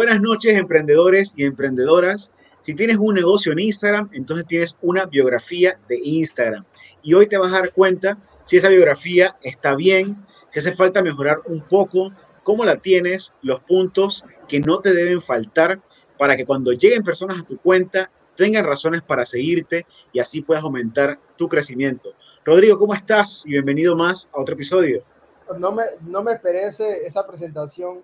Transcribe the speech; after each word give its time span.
Buenas 0.00 0.22
noches, 0.22 0.56
emprendedores 0.56 1.34
y 1.36 1.44
emprendedoras. 1.44 2.32
Si 2.62 2.74
tienes 2.74 2.96
un 2.96 3.14
negocio 3.14 3.52
en 3.52 3.58
Instagram, 3.58 4.08
entonces 4.14 4.46
tienes 4.46 4.74
una 4.80 5.04
biografía 5.04 5.78
de 5.90 6.00
Instagram. 6.02 6.64
Y 7.02 7.12
hoy 7.12 7.26
te 7.26 7.36
vas 7.36 7.52
a 7.52 7.60
dar 7.60 7.72
cuenta 7.74 8.16
si 8.46 8.56
esa 8.56 8.70
biografía 8.70 9.36
está 9.42 9.74
bien, 9.74 10.14
si 10.48 10.58
hace 10.58 10.74
falta 10.74 11.02
mejorar 11.02 11.42
un 11.44 11.60
poco, 11.68 12.12
cómo 12.44 12.64
la 12.64 12.76
tienes, 12.76 13.34
los 13.42 13.60
puntos 13.60 14.24
que 14.48 14.58
no 14.60 14.80
te 14.80 14.94
deben 14.94 15.20
faltar 15.20 15.82
para 16.16 16.34
que 16.34 16.46
cuando 16.46 16.72
lleguen 16.72 17.02
personas 17.02 17.40
a 17.40 17.46
tu 17.46 17.58
cuenta 17.58 18.10
tengan 18.36 18.64
razones 18.64 19.02
para 19.02 19.26
seguirte 19.26 19.84
y 20.14 20.18
así 20.18 20.40
puedas 20.40 20.64
aumentar 20.64 21.20
tu 21.36 21.46
crecimiento. 21.46 22.14
Rodrigo, 22.42 22.78
¿cómo 22.78 22.94
estás? 22.94 23.42
Y 23.44 23.50
bienvenido 23.50 23.94
más 23.94 24.30
a 24.32 24.40
otro 24.40 24.54
episodio. 24.54 25.04
No 25.58 25.72
me, 25.72 25.82
no 26.00 26.22
me 26.22 26.40
esa 27.04 27.26
presentación 27.26 28.02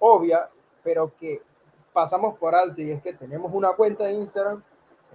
obvia, 0.00 0.50
pero 0.86 1.12
que 1.18 1.42
pasamos 1.92 2.38
por 2.38 2.54
alto 2.54 2.80
y 2.80 2.92
es 2.92 3.02
que 3.02 3.12
tenemos 3.12 3.52
una 3.52 3.72
cuenta 3.72 4.04
de 4.04 4.12
Instagram, 4.12 4.62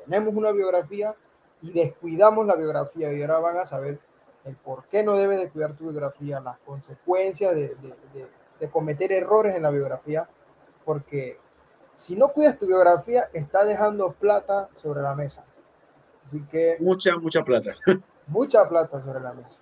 tenemos 0.03 0.35
una 0.35 0.51
biografía 0.51 1.15
y 1.61 1.71
descuidamos 1.71 2.45
la 2.45 2.55
biografía 2.55 3.13
y 3.13 3.21
ahora 3.21 3.39
van 3.39 3.57
a 3.57 3.65
saber 3.65 3.97
el 4.43 4.55
por 4.57 4.83
qué 4.89 5.01
no 5.01 5.15
debes 5.15 5.39
descuidar 5.39 5.73
tu 5.77 5.85
biografía, 5.89 6.41
las 6.41 6.57
consecuencias 6.65 7.55
de, 7.55 7.69
de, 7.75 8.27
de, 8.59 8.69
cometer 8.69 9.13
errores 9.13 9.55
en 9.55 9.63
la 9.63 9.69
biografía, 9.69 10.27
porque 10.83 11.39
si 11.95 12.17
no 12.17 12.33
cuidas 12.33 12.59
tu 12.59 12.67
biografía, 12.67 13.29
está 13.31 13.63
dejando 13.63 14.11
plata 14.11 14.67
sobre 14.73 15.01
la 15.01 15.15
mesa. 15.15 15.45
Así 16.21 16.41
que... 16.51 16.75
Mucha, 16.81 17.15
mucha 17.17 17.43
plata. 17.43 17.75
Mucha 18.27 18.67
plata 18.67 19.01
sobre 19.01 19.21
la 19.21 19.33
mesa. 19.33 19.61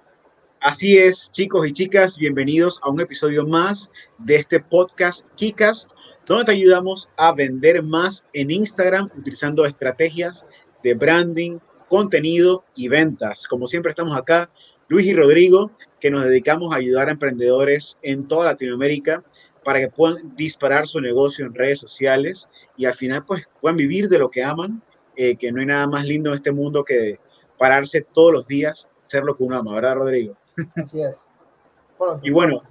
Así 0.62 0.98
es, 0.98 1.32
chicos 1.32 1.66
y 1.68 1.72
chicas, 1.72 2.18
bienvenidos 2.18 2.82
a 2.84 2.90
un 2.90 3.00
episodio 3.00 3.48
más 3.48 3.90
de 4.18 4.36
este 4.36 4.60
podcast 4.60 5.26
Kikas, 5.36 5.88
donde 6.30 6.46
te 6.46 6.52
ayudamos 6.52 7.10
a 7.18 7.34
vender 7.34 7.82
más 7.82 8.24
en 8.34 8.52
Instagram 8.52 9.10
utilizando 9.18 9.66
estrategias 9.66 10.46
de 10.84 10.94
branding, 10.94 11.58
contenido 11.88 12.64
y 12.76 12.88
ventas. 12.88 13.48
Como 13.48 13.66
siempre 13.66 13.90
estamos 13.90 14.16
acá, 14.16 14.48
Luis 14.90 15.08
y 15.08 15.16
Rodrigo, 15.16 15.72
que 16.00 16.12
nos 16.12 16.24
dedicamos 16.24 16.72
a 16.72 16.78
ayudar 16.78 17.08
a 17.08 17.14
emprendedores 17.14 17.98
en 18.04 18.28
toda 18.28 18.46
Latinoamérica 18.46 19.24
para 19.64 19.80
que 19.80 19.88
puedan 19.88 20.36
disparar 20.36 20.86
su 20.86 21.02
negocio 21.02 21.48
en 21.48 21.56
redes 21.56 21.80
sociales 21.80 22.48
y 22.78 22.86
al 22.86 22.94
final 22.94 23.26
pues 23.26 23.50
puedan 23.60 23.78
vivir 23.78 24.08
de 24.08 24.20
lo 24.20 24.30
que 24.30 24.44
aman, 24.44 24.84
eh, 25.16 25.36
que 25.36 25.52
no 25.52 25.62
hay 25.62 25.66
nada 25.66 25.88
más 25.88 26.06
lindo 26.06 26.30
en 26.30 26.36
este 26.36 26.52
mundo 26.52 26.84
que 26.84 27.20
pararse 27.58 28.06
todos 28.14 28.32
los 28.32 28.48
días, 28.48 28.88
ser 29.08 29.24
lo 29.24 29.36
que 29.36 29.44
uno 29.44 29.58
ama, 29.58 29.74
¿verdad 29.74 29.96
Rodrigo? 29.96 30.38
Así 30.76 31.02
es. 31.02 31.26
y 32.22 32.30
bueno, 32.30 32.62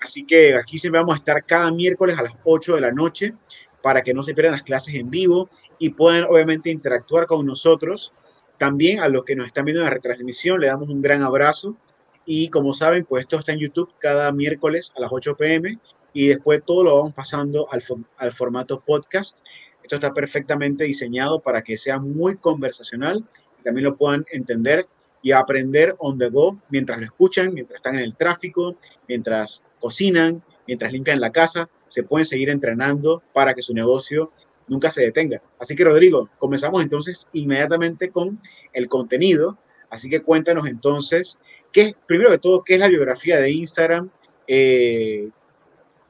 así 0.00 0.24
que 0.26 0.56
aquí 0.56 0.78
siempre 0.78 1.00
vamos 1.00 1.14
a 1.14 1.18
estar 1.18 1.44
cada 1.44 1.70
miércoles 1.70 2.18
a 2.18 2.22
las 2.22 2.38
8 2.44 2.76
de 2.76 2.80
la 2.80 2.92
noche 2.92 3.34
para 3.82 4.02
que 4.02 4.14
no 4.14 4.22
se 4.22 4.34
pierdan 4.34 4.52
las 4.52 4.62
clases 4.62 4.94
en 4.94 5.10
vivo 5.10 5.48
y 5.78 5.90
puedan 5.90 6.24
obviamente 6.24 6.70
interactuar 6.70 7.26
con 7.26 7.44
nosotros. 7.44 8.12
También 8.58 9.00
a 9.00 9.08
los 9.08 9.24
que 9.24 9.36
nos 9.36 9.46
están 9.46 9.64
viendo 9.64 9.82
en 9.82 9.86
la 9.86 9.94
retransmisión 9.94 10.60
le 10.60 10.68
damos 10.68 10.88
un 10.88 11.02
gran 11.02 11.22
abrazo 11.22 11.76
y 12.24 12.48
como 12.48 12.72
saben, 12.72 13.04
pues 13.04 13.22
esto 13.22 13.38
está 13.38 13.52
en 13.52 13.58
YouTube 13.58 13.92
cada 13.98 14.32
miércoles 14.32 14.92
a 14.96 15.00
las 15.00 15.10
8 15.12 15.36
pm 15.36 15.78
y 16.12 16.28
después 16.28 16.62
todo 16.64 16.84
lo 16.84 16.96
vamos 16.96 17.12
pasando 17.12 17.70
al, 17.70 17.82
al 18.16 18.32
formato 18.32 18.80
podcast. 18.80 19.38
Esto 19.82 19.96
está 19.96 20.14
perfectamente 20.14 20.84
diseñado 20.84 21.40
para 21.40 21.62
que 21.62 21.76
sea 21.76 21.98
muy 21.98 22.36
conversacional 22.36 23.22
y 23.60 23.62
también 23.64 23.84
lo 23.84 23.96
puedan 23.96 24.24
entender 24.30 24.86
y 25.24 25.32
aprender 25.32 25.96
on 25.98 26.18
the 26.18 26.28
go 26.28 26.58
mientras 26.68 26.98
lo 26.98 27.06
escuchan, 27.06 27.54
mientras 27.54 27.76
están 27.76 27.94
en 27.94 28.02
el 28.02 28.14
tráfico, 28.14 28.76
mientras 29.08 29.62
cocinan, 29.80 30.42
mientras 30.66 30.92
limpian 30.92 31.18
la 31.18 31.32
casa, 31.32 31.68
se 31.88 32.02
pueden 32.02 32.26
seguir 32.26 32.50
entrenando 32.50 33.22
para 33.32 33.54
que 33.54 33.62
su 33.62 33.72
negocio 33.72 34.32
nunca 34.68 34.90
se 34.90 35.02
detenga. 35.02 35.40
Así 35.58 35.74
que 35.74 35.82
Rodrigo, 35.82 36.28
comenzamos 36.38 36.82
entonces 36.82 37.30
inmediatamente 37.32 38.10
con 38.10 38.38
el 38.74 38.86
contenido. 38.86 39.56
Así 39.88 40.10
que 40.10 40.20
cuéntanos 40.20 40.66
entonces, 40.66 41.38
¿qué, 41.72 41.94
primero 42.06 42.30
de 42.30 42.38
todo, 42.38 42.62
qué 42.62 42.74
es 42.74 42.80
la 42.80 42.88
biografía 42.88 43.38
de 43.38 43.50
Instagram? 43.50 44.10
Eh, 44.46 45.30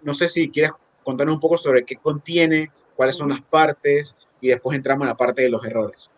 no 0.03 0.13
sé 0.13 0.29
si 0.29 0.51
quieres 0.51 0.73
contarnos 1.05 1.37
un 1.37 1.41
poco 1.41 1.57
sobre 1.57 1.85
qué 1.85 1.95
contiene, 1.95 2.73
cuáles 2.97 3.15
son 3.15 3.29
las 3.29 3.43
partes 3.43 4.17
y 4.41 4.49
después 4.49 4.77
entramos 4.77 5.05
en 5.05 5.11
la 5.11 5.17
parte 5.17 5.43
de 5.43 5.51
los 5.51 5.65
errores. 5.65 6.11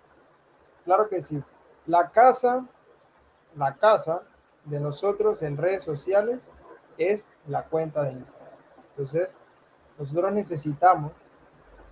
Claro 0.87 1.11
que 1.11 1.21
sí. 1.21 1.43
La 1.87 2.11
casa 2.11 2.67
la 3.57 3.75
casa 3.77 4.23
de 4.65 4.81
nosotros 4.81 5.43
en 5.43 5.57
redes 5.57 5.83
sociales 5.83 6.51
es 6.99 7.31
la 7.47 7.65
cuenta 7.65 8.03
de 8.03 8.13
Instagram. 8.13 8.53
Entonces, 8.91 9.37
nosotros 9.99 10.33
necesitamos, 10.33 11.13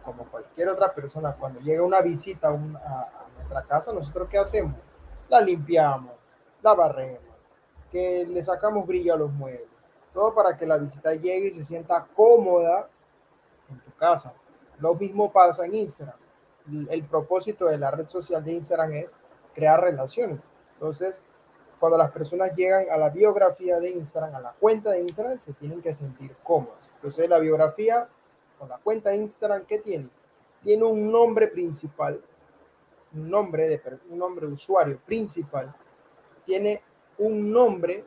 como 0.05 0.25
cualquier 0.25 0.69
otra 0.69 0.95
persona, 0.95 1.35
cuando 1.35 1.61
llega 1.61 1.83
una 1.83 2.01
visita 2.01 2.49
a, 2.49 2.53
nuestra 3.37 3.63
casa, 3.65 3.93
nosotros 3.93 4.29
qué 4.29 4.39
hacemos? 4.39 4.77
La 5.29 5.41
limpiamos, 5.41 6.13
la 6.63 6.75
barremos, 6.75 7.21
que 7.91 8.27
le 8.27 8.43
sacamos 8.43 8.87
brillo 8.87 9.15
a 9.15 9.17
los 9.17 9.33
muebles, 9.33 9.69
todo 10.13 10.35
para 10.35 10.57
que 10.57 10.67
la 10.67 10.77
visita 10.77 11.15
llegue 11.15 11.49
y 11.49 11.53
se 11.53 11.63
sienta 11.63 12.07
cómoda 12.15 12.89
en 13.71 13.81
tu 13.81 13.93
casa. 13.97 14.35
Lo 14.79 14.95
mismo 14.95 15.33
pasa 15.33 15.65
en 15.65 15.75
Instagram. 15.75 16.17
El 16.89 17.05
propósito 17.05 17.67
de 17.67 17.79
la 17.79 17.91
red 17.91 18.09
social 18.09 18.43
de 18.43 18.53
Instagram 18.53 18.93
es 18.95 19.15
crear 19.55 19.81
relaciones. 19.81 20.49
Entonces, 20.75 21.23
cuando 21.79 21.99
las 21.99 22.11
personas 22.11 22.55
llegan 22.55 22.87
a 22.91 22.97
la 22.97 23.11
biografía 23.11 23.79
de 23.81 23.91
Instagram, 23.91 24.35
a 24.35 24.41
la 24.41 24.53
cuenta 24.53 24.91
de 24.91 25.01
Instagram, 25.01 25.39
se 25.39 25.53
tienen 25.53 25.83
que 25.83 25.93
sentir 25.93 26.35
cómodos. 26.43 26.93
Entonces 26.97 27.29
la 27.29 27.39
biografía 27.39 28.09
con 28.59 28.69
la 28.69 28.79
cuenta 28.79 29.11
de 29.11 29.17
Instagram, 29.17 29.65
¿qué 29.67 29.79
tiene? 29.79 30.09
Tiene 30.63 30.85
un 30.85 31.11
nombre 31.11 31.49
principal, 31.49 32.21
un 33.15 33.31
nombre 33.31 33.69
de 33.69 33.99
un 34.09 34.19
nombre 34.19 34.47
de 34.47 34.53
usuario 34.53 34.99
principal, 35.05 35.75
tiene 36.47 36.83
un 37.19 37.53
nombre 37.53 38.05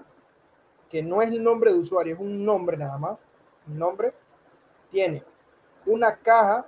que 0.90 1.04
no 1.04 1.22
es 1.22 1.30
el 1.30 1.44
nombre 1.44 1.72
de 1.72 1.80
usuario, 1.80 2.16
es 2.16 2.20
un 2.20 2.44
nombre 2.46 2.78
nada 2.78 2.98
más, 2.98 3.26
un 3.68 3.78
nombre, 3.78 4.14
tiene 4.90 5.24
una 5.86 6.16
caja 6.16 6.66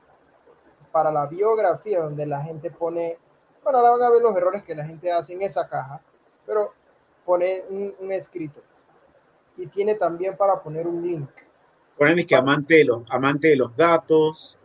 para 0.91 1.11
la 1.11 1.27
biografía 1.27 2.01
donde 2.01 2.25
la 2.25 2.41
gente 2.41 2.71
pone, 2.71 3.17
bueno, 3.63 3.79
ahora 3.79 3.91
van 3.91 4.03
a 4.03 4.09
ver 4.09 4.21
los 4.21 4.35
errores 4.35 4.63
que 4.63 4.75
la 4.75 4.85
gente 4.85 5.11
hace 5.11 5.33
en 5.33 5.41
esa 5.41 5.67
caja, 5.67 6.01
pero 6.45 6.73
pone 7.29 7.61
un, 7.69 8.11
escrito. 8.11 8.59
Y 9.55 9.67
tiene 9.67 9.93
también 9.93 10.35
para 10.35 10.59
poner 10.63 10.87
un 10.87 10.99
link. 11.05 11.29
Ponen 11.95 12.25
que 12.25 12.35
amante 12.35 12.77
de 12.77 12.85
los, 12.85 13.03
amante 13.11 13.49
de 13.49 13.55
los 13.55 13.75
gatos, 13.75 14.57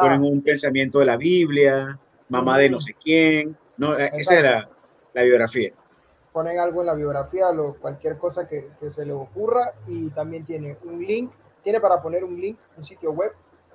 ponen 0.00 0.22
un 0.22 0.40
pensamiento 0.40 1.00
de 1.00 1.06
la 1.06 1.16
Biblia, 1.16 1.98
mamá 2.28 2.58
de 2.58 2.70
no 2.70 2.80
sé 2.80 2.94
quién. 2.94 3.56
No, 3.76 3.98
eh, 3.98 4.12
esa 4.14 4.38
era 4.38 4.68
la 5.12 5.22
biografía. 5.24 5.72
Ponen 6.32 6.60
algo 6.60 6.82
en 6.82 6.86
la 6.86 6.94
biografía, 6.94 7.50
lo, 7.50 7.74
cualquier 7.74 8.16
cosa 8.18 8.46
que, 8.46 8.68
que 8.78 8.88
se 8.88 9.04
le 9.04 9.12
ocurra 9.12 9.72
y 9.88 10.08
también 10.10 10.46
tiene 10.46 10.76
un 10.84 11.04
link, 11.04 11.32
tiene 11.64 11.80
para 11.80 12.00
poner 12.00 12.22
un 12.22 12.40
link, 12.40 12.56
un 12.76 12.84
sitio 12.84 13.10
web 13.10 13.32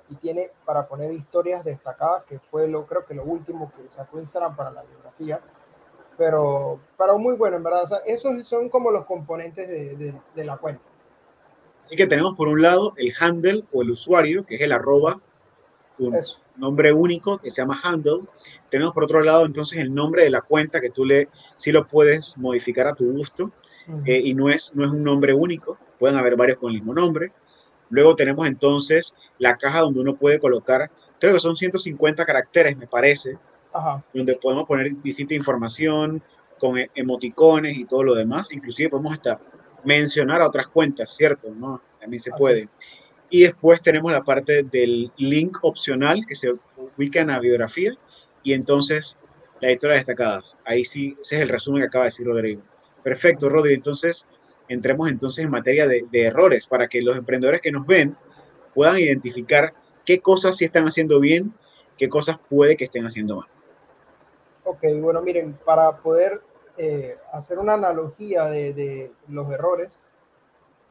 y 0.08 0.14
tiene 0.14 0.52
para 0.64 0.88
poner 0.88 1.12
historias 1.12 1.62
destacadas, 1.64 2.24
que 2.24 2.38
fue 2.38 2.66
lo 2.66 2.86
creo 2.86 3.04
que 3.04 3.12
lo 3.12 3.24
último 3.24 3.70
que 3.76 3.90
sacó 3.90 4.18
Instagram 4.18 4.56
para 4.56 4.70
la 4.70 4.84
biografía 4.84 5.38
pero, 6.18 6.80
pero 6.98 7.18
muy 7.18 7.36
bueno, 7.36 7.56
en 7.56 7.62
verdad. 7.62 8.02
esos 8.04 8.46
son 8.46 8.68
como 8.68 8.90
los 8.90 9.06
componentes 9.06 9.68
de, 9.68 10.14
de, 10.34 10.44
la 10.44 10.58
cuenta. 10.58 10.82
Así 11.84 11.96
que 11.96 12.06
tenemos 12.06 12.34
por 12.34 12.48
un 12.48 12.60
lado 12.60 12.92
el 12.96 13.14
handle 13.18 13.64
o 13.72 13.82
el 13.82 13.92
usuario, 13.92 14.44
que 14.44 14.56
es 14.56 14.60
el 14.60 14.72
arroba, 14.72 15.20
un 15.98 16.18
nombre 16.56 16.92
único 16.92 17.38
que 17.38 17.50
se 17.50 17.62
llama 17.62 17.80
handle. 17.82 18.24
Tenemos 18.68 18.92
por 18.92 19.04
otro 19.04 19.22
lado 19.22 19.46
entonces 19.46 19.78
el 19.78 19.94
nombre 19.94 20.24
de 20.24 20.30
la 20.30 20.42
cuenta 20.42 20.80
que 20.80 20.90
tú 20.90 21.04
le, 21.04 21.28
sí 21.56 21.72
lo 21.72 21.86
puedes 21.86 22.36
modificar 22.36 22.88
a 22.88 22.94
tu 22.94 23.10
gusto 23.12 23.52
eh, 24.04 24.20
y 24.22 24.34
no 24.34 24.50
es, 24.50 24.74
no 24.74 24.84
es 24.84 24.90
un 24.90 25.02
nombre 25.02 25.32
único, 25.32 25.78
pueden 25.98 26.16
haber 26.16 26.36
varios 26.36 26.58
con 26.58 26.70
el 26.70 26.76
mismo 26.76 26.94
nombre. 26.94 27.32
Luego 27.90 28.16
tenemos 28.16 28.46
entonces 28.46 29.14
la 29.38 29.56
caja 29.56 29.80
donde 29.80 30.00
uno 30.00 30.16
puede 30.16 30.38
colocar, 30.38 30.90
creo 31.18 31.32
que 31.32 31.40
son 31.40 31.56
150 31.56 32.26
caracteres, 32.26 32.76
me 32.76 32.86
parece, 32.86 33.38
donde 34.12 34.34
podemos 34.36 34.66
poner 34.66 35.00
distinta 35.02 35.34
información 35.34 36.22
con 36.58 36.78
e, 36.78 36.90
emoticones 36.94 37.76
y 37.76 37.84
todo 37.84 38.02
lo 38.02 38.14
demás. 38.14 38.52
Inclusive 38.52 38.90
podemos 38.90 39.12
hasta 39.12 39.40
mencionar 39.84 40.42
a 40.42 40.46
otras 40.46 40.68
cuentas, 40.68 41.10
¿cierto? 41.10 41.50
¿No? 41.54 41.80
También 42.00 42.20
se 42.20 42.30
puede. 42.32 42.68
Y 43.30 43.42
después 43.42 43.80
tenemos 43.82 44.10
la 44.12 44.22
parte 44.22 44.62
del 44.62 45.12
link 45.16 45.58
opcional 45.62 46.24
que 46.26 46.34
se 46.34 46.54
ubica 46.96 47.20
en 47.20 47.28
la 47.28 47.38
biografía 47.38 47.92
y 48.42 48.54
entonces 48.54 49.16
las 49.60 49.72
historias 49.72 50.00
destacadas. 50.00 50.56
Ahí 50.64 50.84
sí, 50.84 51.16
ese 51.20 51.36
es 51.36 51.42
el 51.42 51.48
resumen 51.48 51.82
que 51.82 51.88
acaba 51.88 52.04
de 52.04 52.08
decir 52.08 52.26
Rodrigo. 52.26 52.62
Perfecto, 53.02 53.48
Rodrigo. 53.48 53.76
Entonces, 53.76 54.26
entremos 54.68 55.08
entonces 55.08 55.44
en 55.44 55.50
materia 55.50 55.86
de, 55.86 56.04
de 56.10 56.22
errores 56.24 56.66
para 56.66 56.88
que 56.88 57.02
los 57.02 57.16
emprendedores 57.16 57.60
que 57.60 57.72
nos 57.72 57.86
ven 57.86 58.16
puedan 58.74 58.98
identificar 58.98 59.74
qué 60.04 60.20
cosas 60.20 60.56
sí 60.56 60.64
están 60.64 60.86
haciendo 60.86 61.20
bien, 61.20 61.52
qué 61.96 62.08
cosas 62.08 62.38
puede 62.48 62.76
que 62.76 62.84
estén 62.84 63.04
haciendo 63.04 63.36
mal. 63.36 63.48
Ok, 64.70 64.80
bueno, 65.00 65.22
miren, 65.22 65.54
para 65.64 65.96
poder 65.96 66.42
eh, 66.76 67.16
hacer 67.32 67.58
una 67.58 67.72
analogía 67.72 68.44
de, 68.44 69.10
los 69.26 69.50
errores, 69.50 69.98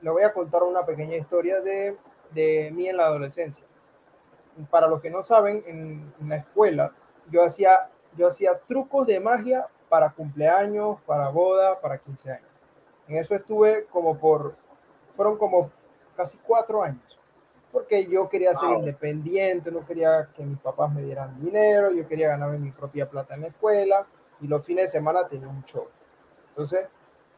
le 0.02 0.10
voy 0.10 0.24
a 0.24 0.34
contar 0.34 0.64
una 0.64 0.84
pequeña 0.84 1.16
historia 1.16 1.62
de, 1.62 1.96
de 2.32 2.72
mí 2.74 2.90
en 2.90 2.98
la 2.98 3.06
adolescencia. 3.06 3.68
para 4.72 4.88
los 4.88 5.00
que 5.00 5.12
no 5.12 5.22
saben, 5.22 5.64
en, 5.68 6.12
en 6.20 6.30
la 6.30 6.38
escuela 6.38 6.92
yo 7.30 7.44
hacía, 7.44 7.92
yo 8.16 8.26
hacía 8.26 8.58
trucos 8.58 9.06
de 9.06 9.20
magia 9.20 9.68
para 9.90 10.10
cumpleaños, 10.10 10.98
para 11.06 11.30
boda, 11.30 11.80
para 11.80 12.00
15 12.00 12.32
años. 12.32 12.50
En 13.08 13.18
eso 13.18 13.36
estuve 13.36 13.86
como 13.92 14.18
por, 14.18 14.56
fueron 15.16 15.38
como 15.38 15.70
casi 16.16 16.40
cuatro 16.40 16.82
años, 16.82 17.17
porque 17.72 18.08
yo 18.08 18.30
quería 18.30 18.54
ser 18.54 18.70
independiente, 18.78 19.72
no 19.72 19.86
quería 19.86 20.30
que 20.36 20.44
mis 20.44 20.60
papás 20.60 20.94
me 20.94 21.04
dieran 21.04 21.40
dinero, 21.40 21.92
yo 21.92 22.08
quería 22.08 22.30
ganarme 22.30 22.58
mi 22.58 22.72
propia 22.72 23.10
plata 23.10 23.36
en 23.36 23.42
la 23.42 23.48
escuela 23.48 24.08
y 24.42 24.48
los 24.48 24.66
fines 24.66 24.86
de 24.86 24.92
semana 24.92 25.28
tenía 25.28 25.48
un 25.48 25.64
show. 25.66 25.88
Entonces, 26.50 26.88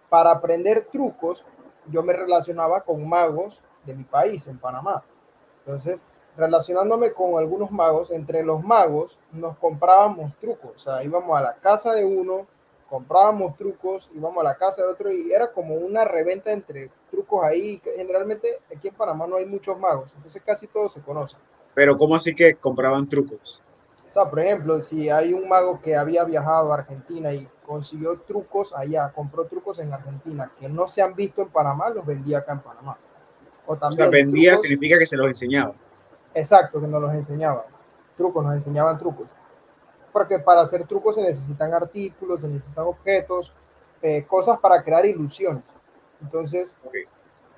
para 0.09 0.31
aprender 0.31 0.87
trucos, 0.91 1.45
yo 1.87 2.03
me 2.03 2.13
relacionaba 2.13 2.81
con 2.81 3.07
magos 3.07 3.61
de 3.85 3.95
mi 3.95 4.03
país, 4.03 4.45
en 4.47 4.59
Panamá. 4.59 5.03
Entonces, 5.59 6.05
relacionándome 6.37 7.11
con 7.11 7.37
algunos 7.37 7.71
magos, 7.71 8.11
entre 8.11 8.43
los 8.43 8.63
magos 8.63 9.19
nos 9.31 9.57
comprábamos 9.57 10.35
trucos, 10.37 10.71
o 10.75 10.79
sea, 10.79 11.03
íbamos 11.03 11.37
a 11.37 11.41
la 11.41 11.55
casa 11.55 11.93
de 11.93 12.05
uno, 12.05 12.47
comprábamos 12.89 13.55
trucos, 13.57 14.09
íbamos 14.13 14.39
a 14.39 14.43
la 14.43 14.55
casa 14.55 14.83
de 14.83 14.87
otro 14.87 15.11
y 15.11 15.31
era 15.31 15.51
como 15.51 15.75
una 15.75 16.05
reventa 16.05 16.51
entre 16.51 16.91
trucos 17.09 17.43
ahí. 17.43 17.81
Generalmente 17.83 18.59
aquí 18.75 18.87
en 18.87 18.93
Panamá 18.95 19.27
no 19.27 19.37
hay 19.37 19.45
muchos 19.45 19.77
magos, 19.79 20.11
entonces 20.15 20.41
casi 20.45 20.67
todos 20.67 20.93
se 20.93 21.01
conocen. 21.01 21.39
Pero 21.73 21.97
¿cómo 21.97 22.15
así 22.15 22.35
que 22.35 22.55
compraban 22.55 23.07
trucos? 23.07 23.61
O 24.07 24.11
sea, 24.11 24.27
por 24.27 24.39
ejemplo, 24.39 24.81
si 24.81 25.07
hay 25.09 25.33
un 25.33 25.47
mago 25.47 25.79
que 25.79 25.95
había 25.95 26.23
viajado 26.23 26.71
a 26.71 26.77
Argentina 26.77 27.31
y 27.31 27.47
consiguió 27.63 28.19
trucos 28.21 28.73
allá, 28.75 29.11
compró 29.13 29.45
trucos 29.45 29.77
en 29.77 29.93
Argentina 29.93 30.51
que 30.59 30.67
no 30.67 30.87
se 30.87 31.03
han 31.03 31.13
visto 31.13 31.43
en 31.43 31.49
Panamá, 31.49 31.89
los 31.89 32.03
vendía 32.03 32.39
acá 32.39 32.53
en 32.53 32.61
Panamá. 32.61 32.97
O, 33.67 33.77
también 33.77 34.01
o 34.01 34.03
sea, 34.03 34.09
vendía 34.09 34.57
significa 34.57 34.97
que 34.97 35.05
se 35.05 35.15
los 35.15 35.27
enseñaba. 35.27 35.75
Exacto, 36.33 36.81
que 36.81 36.87
nos 36.87 36.99
los 36.99 37.13
enseñaban. 37.13 37.65
Trucos, 38.17 38.43
nos 38.43 38.55
enseñaban 38.55 38.97
trucos. 38.97 39.29
Porque 40.11 40.39
para 40.39 40.61
hacer 40.61 40.87
trucos 40.87 41.15
se 41.15 41.21
necesitan 41.21 41.71
artículos, 41.71 42.41
se 42.41 42.47
necesitan 42.47 42.85
objetos, 42.85 43.53
eh, 44.01 44.25
cosas 44.27 44.59
para 44.59 44.81
crear 44.81 45.05
ilusiones. 45.05 45.75
Entonces, 46.21 46.77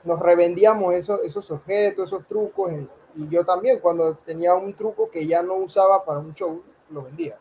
nos 0.04 0.19
revendíamos 0.19 0.94
eso, 0.94 1.22
esos 1.22 1.50
objetos, 1.52 2.10
esos 2.10 2.25
trucos. 2.28 2.72
Y, 2.72 2.90
y 3.16 3.30
yo 3.30 3.46
también, 3.46 3.80
cuando 3.80 4.16
tenía 4.16 4.54
un 4.56 4.74
truco 4.74 5.10
que 5.10 5.25
ya 5.25 5.42
no 5.42 5.56
usaba 5.56 6.04
para 6.06 6.19
un 6.19 6.34
show, 6.34 6.62
lo 6.90 7.04
vendía. 7.04 7.38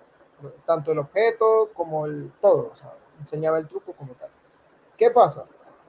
Tanto 0.64 0.92
el 0.92 0.98
objeto 0.98 1.70
como 1.74 2.06
el 2.06 2.32
todo. 2.40 2.70
O 2.72 2.76
sea, 2.76 2.94
enseñaba 3.18 3.58
el 3.58 3.68
truco 3.68 3.92
como 3.92 4.14
tal. 4.14 4.30
¿Qué 4.96 5.10
pasa? 5.10 5.46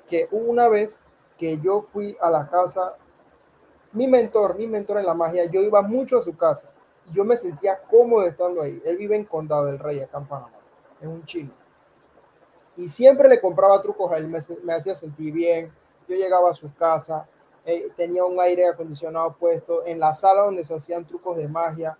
Que 0.07 0.27
una 0.31 0.67
vez 0.67 0.97
que 1.37 1.59
yo 1.59 1.81
fui 1.81 2.17
a 2.21 2.29
la 2.29 2.49
casa 2.49 2.95
mi 3.93 4.07
mentor, 4.07 4.55
mi 4.55 4.67
mentor 4.67 4.99
en 4.99 5.05
la 5.05 5.13
magia, 5.13 5.45
yo 5.45 5.61
iba 5.61 5.81
mucho 5.81 6.17
a 6.17 6.21
su 6.21 6.35
casa 6.35 6.71
y 7.09 7.13
yo 7.13 7.25
me 7.25 7.37
sentía 7.37 7.81
cómodo 7.89 8.25
estando 8.25 8.61
ahí. 8.61 8.81
Él 8.85 8.97
vive 8.97 9.15
en 9.15 9.25
Condado 9.25 9.65
del 9.65 9.79
Rey, 9.79 9.99
acá 10.01 10.19
en 10.19 10.27
Panamá, 10.27 10.51
es 10.99 11.07
un 11.07 11.25
chino. 11.25 11.51
Y 12.81 12.89
siempre 12.89 13.29
le 13.29 13.39
compraba 13.39 13.81
trucos 13.81 14.11
a 14.11 14.17
él, 14.17 14.27
me, 14.27 14.73
hacía 14.73 14.95
sentir 14.95 15.33
bien. 15.33 15.71
Yo 16.07 16.15
llegaba 16.15 16.49
a 16.49 16.53
su 16.53 16.73
casa, 16.73 17.27
eh, 17.65 17.89
tenía 17.95 18.25
un 18.25 18.39
aire 18.39 18.67
acondicionado 18.67 19.35
puesto 19.39 19.85
en 19.85 19.99
la 19.99 20.13
sala 20.13 20.41
donde 20.41 20.65
se 20.65 20.73
hacían 20.73 21.05
trucos 21.05 21.37
de 21.37 21.47
magia 21.47 21.97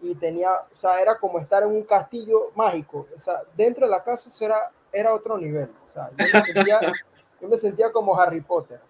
y 0.00 0.14
tenía, 0.16 0.52
o 0.54 0.74
sea, 0.74 1.00
era 1.00 1.18
como 1.18 1.38
estar 1.38 1.62
en 1.62 1.70
un 1.70 1.84
castillo 1.84 2.50
mágico. 2.54 3.06
O 3.14 3.18
sea, 3.18 3.42
dentro 3.56 3.86
de 3.86 3.92
la 3.92 4.02
casa 4.02 4.28
era, 4.44 4.72
era 4.92 5.14
otro 5.14 5.38
nivel. 5.38 5.70
O 5.86 5.88
sea, 5.88 6.10
yo 6.10 6.26
me 6.32 6.40
sentía, 6.42 6.80
yo 7.40 7.48
me 7.48 7.56
sentía 7.56 7.92
como 7.92 8.18
Harry 8.18 8.40
Potter 8.40 8.80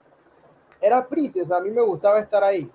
era 0.85 1.06
pretty, 1.06 1.41
o 1.41 1.46
sea, 1.46 1.56
a 1.56 1.61
mí 1.61 1.70
me 1.70 1.81
gustaba 1.81 2.20
estar 2.20 2.44
ahí. 2.44 2.70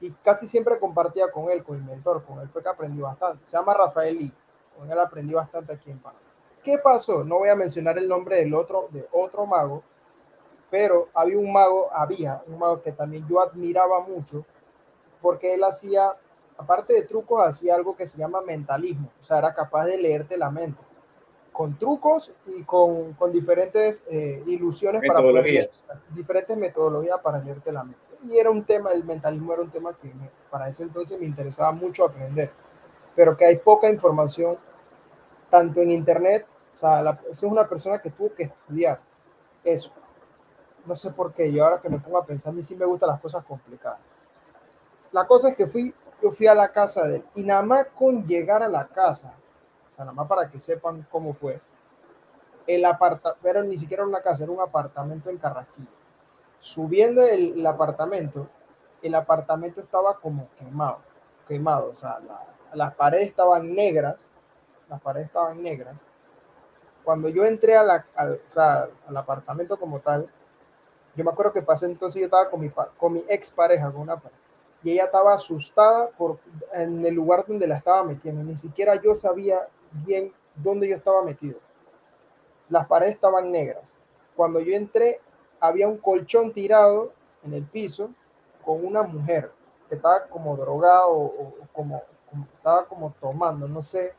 Y 0.00 0.10
casi 0.22 0.46
siempre 0.46 0.78
compartía 0.78 1.30
con 1.30 1.50
él, 1.50 1.64
con 1.64 1.76
el 1.76 1.82
mentor, 1.82 2.24
con 2.24 2.38
él 2.40 2.48
fue 2.48 2.62
que 2.62 2.68
aprendí 2.68 3.00
bastante. 3.00 3.42
Se 3.46 3.56
llama 3.56 3.74
Rafael 3.74 4.16
Lee, 4.16 4.32
con 4.76 4.90
él 4.90 4.98
aprendí 4.98 5.34
bastante 5.34 5.72
aquí 5.72 5.90
en 5.90 5.98
Panamá. 5.98 6.23
¿Qué 6.64 6.78
pasó? 6.78 7.22
No 7.22 7.38
voy 7.38 7.50
a 7.50 7.54
mencionar 7.54 7.98
el 7.98 8.08
nombre 8.08 8.38
del 8.38 8.54
otro, 8.54 8.88
de 8.90 9.06
otro 9.12 9.46
mago, 9.46 9.82
pero 10.70 11.08
había 11.14 11.38
un 11.38 11.52
mago, 11.52 11.88
había 11.92 12.42
un 12.46 12.58
mago 12.58 12.82
que 12.82 12.90
también 12.90 13.26
yo 13.28 13.40
admiraba 13.40 14.00
mucho, 14.00 14.44
porque 15.20 15.54
él 15.54 15.62
hacía, 15.62 16.16
aparte 16.56 16.94
de 16.94 17.02
trucos, 17.02 17.46
hacía 17.46 17.74
algo 17.74 17.94
que 17.94 18.06
se 18.06 18.18
llama 18.18 18.40
mentalismo, 18.40 19.10
o 19.20 19.22
sea, 19.22 19.38
era 19.38 19.54
capaz 19.54 19.84
de 19.84 19.98
leerte 19.98 20.36
la 20.38 20.50
mente 20.50 20.82
con 21.54 21.78
trucos 21.78 22.34
y 22.46 22.64
con, 22.64 23.12
con 23.12 23.30
diferentes 23.30 24.04
eh, 24.10 24.42
ilusiones 24.48 25.02
para 25.06 25.22
poder, 25.22 25.70
diferentes 26.10 26.56
metodologías 26.56 27.20
para 27.20 27.38
leerte 27.38 27.70
la 27.70 27.84
mente. 27.84 28.00
Y 28.24 28.36
era 28.36 28.50
un 28.50 28.64
tema, 28.64 28.90
el 28.90 29.04
mentalismo 29.04 29.52
era 29.52 29.62
un 29.62 29.70
tema 29.70 29.96
que 29.96 30.12
para 30.50 30.68
ese 30.68 30.82
entonces 30.82 31.18
me 31.18 31.26
interesaba 31.26 31.70
mucho 31.70 32.06
aprender, 32.06 32.50
pero 33.14 33.36
que 33.36 33.44
hay 33.44 33.58
poca 33.58 33.88
información 33.88 34.58
tanto 35.48 35.80
en 35.80 35.92
internet, 35.92 36.44
o 36.74 36.76
sea, 36.76 37.00
la, 37.02 37.20
es 37.30 37.40
una 37.44 37.68
persona 37.68 38.00
que 38.00 38.10
tuvo 38.10 38.34
que 38.34 38.42
estudiar 38.42 38.98
eso. 39.62 39.92
No 40.84 40.96
sé 40.96 41.12
por 41.12 41.32
qué, 41.32 41.52
yo 41.52 41.64
ahora 41.64 41.80
que 41.80 41.88
me 41.88 42.00
pongo 42.00 42.18
a 42.18 42.26
pensar, 42.26 42.52
a 42.52 42.56
mí 42.56 42.62
sí 42.62 42.74
me 42.74 42.84
gustan 42.84 43.10
las 43.10 43.20
cosas 43.20 43.44
complicadas. 43.44 44.00
La 45.12 45.24
cosa 45.24 45.50
es 45.50 45.56
que 45.56 45.68
fui, 45.68 45.94
yo 46.20 46.32
fui 46.32 46.48
a 46.48 46.54
la 46.54 46.72
casa 46.72 47.06
de 47.06 47.16
él 47.18 47.24
y 47.36 47.44
nada 47.44 47.62
más 47.62 47.86
con 47.96 48.26
llegar 48.26 48.60
a 48.64 48.68
la 48.68 48.88
casa, 48.88 49.34
o 49.88 49.92
sea, 49.92 50.04
nada 50.04 50.16
más 50.16 50.26
para 50.26 50.50
que 50.50 50.58
sepan 50.58 51.06
cómo 51.12 51.32
fue. 51.32 51.60
El 52.66 52.84
apartamento, 52.84 53.38
pero 53.40 53.62
ni 53.62 53.76
siquiera 53.76 54.04
una 54.04 54.20
casa, 54.20 54.42
era 54.42 54.50
un 54.50 54.60
apartamento 54.60 55.30
en 55.30 55.38
Carrasquillo. 55.38 55.86
Subiendo 56.58 57.22
el, 57.22 57.56
el, 57.56 57.66
apartamento, 57.68 58.48
el 59.00 59.14
apartamento 59.14 59.80
estaba 59.80 60.18
como 60.18 60.48
quemado, 60.58 60.98
quemado, 61.46 61.90
o 61.90 61.94
sea, 61.94 62.18
la, 62.18 62.48
las 62.74 62.94
paredes 62.94 63.28
estaban 63.28 63.72
negras, 63.72 64.28
las 64.88 65.00
paredes 65.00 65.28
estaban 65.28 65.62
negras. 65.62 66.04
Cuando 67.04 67.28
yo 67.28 67.44
entré 67.44 67.76
a 67.76 67.84
la, 67.84 68.06
al, 68.14 68.34
o 68.34 68.48
sea, 68.48 68.88
al 69.06 69.16
apartamento 69.16 69.78
como 69.78 70.00
tal, 70.00 70.28
yo 71.14 71.24
me 71.24 71.30
acuerdo 71.30 71.52
que 71.52 71.62
pasé 71.62 71.86
entonces, 71.86 72.18
yo 72.18 72.26
estaba 72.26 72.50
con 72.50 72.60
mi, 72.60 72.70
con 72.98 73.12
mi 73.12 73.24
ex 73.28 73.50
pareja, 73.50 73.90
con 73.92 74.00
una 74.00 74.16
pareja 74.16 74.44
y 74.84 74.92
ella 74.92 75.04
estaba 75.04 75.32
asustada 75.32 76.10
por 76.10 76.38
en 76.74 77.04
el 77.04 77.14
lugar 77.14 77.46
donde 77.46 77.66
la 77.66 77.78
estaba 77.78 78.04
metiendo. 78.04 78.42
Ni 78.42 78.54
siquiera 78.54 79.00
yo 79.00 79.16
sabía 79.16 79.66
bien 79.90 80.32
dónde 80.54 80.86
yo 80.86 80.94
estaba 80.94 81.22
metido. 81.22 81.58
Las 82.68 82.86
paredes 82.86 83.14
estaban 83.14 83.50
negras. 83.50 83.96
Cuando 84.36 84.60
yo 84.60 84.74
entré, 84.74 85.20
había 85.58 85.88
un 85.88 85.96
colchón 85.96 86.52
tirado 86.52 87.12
en 87.42 87.54
el 87.54 87.64
piso 87.64 88.10
con 88.62 88.84
una 88.84 89.02
mujer 89.02 89.50
que 89.88 89.94
estaba 89.94 90.26
como 90.26 90.54
drogada 90.54 91.06
o, 91.06 91.54
como, 91.72 92.02
estaba 92.54 92.84
como 92.84 93.14
tomando, 93.18 93.66
no 93.66 93.82
sé. 93.82 94.12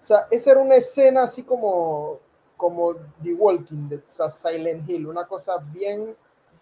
O 0.00 0.04
sea, 0.04 0.26
esa 0.30 0.52
era 0.52 0.60
una 0.60 0.76
escena 0.76 1.22
así 1.22 1.42
como 1.42 2.20
como 2.58 2.96
The 3.22 3.32
Walking 3.32 3.88
Dead, 3.88 4.02
o 4.18 4.28
Silent 4.28 4.90
Hill, 4.90 5.06
una 5.06 5.26
cosa 5.26 5.56
bien, 5.58 6.14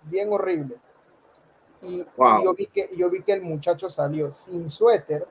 bien 0.03 0.33
horrible. 0.33 0.77
Y, 1.81 2.03
y, 2.03 2.45
yo, 2.45 2.55
vi 2.55 2.67
que, 2.67 2.91
yo 2.97 3.11
vi 3.11 3.23
que 3.23 3.33
el 3.33 3.43
muchacho 3.43 3.89
salió 3.91 4.33
sin 4.33 4.69
suéter, 4.69 5.27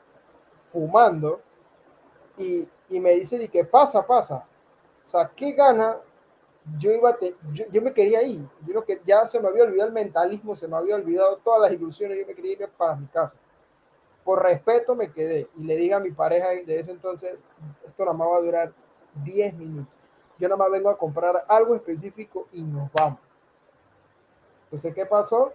fumando, 0.65 1.39
y, 2.37 2.67
y 2.89 2.99
me 2.99 3.11
dice, 3.11 3.41
¿y 3.41 3.47
qué 3.47 3.63
pasa, 3.63 4.05
pasa? 4.05 4.45
O 5.05 5.07
sea, 5.07 5.31
¿qué 5.33 5.53
gana? 5.53 5.97
Yo, 6.79 6.91
iba 6.91 7.15
te, 7.15 7.35
yo, 7.53 7.65
yo, 7.71 7.81
me 7.81 7.93
quería 7.93 8.23
ir. 8.23 8.43
Yo 8.65 8.73
lo 8.73 8.83
que 8.83 8.99
ya 9.05 9.25
se 9.27 9.39
me 9.39 9.47
había 9.47 9.63
olvidado 9.63 9.87
el 9.87 9.93
mentalismo, 9.93 10.55
se 10.55 10.67
me 10.67 10.75
había 10.75 10.95
olvidado 10.95 11.37
todas 11.37 11.61
las 11.61 11.71
ilusiones. 11.71 12.17
Yo 12.17 12.25
me 12.25 12.33
quería 12.33 12.53
ir 12.53 12.69
para 12.75 12.95
mi 12.95 13.05
casa. 13.05 13.37
Por 14.23 14.41
respeto 14.41 14.95
me 14.95 15.11
quedé 15.11 15.47
y 15.55 15.63
le 15.63 15.77
dije 15.77 15.93
a 15.93 15.99
mi 15.99 16.09
pareja 16.09 16.49
de 16.49 16.79
ese 16.79 16.91
entonces, 16.91 17.35
esto 17.95 18.03
nada 18.03 18.17
más 18.17 18.27
va 18.27 18.37
a 18.37 18.41
durar 18.41 18.73
10 19.23 19.53
minutos. 19.53 19.93
Yo 20.37 20.49
nada 20.49 20.57
más 20.57 20.69
vengo 20.69 20.89
a 20.89 20.97
comprar 20.97 21.45
algo 21.47 21.75
específico 21.75 22.47
y 22.51 22.61
nos 22.61 22.91
vamos. 22.91 23.19
Entonces, 24.65 24.93
¿qué 24.93 25.05
pasó? 25.05 25.53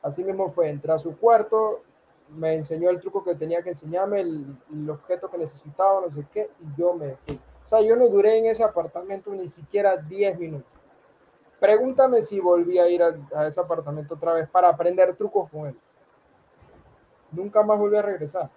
Así 0.00 0.24
mismo 0.24 0.48
fue, 0.48 0.70
entré 0.70 0.90
a 0.90 0.98
su 0.98 1.18
cuarto, 1.18 1.82
me 2.30 2.54
enseñó 2.54 2.88
el 2.88 2.98
truco 2.98 3.22
que 3.22 3.34
tenía 3.34 3.62
que 3.62 3.68
enseñarme, 3.68 4.20
el, 4.20 4.88
objeto 4.88 5.30
que 5.30 5.36
necesitaba, 5.36 6.00
no 6.00 6.10
sé 6.10 6.26
qué, 6.32 6.50
y 6.60 6.80
yo 6.80 6.94
me 6.94 7.14
fui. 7.16 7.38
O 7.62 7.66
sea, 7.66 7.82
yo 7.82 7.94
no 7.94 8.08
duré 8.08 8.38
en 8.38 8.46
ese 8.46 8.64
apartamento 8.64 9.30
ni 9.32 9.46
siquiera 9.46 9.98
10 9.98 10.38
minutos. 10.38 10.72
Pregúntame 11.60 12.22
si 12.22 12.40
volví 12.40 12.78
a 12.78 12.88
ir 12.88 13.02
a, 13.02 13.14
a, 13.34 13.46
ese 13.46 13.60
apartamento 13.60 14.14
otra 14.14 14.32
vez 14.32 14.48
para 14.48 14.68
aprender 14.70 15.14
trucos 15.14 15.50
con 15.50 15.66
él. 15.66 15.78
Nunca 17.30 17.62
más 17.62 17.78
volví 17.78 17.98
a 17.98 18.02
regresar. 18.02 18.50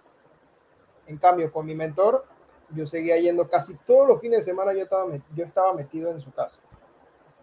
En 1.05 1.17
cambio, 1.17 1.51
con 1.51 1.65
mi 1.65 1.75
mentor, 1.75 2.25
yo 2.69 2.86
seguía 2.86 3.17
yendo 3.17 3.48
casi 3.48 3.75
todos 3.86 4.07
los 4.07 4.22
fines 4.22 4.39
de 4.39 4.51
semana, 4.51 4.74
yo 4.74 4.84
estaba, 4.84 5.05
yo 5.34 5.45
estaba 5.45 5.74
metido 5.74 6.12
en 6.12 6.19
su 6.19 6.31
casa. 6.31 6.62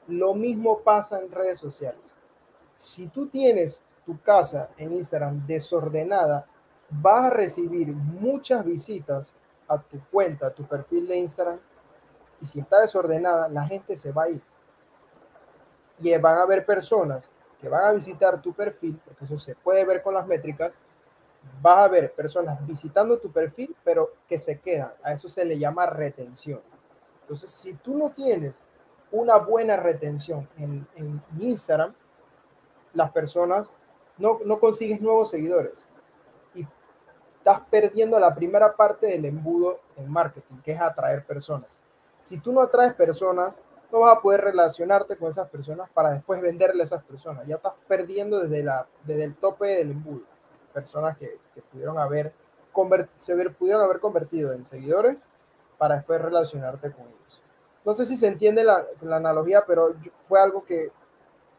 Lo 0.09 0.35
mismo 0.35 0.81
pasa 0.81 1.21
en 1.21 1.31
redes 1.31 1.59
sociales. 1.59 2.13
Si 2.77 3.07
tú 3.09 3.29
tienes 3.29 3.85
tu 4.05 4.21
casa 4.21 4.71
en 4.77 4.93
Instagram 4.93 5.47
desordenada, 5.47 6.47
vas 6.91 7.27
a 7.27 7.31
recibir 7.31 7.89
muchas 7.89 8.65
visitas 8.65 9.33
a 9.69 9.81
tu 9.81 10.01
cuenta, 10.11 10.49
a 10.49 10.51
tu 10.51 10.65
perfil 10.65 11.07
de 11.07 11.17
Instagram. 11.17 11.59
Y 12.41 12.47
si 12.47 12.61
está 12.61 12.81
desordenada, 12.81 13.49
la 13.49 13.65
gente 13.67 13.95
se 13.97 14.13
va 14.13 14.25
a 14.25 14.31
ir. 14.31 14.43
Y 15.99 16.17
van 16.19 16.39
a 16.39 16.43
haber 16.43 16.67
personas 16.67 17.31
que 17.61 17.69
van 17.69 17.85
a 17.85 17.93
visitar 17.93 18.43
tu 18.43 18.53
perfil, 18.53 19.01
porque 19.05 19.25
eso 19.25 19.39
se 19.39 19.55
puede 19.55 19.85
ver 19.85 20.03
con 20.03 20.15
las 20.15 20.27
métricas, 20.27 20.73
vas 21.61 21.79
a 21.79 21.89
ver 21.89 22.13
personas 22.13 22.65
visitando 22.67 23.19
tu 23.19 23.31
perfil, 23.31 23.75
pero 23.85 24.13
que 24.29 24.39
se 24.39 24.61
quedan. 24.61 24.93
A 25.03 25.13
eso 25.13 25.29
se 25.29 25.45
le 25.45 25.59
llama 25.59 25.87
retención. 25.87 26.61
Entonces, 27.23 27.51
si 27.51 27.75
tú 27.75 27.97
no 27.97 28.11
tienes 28.11 28.67
una 29.11 29.37
buena 29.37 29.77
retención 29.77 30.49
en, 30.59 30.87
Instagram, 31.39 31.95
las 32.95 33.11
personas 33.13 33.73
no, 34.19 34.39
no 34.45 34.59
consigues 34.59 35.01
nuevos 35.01 35.31
seguidores 35.31 35.89
y 36.55 36.67
estás 37.39 37.61
perdiendo 37.71 38.19
la 38.19 38.35
primera 38.35 38.75
parte 38.75 39.07
del 39.07 39.25
embudo 39.25 39.81
en 39.97 40.11
marketing, 40.11 40.57
que 40.65 40.73
es 40.73 40.81
atraer 40.81 41.25
personas. 41.25 41.79
Si 42.21 42.39
tú 42.39 42.53
no 42.53 42.61
atraes 42.61 42.95
personas, 42.95 43.61
no 43.93 44.01
vas 44.01 44.17
a 44.17 44.21
poder 44.21 44.41
relacionarte 44.41 45.17
con 45.17 45.29
esas 45.29 45.49
personas 45.51 45.89
para 45.91 46.13
después 46.13 46.41
venderle 46.41 46.83
a 46.83 46.85
esas 46.85 47.05
personas. 47.05 47.47
Ya 47.47 47.57
estás 47.57 47.75
perdiendo 47.87 48.41
desde, 48.41 48.63
la, 48.63 48.87
desde 49.05 49.25
el 49.25 49.35
tope 49.35 49.67
del 49.67 49.91
embudo. 49.91 50.32
Personas 50.73 51.17
que, 51.19 51.39
pudieron 51.71 51.99
haber 51.99 52.33
se 53.19 53.37
pudieron 53.51 53.83
haber 53.83 54.01
convertido 54.01 54.55
en 54.55 54.65
seguidores 54.65 55.27
para 55.77 55.97
después 55.97 56.23
relacionarte 56.23 56.91
con 56.91 57.03
ellos. 57.03 57.43
No 57.85 57.93
sé 57.93 58.07
si 58.07 58.17
se 58.17 58.29
entiende 58.29 58.65
la, 58.65 58.87
la 59.03 59.17
analogía, 59.17 59.65
pero 59.67 59.95
fue 60.27 60.41
algo 60.41 60.65
que, 60.65 60.91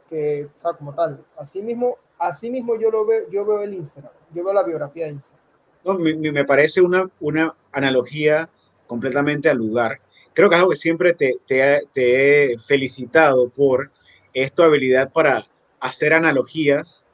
que, 0.10 0.50
o 0.64 0.78
como 0.78 0.96
tal, 0.96 1.24
así 1.38 1.62
mismo, 1.62 1.98
así 2.18 2.50
mismo 2.50 2.76
yo 2.80 2.90
lo 2.90 3.06
veo, 3.06 3.30
yo 3.30 3.46
veo 3.46 3.62
el 3.62 3.76
Instagram, 3.76 4.12
yo 4.34 4.44
veo 4.44 4.54
la 4.54 4.64
biografía 4.64 5.06
de 5.06 5.12
Instagram. 5.12 5.46
No, 5.84 6.00
me, 6.00 6.32
me 6.32 6.46
parece 6.46 6.82
una, 6.82 7.08
una 7.20 7.56
analogía 7.72 8.50
completamente 8.88 9.50
al 9.50 9.58
lugar 9.58 10.00
creo 10.34 10.50
que 10.50 10.56
es 10.56 10.60
algo 10.60 10.72
que 10.72 10.78
siempre 10.78 11.14
te, 11.14 11.38
te, 11.48 12.54
he 12.54 12.60
felicitado 12.60 13.50
por 13.50 13.92
esta 14.34 14.66
habilidad 14.66 15.12
para 15.12 15.46
hacer 15.80 16.14
analogías 16.14 17.06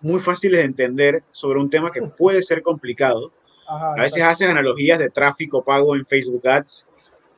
muy 0.00 0.20
fáciles 0.20 0.58
de 0.58 0.64
entender 0.64 1.22
sobre 1.30 1.60
un 1.60 1.70
tema 1.70 1.92
que 1.92 2.02
puede 2.02 2.42
ser 2.42 2.62
complicado. 2.62 3.32
a 3.66 4.02
veces 4.02 4.22
haces 4.22 4.48
analogías 4.48 4.98
de 4.98 5.10
tráfico 5.10 5.64
pago 5.64 5.94
en 5.94 6.04
Facebook 6.04 6.46
Ads 6.46 6.86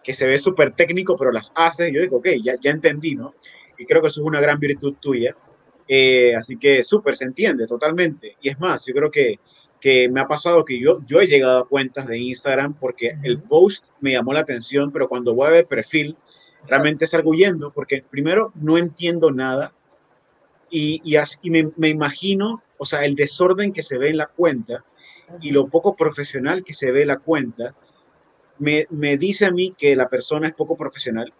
que 0.03 0.15
se 0.15 0.27
ve 0.27 0.39
súper 0.39 0.73
técnico, 0.73 1.17
pero 1.17 1.31
las 1.31 1.53
haces 1.55 1.91
y 1.91 1.95
yo 1.95 2.01
digo, 2.01 2.17
ok, 2.17 2.29
ya, 2.43 2.57
ya 2.61 2.71
entendí, 2.71 3.15
¿no? 3.15 3.35
Y 3.79 3.87
creo 3.87 4.03
que 4.03 4.09
eso 4.09 4.21
es 4.21 4.27
una 4.27 4.41
gran 4.41 4.59
virtud 4.59 4.95
tuya. 5.01 5.37
Eh, 5.87 6.35
así 6.35 6.57
que 6.57 6.83
súper, 6.83 7.17
se 7.17 7.25
entiende 7.25 7.67
totalmente. 7.67 8.37
Y 8.41 8.49
es 8.49 8.59
más, 8.59 8.85
yo 8.87 8.95
creo 8.95 9.11
que 9.11 9.39
que 9.83 10.09
me 10.09 10.21
ha 10.21 10.29
pasado 10.29 10.65
que 10.65 10.79
yo, 10.79 11.01
yo 11.05 11.21
he 11.21 11.27
llegado 11.27 11.59
a 11.59 11.69
cuentas 11.69 12.07
de 12.07 12.17
Instagram 12.17 12.75
porque 12.75 13.15
el 13.25 13.43
post 13.43 13.87
me 14.01 14.13
llamó 14.13 14.33
la 14.33 14.41
atención, 14.41 14.93
pero 14.93 15.09
cuando 15.09 15.35
voy 15.35 15.49
a 15.49 15.51
ver 15.51 15.67
perfil, 15.67 16.17
realmente 16.69 17.09
salgo 17.09 17.31
huyendo 17.31 17.73
porque 17.73 18.05
primero 18.09 18.53
no 18.55 18.79
entiendo 18.79 19.33
nada 19.33 19.75
y, 20.73 21.03
y, 21.05 21.17
así, 21.17 21.51
me, 21.51 21.71
me, 21.77 21.91
imagino, 21.91 22.63
o 22.79 22.87
sea, 22.87 23.05
el 23.05 23.15
desorden 23.15 23.75
que 23.75 23.83
se 23.83 23.99
ve 23.99 24.09
en 24.09 24.17
la 24.17 24.27
cuenta 24.27 24.83
y 25.43 25.51
lo 25.51 25.69
poco 25.69 25.95
profesional 25.95 26.65
que 26.65 26.73
se 26.73 26.91
ve 26.91 27.03
en 27.03 27.09
la 27.09 27.19
cuenta, 27.19 27.75
me, 28.59 28.87
me 28.89 29.19
dice 29.19 29.45
a 29.45 29.51
mí 29.51 29.75
que 29.77 29.95
la 29.95 30.09
persona 30.09 30.49
es 30.49 30.55
poco 30.55 30.75
profesional 30.75 31.33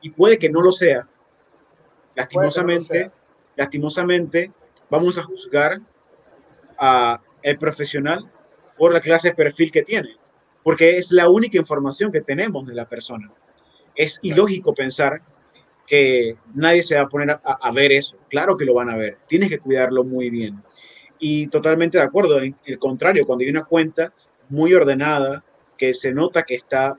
y 0.00 0.10
puede 0.10 0.38
que 0.38 0.48
no 0.48 0.60
lo 0.60 0.70
sea. 0.70 1.08
Lastimosamente, 2.14 3.04
no 3.04 3.10
sea. 3.10 3.20
lastimosamente, 3.56 4.52
vamos 4.88 5.18
a 5.18 5.24
juzgar 5.24 5.80
a, 6.78 7.20
el 7.42 7.58
profesional 7.58 8.30
por 8.76 8.92
la 8.92 9.00
clase 9.00 9.30
de 9.30 9.34
perfil 9.34 9.72
que 9.72 9.82
tiene, 9.82 10.16
porque 10.62 10.98
es 10.98 11.10
la 11.10 11.28
única 11.28 11.58
información 11.58 12.12
que 12.12 12.20
tenemos 12.20 12.68
de 12.68 12.74
la 12.74 12.88
persona. 12.88 13.28
Es 13.96 14.20
ilógico 14.22 14.72
pensar 14.72 15.20
que 15.88 16.36
nadie 16.54 16.82
se 16.82 16.96
va 16.96 17.02
a 17.02 17.08
poner 17.08 17.40
a, 17.42 17.72
ver 17.72 17.92
eso. 17.92 18.18
Claro 18.28 18.56
que 18.56 18.66
lo 18.66 18.74
van 18.74 18.90
a 18.90 18.96
ver, 18.96 19.18
tienes 19.26 19.48
que 19.48 19.58
cuidarlo 19.58 20.04
muy 20.04 20.28
bien. 20.28 20.62
Y 21.18 21.48
totalmente 21.48 21.98
de 21.98 22.04
acuerdo, 22.04 22.38
el 22.38 22.78
contrario, 22.78 23.26
cuando 23.26 23.42
hay 23.42 23.50
una 23.50 23.64
cuenta 23.64 24.12
muy 24.50 24.74
ordenada, 24.74 25.42
que 25.76 25.94
se 25.94 26.12
nota 26.12 26.42
que 26.42 26.54
está 26.54 26.98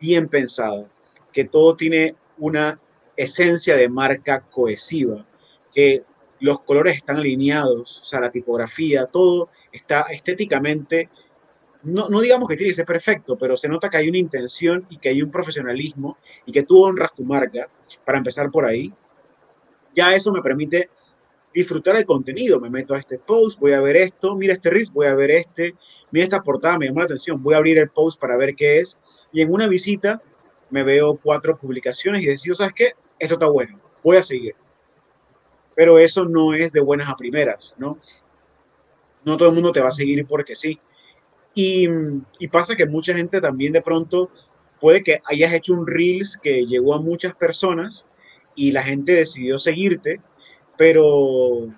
bien 0.00 0.28
pensada, 0.28 0.86
que 1.32 1.44
todo 1.44 1.76
tiene 1.76 2.16
una 2.38 2.80
esencia 3.16 3.76
de 3.76 3.88
marca 3.88 4.40
cohesiva, 4.40 5.26
que 5.72 6.02
los 6.40 6.60
colores 6.62 6.96
están 6.96 7.18
alineados, 7.18 8.00
o 8.00 8.04
sea, 8.04 8.20
la 8.20 8.30
tipografía, 8.30 9.06
todo 9.06 9.50
está 9.70 10.02
estéticamente, 10.10 11.10
no, 11.82 12.08
no 12.08 12.20
digamos 12.20 12.48
que 12.48 12.56
tiene 12.56 12.70
que 12.70 12.76
ser 12.76 12.86
perfecto, 12.86 13.36
pero 13.36 13.56
se 13.56 13.68
nota 13.68 13.88
que 13.88 13.96
hay 13.96 14.08
una 14.08 14.18
intención 14.18 14.86
y 14.90 14.98
que 14.98 15.08
hay 15.08 15.22
un 15.22 15.30
profesionalismo 15.30 16.18
y 16.46 16.52
que 16.52 16.62
tú 16.62 16.82
honras 16.82 17.14
tu 17.14 17.24
marca, 17.24 17.68
para 18.04 18.18
empezar 18.18 18.50
por 18.50 18.64
ahí. 18.64 18.92
Ya 19.94 20.14
eso 20.14 20.32
me 20.32 20.42
permite 20.42 20.90
disfrutar 21.52 21.96
el 21.96 22.06
contenido. 22.06 22.60
Me 22.60 22.70
meto 22.70 22.94
a 22.94 22.98
este 22.98 23.18
post, 23.18 23.58
voy 23.58 23.72
a 23.72 23.80
ver 23.80 23.96
esto, 23.96 24.36
mira 24.36 24.54
este 24.54 24.70
riff, 24.70 24.90
voy 24.90 25.06
a 25.06 25.14
ver 25.14 25.30
este, 25.30 25.74
mira 26.10 26.24
esta 26.24 26.42
portada, 26.42 26.78
me 26.78 26.86
llamó 26.86 27.00
la 27.00 27.06
atención, 27.06 27.42
voy 27.42 27.54
a 27.54 27.58
abrir 27.58 27.78
el 27.78 27.90
post 27.90 28.20
para 28.20 28.36
ver 28.36 28.54
qué 28.54 28.78
es. 28.78 28.98
Y 29.32 29.40
en 29.40 29.52
una 29.52 29.66
visita 29.66 30.22
me 30.70 30.84
veo 30.84 31.16
cuatro 31.16 31.58
publicaciones 31.58 32.22
y 32.22 32.26
decido, 32.26 32.54
¿sabes 32.54 32.74
qué? 32.74 32.92
Esto 33.18 33.34
está 33.34 33.48
bueno, 33.48 33.80
voy 34.02 34.16
a 34.16 34.22
seguir 34.22 34.54
pero 35.80 35.98
eso 35.98 36.26
no 36.26 36.52
es 36.52 36.72
de 36.72 36.80
buenas 36.80 37.08
a 37.08 37.16
primeras, 37.16 37.74
¿no? 37.78 37.98
No 39.24 39.38
todo 39.38 39.48
el 39.48 39.54
mundo 39.54 39.72
te 39.72 39.80
va 39.80 39.88
a 39.88 39.92
seguir 39.92 40.26
porque 40.26 40.54
sí. 40.54 40.78
Y, 41.54 41.88
pasa 42.50 42.76
que 42.76 42.86
mucha 42.86 43.14
gente 43.14 43.40
también 43.40 43.72
de 43.72 43.82
pronto 43.82 44.30
puede 44.80 45.02
que 45.02 45.20
hayas 45.26 45.52
hecho 45.52 45.74
un 45.74 45.86
Reels 45.86 46.38
que 46.42 46.64
llegó 46.64 46.94
a 46.94 47.00
muchas 47.00 47.34
personas 47.34 48.06
y 48.54 48.72
la 48.72 48.82
gente 48.82 49.12
decidió 49.12 49.58
seguirte, 49.58 50.20
pero 50.76 51.68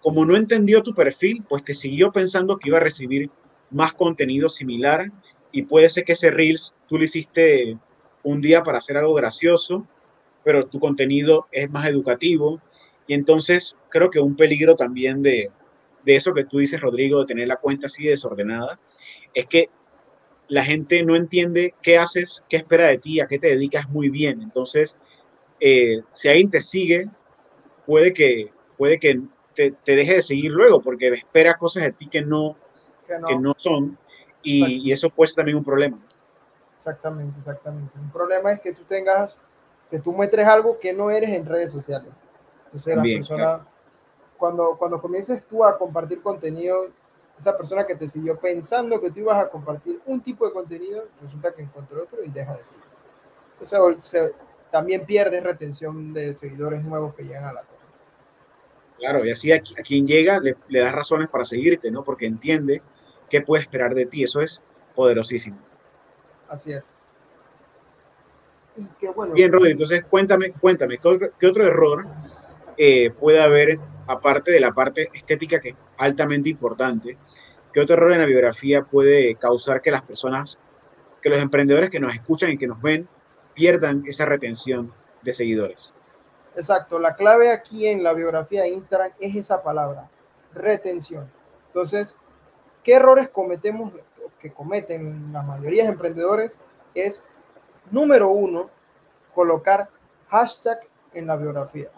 como 0.00 0.24
no 0.24 0.36
entendió 0.36 0.82
tu 0.82 0.94
perfil, 0.94 1.44
pues 1.48 1.64
te 1.64 1.74
siguió 1.74 2.12
pensando 2.12 2.56
que 2.56 2.68
iba 2.68 2.78
a 2.78 2.82
recibir 2.82 3.30
más 3.70 3.92
contenido 3.92 4.48
similar 4.48 5.10
y 5.52 5.62
puede 5.62 5.88
ser 5.88 6.04
que 6.04 6.12
ese 6.12 6.30
Reels 6.30 6.74
tú 6.88 6.98
lo 6.98 7.04
hiciste 7.04 7.78
un 8.22 8.40
día 8.40 8.62
para 8.62 8.78
hacer 8.78 8.96
algo 8.96 9.14
gracioso, 9.14 9.86
pero 10.42 10.66
tu 10.66 10.80
contenido 10.80 11.44
es 11.52 11.70
más 11.70 11.86
educativo, 11.86 12.60
y 13.06 13.14
entonces 13.14 13.76
creo 13.90 14.10
que 14.10 14.20
un 14.20 14.36
peligro 14.36 14.76
también 14.76 15.22
de, 15.22 15.50
de 16.04 16.16
eso 16.16 16.34
que 16.34 16.44
tú 16.44 16.58
dices, 16.58 16.80
Rodrigo, 16.80 17.20
de 17.20 17.26
tener 17.26 17.48
la 17.48 17.56
cuenta 17.56 17.86
así 17.86 18.04
desordenada, 18.04 18.78
es 19.32 19.46
que 19.46 19.70
la 20.48 20.64
gente 20.64 21.02
no 21.02 21.16
entiende 21.16 21.74
qué 21.82 21.98
haces, 21.98 22.44
qué 22.48 22.58
espera 22.58 22.88
de 22.88 22.98
ti, 22.98 23.20
a 23.20 23.26
qué 23.26 23.38
te 23.38 23.48
dedicas 23.48 23.88
muy 23.88 24.10
bien. 24.10 24.42
Entonces, 24.42 24.98
eh, 25.60 26.02
si 26.12 26.28
alguien 26.28 26.50
te 26.50 26.60
sigue, 26.60 27.08
puede 27.86 28.12
que, 28.12 28.52
puede 28.76 28.98
que 28.98 29.20
te, 29.54 29.70
te, 29.70 29.96
deje 29.96 30.16
de 30.16 30.22
seguir 30.22 30.50
luego 30.50 30.82
porque 30.82 31.08
espera 31.08 31.56
cosas 31.56 31.84
de 31.84 31.92
ti 31.92 32.08
que 32.08 32.22
no, 32.22 32.56
que 33.06 33.18
no. 33.18 33.28
Que 33.28 33.38
no 33.38 33.54
son 33.56 33.98
y, 34.42 34.88
y, 34.88 34.92
eso 34.92 35.08
puede 35.08 35.28
ser 35.28 35.36
también 35.36 35.56
un 35.56 35.64
problema. 35.64 35.98
Exactamente, 36.74 37.38
exactamente. 37.38 37.98
Un 37.98 38.10
problema 38.10 38.52
es 38.52 38.60
que 38.60 38.72
tú 38.72 38.82
tengas, 38.84 39.40
que 39.90 39.98
tú 39.98 40.12
muestres 40.12 40.46
algo 40.46 40.78
que 40.78 40.92
no 40.92 41.10
eres 41.10 41.30
en 41.30 41.46
redes 41.46 41.72
sociales. 41.72 42.10
Entonces, 42.66 42.94
También, 42.94 43.22
la 43.22 43.28
persona, 43.28 43.42
claro. 43.42 43.66
Cuando, 44.44 44.76
cuando 44.76 45.00
comiences 45.00 45.42
tú 45.46 45.64
a 45.64 45.78
compartir 45.78 46.20
contenido, 46.20 46.88
esa 47.38 47.56
persona 47.56 47.86
que 47.86 47.94
te 47.94 48.06
siguió 48.06 48.38
pensando 48.38 49.00
que 49.00 49.10
tú 49.10 49.20
ibas 49.20 49.42
a 49.42 49.48
compartir 49.48 50.02
un 50.04 50.20
tipo 50.20 50.44
de 50.44 50.52
contenido, 50.52 51.08
resulta 51.22 51.54
que 51.54 51.62
encontró 51.62 52.02
otro 52.02 52.22
y 52.22 52.28
deja 52.28 52.54
de 52.54 52.62
seguir. 52.62 52.84
Entonces, 53.58 54.04
se, 54.04 54.34
también 54.70 55.06
pierdes 55.06 55.42
retención 55.42 56.12
de 56.12 56.34
seguidores 56.34 56.84
nuevos 56.84 57.14
que 57.14 57.22
llegan 57.22 57.44
a 57.44 57.54
la 57.54 57.62
cuenta. 57.62 57.86
Claro, 58.98 59.24
y 59.24 59.30
así 59.30 59.50
a, 59.50 59.56
a 59.56 59.82
quien 59.82 60.06
llega 60.06 60.38
le, 60.40 60.58
le, 60.68 60.80
das 60.80 60.92
razones 60.92 61.28
para 61.28 61.46
seguirte, 61.46 61.90
¿no? 61.90 62.04
Porque 62.04 62.26
entiende 62.26 62.82
qué 63.30 63.40
puede 63.40 63.62
esperar 63.62 63.94
de 63.94 64.04
ti. 64.04 64.24
Eso 64.24 64.42
es 64.42 64.62
poderosísimo. 64.94 65.56
Así 66.50 66.70
es. 66.74 66.92
Y 68.76 68.88
qué 69.00 69.08
bueno. 69.08 69.32
Bien, 69.32 69.50
Rodri, 69.50 69.70
entonces 69.70 70.04
cuéntame, 70.04 70.52
cuéntame, 70.52 70.98
¿qué 70.98 71.08
otro, 71.08 71.28
qué 71.38 71.46
otro 71.46 71.66
error 71.66 72.06
eh, 72.76 73.10
puede 73.10 73.40
haber, 73.40 73.78
aparte 74.06 74.50
de 74.50 74.60
la 74.60 74.72
parte 74.72 75.10
estética 75.12 75.60
que 75.60 75.70
es 75.70 75.76
altamente 75.98 76.48
importante, 76.48 77.16
¿qué 77.72 77.80
otro 77.80 77.96
error 77.96 78.12
en 78.12 78.20
la 78.20 78.26
biografía 78.26 78.82
puede 78.82 79.34
causar 79.36 79.82
que 79.82 79.90
las 79.90 80.02
personas, 80.02 80.58
que 81.22 81.30
los 81.30 81.38
emprendedores 81.38 81.90
que 81.90 82.00
nos 82.00 82.14
escuchan 82.14 82.50
y 82.50 82.58
que 82.58 82.66
nos 82.66 82.80
ven, 82.80 83.08
pierdan 83.54 84.04
esa 84.06 84.24
retención 84.24 84.92
de 85.22 85.32
seguidores? 85.32 85.92
Exacto, 86.56 86.98
la 86.98 87.16
clave 87.16 87.50
aquí 87.50 87.86
en 87.86 88.02
la 88.02 88.12
biografía 88.12 88.62
de 88.62 88.68
Instagram 88.68 89.12
es 89.18 89.34
esa 89.34 89.62
palabra, 89.62 90.08
retención. 90.54 91.30
Entonces, 91.68 92.16
¿qué 92.82 92.94
errores 92.94 93.28
cometemos, 93.28 93.92
que 94.38 94.52
cometen 94.52 95.32
la 95.32 95.42
mayoría 95.42 95.84
de 95.84 95.90
emprendedores? 95.90 96.56
Es, 96.94 97.24
número 97.90 98.28
uno, 98.28 98.70
colocar 99.34 99.88
hashtag 100.28 100.80
en 101.12 101.26
la 101.26 101.36
biografía 101.36 101.90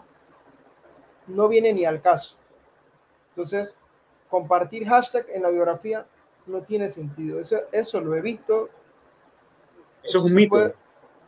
no 1.27 1.47
viene 1.47 1.73
ni 1.73 1.85
al 1.85 2.01
caso. 2.01 2.35
Entonces, 3.29 3.75
compartir 4.29 4.87
hashtag 4.87 5.25
en 5.29 5.43
la 5.43 5.49
biografía 5.49 6.05
no 6.45 6.61
tiene 6.61 6.89
sentido. 6.89 7.39
Eso, 7.39 7.59
eso 7.71 8.01
lo 8.01 8.15
he 8.15 8.21
visto. 8.21 8.69
Eso, 10.03 10.17
eso 10.17 10.17
es 10.19 10.23
un 10.25 10.33
mito. 10.33 10.49
Puede, 10.49 10.75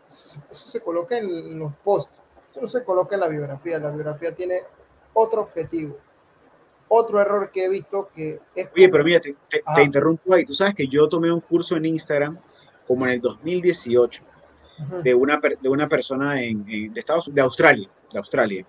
eso, 0.08 0.40
eso, 0.50 0.68
se 0.68 0.82
coloca 0.82 1.18
en 1.18 1.60
los 1.60 1.74
posts. 1.84 2.20
Eso 2.50 2.62
no 2.62 2.68
se 2.68 2.84
coloca 2.84 3.16
en 3.16 3.22
la 3.22 3.28
biografía. 3.28 3.80
La 3.80 3.92
biografía 3.92 4.34
tiene 4.34 4.64
otro 5.14 5.42
objetivo. 5.42 5.98
otro 6.88 7.22
error 7.22 7.52
que 7.52 7.66
he 7.66 7.70
visto 7.70 8.10
que 8.16 8.40
es... 8.56 8.70
Oye, 8.76 8.90
pero 8.90 9.04
mira, 9.04 9.20
te, 9.20 9.36
te, 9.50 9.84
interrumpo 9.84 10.34
ahí. 10.34 10.46
Tú 10.46 10.54
sabes 10.54 10.74
que 10.74 10.88
yo 10.88 11.08
tomé 11.08 11.32
un 11.32 11.42
curso 11.42 11.76
en 11.76 11.86
Instagram 11.86 12.40
como 12.88 13.06
en 13.06 13.14
el 13.14 13.22
2018 13.22 14.24
de, 15.04 15.14
una, 15.14 15.40
de 15.40 15.70
una 15.70 15.88
persona 15.88 16.42
en, 16.42 16.66
de, 16.66 16.92
Estados, 16.96 17.34
de 17.34 17.42
Australia, 17.42 17.90
de 18.12 18.18
Australia, 18.18 18.66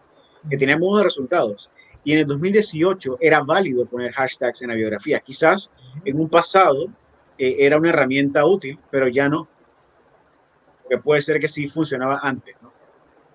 que 0.49 0.57
tenía 0.57 0.77
buenos 0.77 1.03
resultados. 1.03 1.71
Y 2.05 2.13
en 2.13 2.21
el 2.21 2.27
2018 2.27 3.19
era 3.21 3.43
válido 3.43 3.85
poner 3.87 4.13
hashtags 4.13 4.63
en 4.63 4.69
la 4.69 4.75
biografía. 4.75 5.21
Quizás 5.21 5.71
en 6.05 6.19
un 6.19 6.29
pasado 6.29 6.87
eh, 7.37 7.57
era 7.59 7.77
una 7.77 7.91
herramienta 7.91 8.45
útil, 8.47 8.79
pero 8.91 9.09
ya 9.09 9.29
no. 9.29 9.49
Porque 10.83 10.99
puede 10.99 11.23
ser 11.23 11.39
que 11.41 11.49
sí 11.49 11.69
funcionaba 11.69 12.21
antes, 12.23 12.57
¿no? 12.63 12.73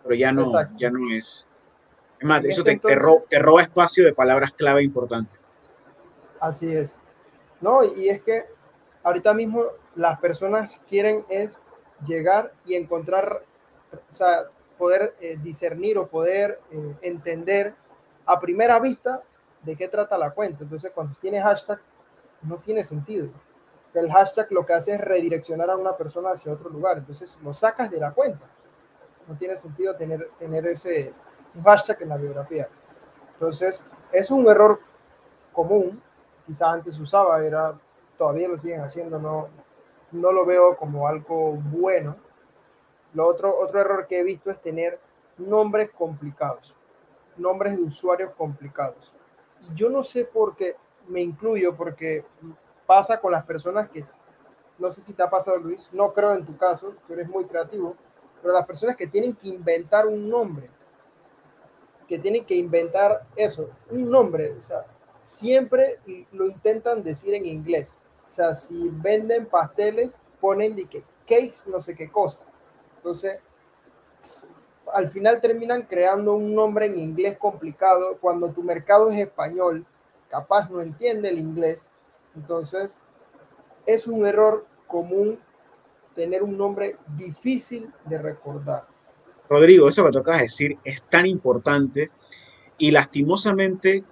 Pero 0.03 0.15
ya 0.15 0.31
no, 0.31 0.45
ya 0.77 0.89
no 0.89 0.99
es. 1.13 1.47
Es 2.19 2.27
más, 2.27 2.43
eso 2.45 2.63
te, 2.63 2.77
te, 2.77 3.39
roba 3.39 3.61
espacio 3.61 4.05
de 4.05 4.13
palabras 4.13 4.51
clave 4.53 4.83
importantes. 4.83 5.39
Así 6.39 6.71
es. 6.71 6.97
No, 7.61 7.83
y 7.83 8.09
es 8.09 8.21
que 8.21 8.45
ahorita 9.03 9.33
mismo 9.33 9.65
las 9.95 10.19
personas 10.19 10.83
quieren 10.89 11.25
es 11.29 11.59
llegar 12.05 12.53
y 12.65 12.75
encontrar, 12.75 13.43
o 13.91 14.13
sea, 14.13 14.45
poder 14.77 15.15
eh, 15.19 15.37
discernir 15.41 15.97
o 15.97 16.07
poder 16.07 16.59
eh, 16.71 16.95
entender 17.01 17.73
a 18.25 18.39
primera 18.39 18.79
vista 18.79 19.21
de 19.61 19.75
qué 19.75 19.87
trata 19.87 20.17
la 20.17 20.31
cuenta. 20.31 20.63
Entonces, 20.63 20.91
cuando 20.93 21.15
tiene 21.19 21.41
hashtag, 21.41 21.79
no 22.41 22.57
tiene 22.57 22.83
sentido. 22.83 23.29
El 23.93 24.11
hashtag 24.11 24.51
lo 24.51 24.65
que 24.65 24.73
hace 24.73 24.93
es 24.93 25.01
redireccionar 25.01 25.69
a 25.69 25.77
una 25.77 25.95
persona 25.95 26.31
hacia 26.31 26.51
otro 26.51 26.69
lugar. 26.69 26.97
Entonces, 26.97 27.37
lo 27.43 27.53
sacas 27.53 27.89
de 27.89 27.99
la 27.99 28.11
cuenta. 28.11 28.45
No 29.27 29.35
tiene 29.37 29.55
sentido 29.55 29.95
tener, 29.95 30.29
tener 30.37 30.67
ese, 30.67 31.13
hashtag 31.63 32.01
en 32.01 32.09
la 32.09 32.17
biografía. 32.17 32.67
Entonces, 33.33 33.87
es 34.11 34.31
un 34.31 34.47
error 34.47 34.79
común, 35.51 36.01
quizás 36.45 36.69
antes 36.69 36.99
usaba, 36.99 37.43
era, 37.43 37.77
todavía 38.17 38.47
lo 38.47 38.57
siguen 38.57 38.81
haciendo, 38.81 39.19
no, 39.19 39.47
no 40.11 40.31
lo 40.31 40.45
veo 40.45 40.75
como 40.77 41.07
algo 41.07 41.53
bueno. 41.53 42.15
Lo 43.15 43.25
otro, 43.25 43.57
otro 43.57 43.79
error 43.79 44.05
que 44.07 44.19
he 44.19 44.23
visto 44.23 44.51
es 44.51 44.61
tener 44.61 44.99
nombres 45.37 45.89
complicados, 45.91 46.75
nombres 47.37 47.77
de 47.77 47.81
usuarios 47.81 48.31
complicados. 48.37 49.13
Y 49.61 49.73
yo 49.73 49.89
no 49.89 50.03
sé 50.03 50.25
por 50.25 50.55
qué 50.55 50.75
me 51.07 51.21
incluyo, 51.21 51.75
porque 51.75 52.25
pasa 52.85 53.19
con 53.19 53.31
las 53.31 53.45
personas 53.45 53.89
que, 53.89 54.05
no 54.77 54.91
sé 54.91 55.01
si 55.01 55.13
te 55.13 55.23
ha 55.23 55.29
pasado 55.29 55.57
Luis, 55.57 55.89
no 55.93 56.11
creo 56.11 56.33
en 56.33 56.45
tu 56.45 56.57
caso, 56.57 56.93
tú 57.07 57.13
eres 57.13 57.29
muy 57.29 57.45
creativo, 57.45 57.95
pero 58.41 58.53
las 58.53 58.65
personas 58.65 58.97
que 58.97 59.07
tienen 59.07 59.33
que 59.33 59.47
inventar 59.47 60.05
un 60.05 60.29
nombre, 60.29 60.69
que 62.09 62.19
tienen 62.19 62.45
que 62.45 62.55
inventar 62.55 63.25
eso, 63.35 63.69
un 63.89 64.11
nombre, 64.11 64.51
o 64.51 64.61
sea, 64.61 64.85
siempre 65.23 65.99
lo 66.33 66.47
intentan 66.47 67.01
decir 67.01 67.33
en 67.33 67.45
inglés. 67.45 67.95
O 68.27 68.31
sea, 68.31 68.55
si 68.55 68.89
venden 68.89 69.45
pasteles, 69.45 70.19
ponen 70.41 70.75
de 70.75 70.85
que 70.85 71.03
cakes, 71.25 71.63
no 71.67 71.79
sé 71.79 71.95
qué 71.95 72.11
cosa. 72.11 72.45
Entonces, 73.05 73.37
al 74.91 75.07
final 75.09 75.39
terminan 75.39 75.83
creando 75.83 76.33
un 76.33 76.55
nombre 76.55 76.87
en 76.87 76.97
inglés 76.97 77.37
complicado 77.37 78.17
cuando 78.19 78.51
tu 78.51 78.63
mercado 78.63 79.11
es 79.11 79.19
español, 79.19 79.85
capaz 80.27 80.71
no 80.71 80.81
entiende 80.81 81.29
el 81.29 81.37
inglés. 81.37 81.85
Entonces, 82.35 82.97
es 83.85 84.07
un 84.07 84.25
error 84.25 84.65
común 84.87 85.39
tener 86.15 86.41
un 86.41 86.57
nombre 86.57 86.97
difícil 87.15 87.93
de 88.05 88.17
recordar. 88.17 88.87
Rodrigo, 89.47 89.87
eso 89.87 90.03
que 90.03 90.11
tocas 90.11 90.41
decir 90.41 90.79
es 90.83 91.03
tan 91.03 91.27
importante 91.27 92.09
y 92.79 92.89
lastimosamente 92.89 94.03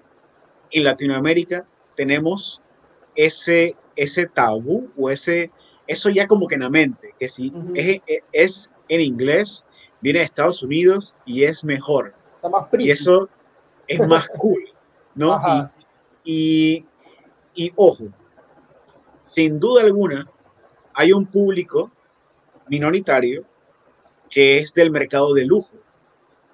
en 0.70 0.84
Latinoamérica 0.84 1.66
tenemos 1.96 2.62
ese, 3.16 3.76
ese 3.96 4.28
tabú 4.28 4.92
o 4.96 5.10
ese, 5.10 5.50
eso 5.88 6.12
ya 6.12 6.28
como 6.28 6.48
que 6.48 6.54
en 6.54 6.62
la 6.62 6.70
mente, 6.70 7.16
que 7.18 7.28
si 7.28 7.52
es, 7.74 8.02
es, 8.32 8.70
en 8.90 9.02
inglés, 9.02 9.66
viene 10.02 10.20
de 10.20 10.26
Estados 10.26 10.64
Unidos 10.64 11.16
y 11.26 11.44
es 11.44 11.64
mejor. 11.64 12.14
Está 12.36 12.50
más 12.50 12.68
y 12.78 12.92
eso 12.92 13.30
es 13.88 14.06
más 14.08 14.28
cool, 14.38 14.64
¿no? 15.16 15.40
Y, 16.24 16.86
y, 17.56 17.66
y 17.66 17.74
ojo, 17.76 18.06
sin 19.24 19.60
duda 19.60 19.84
alguna, 19.84 20.30
hay 20.94 21.14
un 21.14 21.26
público 21.26 21.92
minoritario 22.68 23.46
que 24.30 24.58
es 24.58 24.74
del 24.74 24.92
mercado 24.92 25.34
de 25.34 25.46
lujo. 25.46 25.76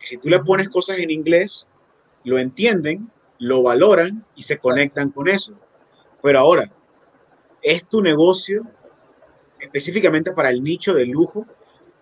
Si 0.02 0.18
tú 0.18 0.30
le 0.30 0.40
pones 0.40 0.70
cosas 0.70 1.00
en 1.00 1.10
inglés, 1.10 1.68
lo 2.24 2.38
entienden, 2.38 3.12
lo 3.40 3.64
valoran 3.64 4.26
y 4.36 4.44
se 4.44 4.58
conectan 4.58 5.12
con 5.12 5.28
eso. 5.28 5.54
Pero 6.22 6.40
ahora, 6.40 6.72
¿es 7.62 7.88
tu 7.88 8.02
negocio 8.02 8.66
específicamente 9.60 10.32
para 10.32 10.50
el 10.50 10.64
nicho 10.64 10.94
de 10.94 11.06
lujo? 11.06 11.46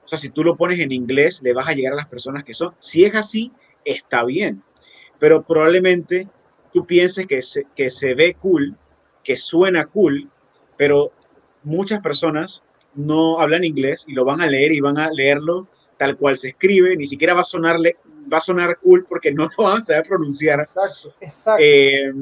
O 0.08 0.10
sea, 0.10 0.18
si 0.18 0.30
tú 0.30 0.42
lo 0.42 0.56
pones 0.56 0.80
en 0.80 0.94
inglés, 0.94 1.42
le 1.44 1.52
vas 1.52 1.68
a 1.68 1.74
llegar 1.74 1.92
a 1.92 1.98
las 1.98 2.08
personas 2.08 2.46
que 2.46 2.54
son. 2.54 2.74
Si 2.80 3.04
es 3.04 3.14
así, 3.14 3.52
está 3.84 4.24
bien. 4.24 4.64
Pero 5.20 5.44
probablemente 5.44 6.30
tú 6.74 6.88
pienses 6.88 7.28
que 7.28 7.42
se, 7.42 7.68
que 7.76 7.90
se 7.90 8.16
ve 8.16 8.36
cool, 8.36 8.78
que 9.22 9.36
suena 9.36 9.86
cool, 9.88 10.30
pero 10.78 11.12
muchas 11.64 12.00
personas 12.00 12.64
no 12.96 13.42
hablan 13.42 13.66
inglés 13.66 14.06
y 14.08 14.14
lo 14.14 14.24
van 14.24 14.40
a 14.40 14.48
leer 14.48 14.72
y 14.72 14.80
van 14.80 14.98
a 14.98 15.12
leerlo 15.12 15.68
tal 15.98 16.16
cual 16.16 16.38
se 16.38 16.50
escribe, 16.50 16.96
ni 16.96 17.06
siquiera 17.06 17.34
va 17.34 17.42
a 17.42 17.44
sonarle, 17.44 17.98
va 18.32 18.38
a 18.38 18.42
sonar 18.42 18.78
cool 18.80 19.04
porque 19.04 19.34
no 19.34 19.50
lo 19.58 19.64
van 19.66 19.80
a 19.80 19.84
saber 19.84 20.08
pronunciar. 20.08 20.62
Exacto, 20.62 21.14
exacto. 21.20 21.62
Eh, 21.62 22.14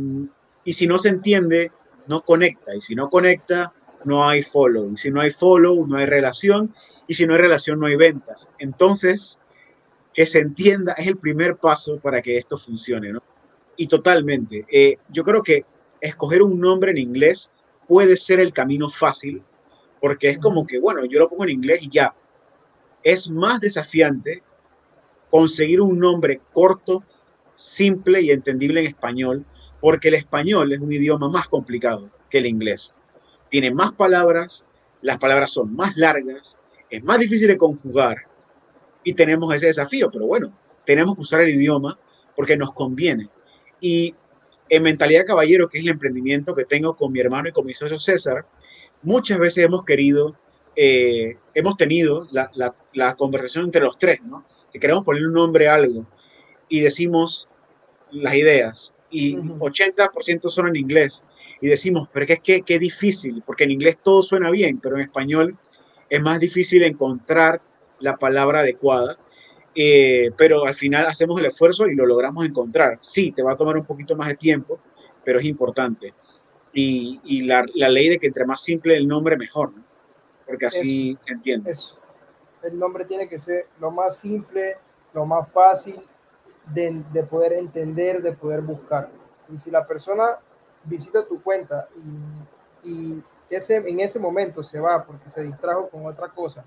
y 0.63 0.73
si 0.73 0.87
no 0.87 0.97
se 0.97 1.09
entiende, 1.09 1.71
no 2.07 2.21
conecta. 2.21 2.75
Y 2.75 2.81
si 2.81 2.95
no 2.95 3.11
conecta, 3.11 3.73
no 4.05 4.27
hay 4.27 4.41
follow. 4.41 4.91
Y 4.91 4.97
si 4.97 5.11
no 5.11 5.21
hay 5.21 5.29
follow, 5.29 5.85
no 5.85 5.97
hay 5.97 6.05
relación. 6.05 6.73
Y 7.07 7.13
si 7.13 7.25
no 7.25 7.33
hay 7.33 7.41
relación, 7.41 7.79
no 7.79 7.87
hay 7.87 7.95
ventas. 7.95 8.49
Entonces, 8.57 9.37
que 10.13 10.25
se 10.25 10.39
entienda 10.39 10.93
es 10.93 11.07
el 11.07 11.17
primer 11.17 11.57
paso 11.57 11.99
para 11.99 12.21
que 12.21 12.37
esto 12.37 12.57
funcione, 12.57 13.11
¿no? 13.11 13.21
Y 13.75 13.87
totalmente. 13.87 14.65
Eh, 14.71 14.97
yo 15.09 15.23
creo 15.23 15.43
que 15.43 15.65
escoger 15.99 16.41
un 16.41 16.59
nombre 16.59 16.91
en 16.91 16.97
inglés 16.97 17.51
puede 17.87 18.15
ser 18.17 18.39
el 18.39 18.53
camino 18.53 18.89
fácil, 18.89 19.43
porque 19.99 20.29
es 20.29 20.39
como 20.39 20.65
que, 20.65 20.79
bueno, 20.79 21.05
yo 21.05 21.19
lo 21.19 21.29
pongo 21.29 21.43
en 21.43 21.51
inglés 21.51 21.83
y 21.83 21.89
ya. 21.89 22.15
Es 23.03 23.29
más 23.29 23.59
desafiante 23.59 24.41
conseguir 25.29 25.81
un 25.81 25.99
nombre 25.99 26.39
corto, 26.53 27.03
simple 27.55 28.21
y 28.21 28.31
entendible 28.31 28.79
en 28.79 28.87
español, 28.87 29.45
porque 29.81 30.07
el 30.07 30.15
español 30.15 30.71
es 30.71 30.79
un 30.79 30.91
idioma 30.91 31.29
más 31.29 31.47
complicado 31.47 32.09
que 32.29 32.37
el 32.37 32.45
inglés. 32.45 32.93
Tiene 33.49 33.71
más 33.71 33.93
palabras, 33.93 34.65
las 35.01 35.17
palabras 35.17 35.51
son 35.51 35.75
más 35.75 35.95
largas, 35.97 36.57
es 36.95 37.03
más 37.03 37.19
difícil 37.19 37.47
de 37.47 37.57
conjugar 37.57 38.17
y 39.03 39.13
tenemos 39.13 39.53
ese 39.53 39.67
desafío, 39.67 40.09
pero 40.11 40.25
bueno, 40.25 40.51
tenemos 40.85 41.15
que 41.15 41.21
usar 41.21 41.41
el 41.41 41.49
idioma 41.49 41.99
porque 42.35 42.57
nos 42.57 42.73
conviene. 42.73 43.29
Y 43.79 44.15
en 44.69 44.83
Mentalidad 44.83 45.25
Caballero, 45.25 45.69
que 45.69 45.77
es 45.77 45.83
el 45.83 45.91
emprendimiento 45.91 46.55
que 46.55 46.65
tengo 46.65 46.95
con 46.95 47.11
mi 47.11 47.19
hermano 47.19 47.49
y 47.49 47.51
con 47.51 47.65
mi 47.65 47.73
socio 47.73 47.99
César, 47.99 48.45
muchas 49.03 49.37
veces 49.37 49.65
hemos 49.65 49.85
querido, 49.85 50.35
eh, 50.75 51.37
hemos 51.53 51.77
tenido 51.77 52.27
la, 52.31 52.51
la, 52.93 53.15
conversación 53.15 53.65
entre 53.65 53.81
los 53.81 53.97
tres, 53.97 54.21
¿no? 54.23 54.45
Que 54.71 54.79
queremos 54.79 55.03
poner 55.03 55.25
un 55.25 55.33
nombre 55.33 55.67
a 55.67 55.75
algo 55.75 56.05
y 56.67 56.81
decimos 56.81 57.47
las 58.11 58.35
ideas 58.35 58.93
y 59.09 59.35
80% 59.35 60.49
son 60.49 60.67
en 60.67 60.75
inglés 60.77 61.25
y 61.61 61.67
decimos, 61.67 62.09
pero 62.11 62.25
es 62.27 62.39
que 62.39 62.61
qué 62.61 62.79
difícil, 62.79 63.43
porque 63.45 63.63
en 63.65 63.71
inglés 63.71 63.99
todo 64.01 64.21
suena 64.21 64.49
bien, 64.49 64.79
pero 64.79 64.97
en 64.97 65.03
español 65.03 65.57
es 66.15 66.21
más 66.21 66.39
difícil 66.39 66.83
encontrar 66.83 67.61
la 67.99 68.17
palabra 68.17 68.59
adecuada. 68.59 69.17
Eh, 69.77 70.31
pero 70.37 70.65
al 70.65 70.73
final 70.73 71.05
hacemos 71.05 71.37
el 71.39 71.47
esfuerzo 71.47 71.87
y 71.87 71.95
lo 71.95 72.05
logramos 72.05 72.45
encontrar. 72.45 72.97
Sí, 73.01 73.33
te 73.33 73.43
va 73.43 73.53
a 73.53 73.57
tomar 73.57 73.75
un 73.75 73.85
poquito 73.85 74.15
más 74.15 74.29
de 74.29 74.35
tiempo, 74.35 74.79
pero 75.23 75.39
es 75.39 75.45
importante. 75.45 76.13
Y, 76.73 77.19
y 77.25 77.41
la, 77.41 77.65
la, 77.73 77.89
ley 77.89 78.09
de 78.09 78.17
que 78.17 78.27
entre 78.27 78.45
más 78.45 78.61
simple 78.61 78.95
el 78.95 79.07
nombre, 79.07 79.37
mejor, 79.37 79.73
¿no? 79.73 79.83
porque 80.45 80.65
así 80.65 81.17
se 81.25 81.33
entiende. 81.33 81.71
Eso. 81.71 81.97
El 82.63 82.79
nombre 82.79 83.05
tiene 83.05 83.27
que 83.27 83.39
ser 83.39 83.67
lo 83.79 83.91
más 83.91 84.17
simple, 84.17 84.77
lo 85.13 85.25
más 85.25 85.51
fácil 85.51 85.95
de, 86.73 87.03
de 87.11 87.23
poder 87.23 87.53
entender, 87.53 88.21
de 88.21 88.31
poder 88.31 88.61
buscar. 88.61 89.09
Y 89.51 89.57
si 89.57 89.71
la 89.71 89.85
persona 89.85 90.39
visita 90.83 91.25
tu 91.25 91.41
cuenta 91.41 91.87
y, 92.83 92.89
y 92.89 93.23
ese, 93.49 93.77
en 93.77 93.99
ese 93.99 94.19
momento 94.19 94.63
se 94.63 94.79
va 94.79 95.03
porque 95.03 95.29
se 95.29 95.43
distrajo 95.43 95.89
con 95.89 96.05
otra 96.05 96.29
cosa, 96.29 96.63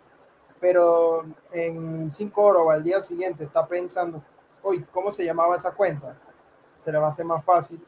pero 0.61 1.25
en 1.53 2.11
cinco 2.11 2.43
horas 2.43 2.63
o 2.65 2.71
al 2.71 2.83
día 2.83 3.01
siguiente 3.01 3.45
está 3.45 3.67
pensando, 3.67 4.23
hoy, 4.63 4.85
¿cómo 4.93 5.13
se 5.13 5.25
llamaba 5.25 5.57
esa 5.57 5.73
cuenta? 5.73 6.17
Se 6.79 6.93
le 6.93 6.99
va 6.99 7.07
a 7.07 7.09
hacer 7.09 7.25
más 7.25 7.45
fácil 7.45 7.85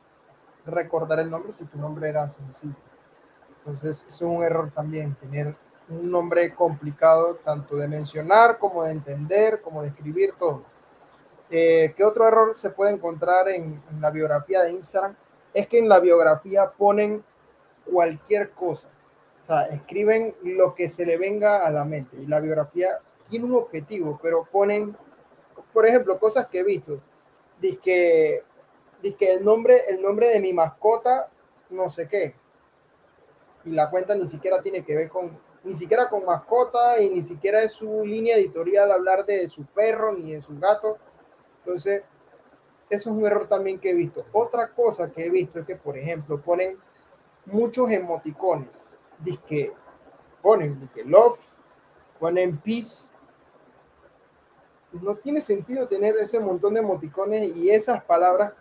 recordar 0.67 1.21
el 1.21 1.31
nombre 1.31 1.53
si 1.53 1.65
tu 1.65 1.79
nombre 1.79 2.09
era 2.09 2.29
sencillo. 2.29 2.75
Entonces, 3.59 4.05
es 4.09 4.23
un 4.23 4.43
error 4.43 4.71
también 4.75 5.15
tener 5.17 5.55
un 5.89 6.11
nombre 6.11 6.55
complicado, 6.55 7.37
tanto 7.37 7.77
de 7.77 7.89
mencionar 7.89 8.59
como 8.59 8.85
de 8.85 8.93
entender, 8.93 9.61
como 9.61 9.83
de 9.83 9.89
escribir 9.89 10.35
todo. 10.39 10.63
Eh, 11.51 11.93
¿Qué 11.97 12.05
otro 12.05 12.27
error 12.29 12.57
se 12.57 12.71
puede 12.71 12.93
encontrar 12.93 13.49
en, 13.49 13.83
en, 13.91 14.01
la 14.01 14.11
biografía 14.11 14.63
de 14.63 14.73
Instagram? 14.73 15.17
es 15.55 15.67
que 15.67 15.79
en 15.79 15.89
la 15.89 15.99
biografía 15.99 16.71
ponen 16.71 17.25
cualquier 17.85 18.51
cosa. 18.51 18.89
O 19.41 19.43
sea, 19.43 19.63
escriben 19.63 20.35
lo 20.43 20.75
que 20.75 20.89
se 20.89 21.07
le 21.07 21.17
venga 21.17 21.65
a 21.65 21.71
la 21.71 21.85
mente. 21.85 22.17
Y 22.19 22.27
la 22.27 22.41
biografía 22.41 22.99
tiene 23.29 23.47
un 23.47 23.55
objetivo, 23.55 24.19
pero 24.23 24.47
ponen, 24.51 24.97
por 25.73 25.87
ejemplo, 25.87 26.19
cosas 26.19 26.47
que 26.47 26.61
he 26.61 26.65
visto. 26.65 27.01
Dice 27.61 27.79
que, 27.79 28.43
dice 29.03 29.17
que 29.17 29.33
el, 29.35 29.45
nombre, 29.45 29.83
el 29.89 30.03
nombre 30.03 30.29
de 30.29 30.41
mi 30.41 30.53
mascota, 30.53 31.31
no 31.71 31.89
sé 31.89 32.07
qué. 32.09 32.35
Y 33.65 33.71
la 33.71 33.91
cuenta 33.91 34.15
ni 34.15 34.27
siquiera 34.27 34.61
tiene 34.61 34.85
que 34.85 34.97
ver 34.97 35.09
con, 35.09 35.39
ni 35.65 35.73
siquiera 35.73 36.09
con 36.09 36.25
mascota 36.25 37.01
y 37.01 37.09
ni 37.11 37.23
siquiera 37.23 37.63
es 37.63 37.73
su 37.73 38.05
línea 38.05 38.37
editorial 38.37 38.91
hablar 38.93 39.25
de 39.25 39.49
su 39.49 39.65
perro 39.67 40.13
ni 40.13 40.33
de 40.33 40.43
su 40.43 40.59
gato. 40.59 40.99
Entonces, 41.65 42.03
eso 42.89 43.11
es 43.11 43.17
un 43.17 43.25
error 43.25 43.47
también 43.49 43.79
que 43.79 43.91
he 43.91 43.95
visto. 43.95 44.27
Otra 44.33 44.69
cosa 44.69 45.11
que 45.13 45.27
he 45.27 45.31
visto 45.31 45.61
es 45.61 45.67
que, 45.67 45.77
por 45.77 45.97
ejemplo, 45.97 46.41
ponen 46.41 46.79
muchos 47.47 47.91
emoticones. 47.91 48.85
Dice 49.19 49.41
que 49.47 49.73
ponen 50.43 50.81
dice 50.81 51.05
love, 51.05 51.39
ponen 52.19 52.59
peace. 52.59 53.11
No 54.93 55.15
tiene 55.17 55.41
sentido 55.41 55.87
tener 55.87 56.17
ese 56.17 56.41
montón 56.41 56.75
de 56.75 56.81
emoticones 56.81 57.57
y 57.57 57.71
esas 57.71 58.03
palabras, 58.03 58.53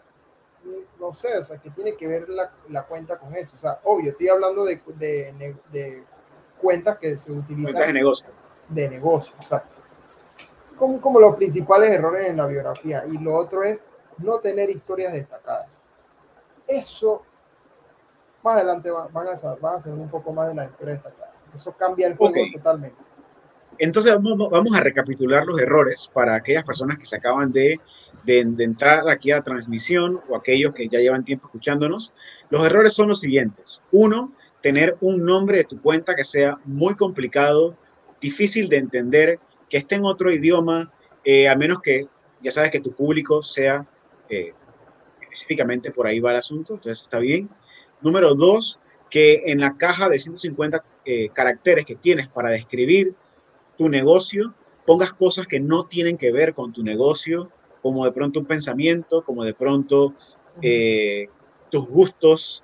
no 1.00 1.14
sé, 1.14 1.38
o 1.38 1.42
sea, 1.42 1.58
que 1.58 1.72
tiene 1.72 1.96
que 1.96 2.08
ver 2.08 2.30
la, 2.30 2.52
la 2.70 2.86
cuenta 2.86 3.18
con 3.18 3.36
eso. 3.36 3.56
O 3.56 3.58
sea, 3.58 3.80
obvio, 3.84 4.12
estoy 4.12 4.30
hablando 4.30 4.64
de, 4.64 4.82
de, 4.96 5.56
de 5.72 6.04
cuentas 6.62 6.98
que 7.00 7.18
se 7.18 7.32
utilizan. 7.32 7.82
de 7.82 7.94
negocio. 7.94 8.28
De 8.68 8.88
negocio, 8.88 9.34
exacto. 9.38 9.76
Es 10.64 10.74
como, 10.74 11.02
como 11.02 11.20
los 11.20 11.36
principales 11.36 11.90
errores 11.90 12.30
en 12.30 12.38
la 12.38 12.46
biografía. 12.46 13.04
Y 13.08 13.18
lo 13.18 13.36
otro 13.36 13.64
es 13.64 13.84
no 14.20 14.40
tener 14.40 14.70
historias 14.70 15.14
destacadas. 15.14 15.82
Eso, 16.68 17.24
más 18.44 18.56
adelante 18.56 18.90
van 18.92 19.28
a, 19.28 19.36
saber, 19.36 19.60
van 19.60 19.76
a 19.76 19.80
saber 19.80 20.00
un 20.00 20.10
poco 20.10 20.32
más 20.34 20.50
de 20.50 20.56
las 20.56 20.70
historias 20.70 21.04
destacadas. 21.04 21.36
Eso 21.54 21.72
cambia 21.78 22.08
el 22.08 22.16
juego 22.16 22.36
totalmente. 22.54 22.98
Entonces 23.78 24.14
vamos, 24.14 24.50
vamos, 24.50 24.76
a 24.76 24.82
recapitular 24.82 25.46
los 25.46 25.60
errores 25.60 26.10
para 26.14 26.36
aquellas 26.36 26.66
personas 26.66 26.98
que 26.98 27.06
se 27.06 27.16
acaban 27.16 27.52
de, 27.52 27.80
de, 28.26 28.44
de, 28.46 28.64
entrar 28.64 29.08
aquí 29.10 29.32
a 29.32 29.38
la 29.38 29.44
transmisión 29.44 30.20
o 30.28 30.36
aquellos 30.36 30.74
que 30.74 30.90
ya 30.90 31.00
llevan 31.00 31.24
tiempo 31.24 31.48
escuchándonos. 31.48 32.14
Los 32.50 32.66
errores 32.66 32.94
son 32.94 33.08
los 33.08 33.22
siguientes. 33.22 33.82
Uno, 33.92 34.34
tener 34.62 34.96
un 35.00 35.26
nombre 35.26 35.58
de 35.58 35.64
tu 35.64 35.82
cuenta 35.82 36.16
que 36.16 36.26
sea 36.26 36.60
muy 36.66 36.96
complicado, 36.96 37.78
difícil 38.20 38.68
de 38.68 38.78
entender, 38.78 39.40
que 39.70 39.78
esté 39.78 39.96
en 39.96 40.06
otro 40.06 40.32
idioma, 40.32 40.92
eh, 41.24 41.48
a 41.48 41.56
menos 41.56 41.82
que 41.82 42.08
ya 42.42 42.52
sabes 42.52 42.72
que 42.72 42.82
tu 42.82 42.92
público 42.92 43.44
sea 43.44 43.86
eh, 44.30 44.54
específicamente 45.22 45.92
por 45.92 46.08
ahí 46.08 46.20
va 46.20 46.32
el 46.32 46.38
asunto, 46.38 46.76
entonces 46.76 47.04
está 47.04 47.20
bien. 47.20 47.50
Número 48.02 48.36
dos, 48.36 48.80
que 49.10 49.44
en 49.48 49.60
la 49.60 49.78
caja 49.78 50.10
de 50.10 50.20
150 50.20 50.84
eh, 51.06 51.30
caracteres 51.30 51.86
que 51.86 51.96
tienes 51.96 52.28
para 52.28 52.50
describir 52.50 53.14
tu 53.78 53.90
negocio, 53.90 54.54
pongas 54.86 55.14
cosas 55.14 55.48
que 55.48 55.60
no 55.60 55.86
tienen 55.86 56.18
que 56.18 56.32
ver 56.32 56.54
con 56.54 56.74
tu 56.74 56.84
negocio, 56.84 57.52
como 57.82 58.06
de 58.06 58.12
pronto 58.12 58.40
un 58.40 58.46
pensamiento, 58.46 59.24
como 59.24 59.44
de 59.44 59.54
pronto 59.54 60.14
tus 61.70 61.88
gustos 61.88 62.64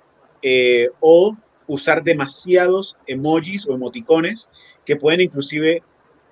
o 1.00 1.34
usar 1.66 2.02
demasiados 2.04 2.96
emojis 3.06 3.66
o 3.66 3.74
emoticones 3.74 4.50
que 4.84 4.96
pueden 4.96 5.22
inclusive 5.22 5.82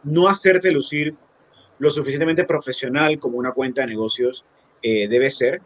no 0.04 0.28
hacerte 0.28 0.70
lucir 0.70 1.14
lo 1.78 1.90
suficientemente 1.90 2.44
profesional 2.44 3.18
como 3.18 3.38
una 3.38 3.52
cuenta 3.52 3.80
de 3.80 3.88
negocios 3.88 4.44
eh, 4.82 5.08
debe 5.08 5.30
ser. 5.30 5.60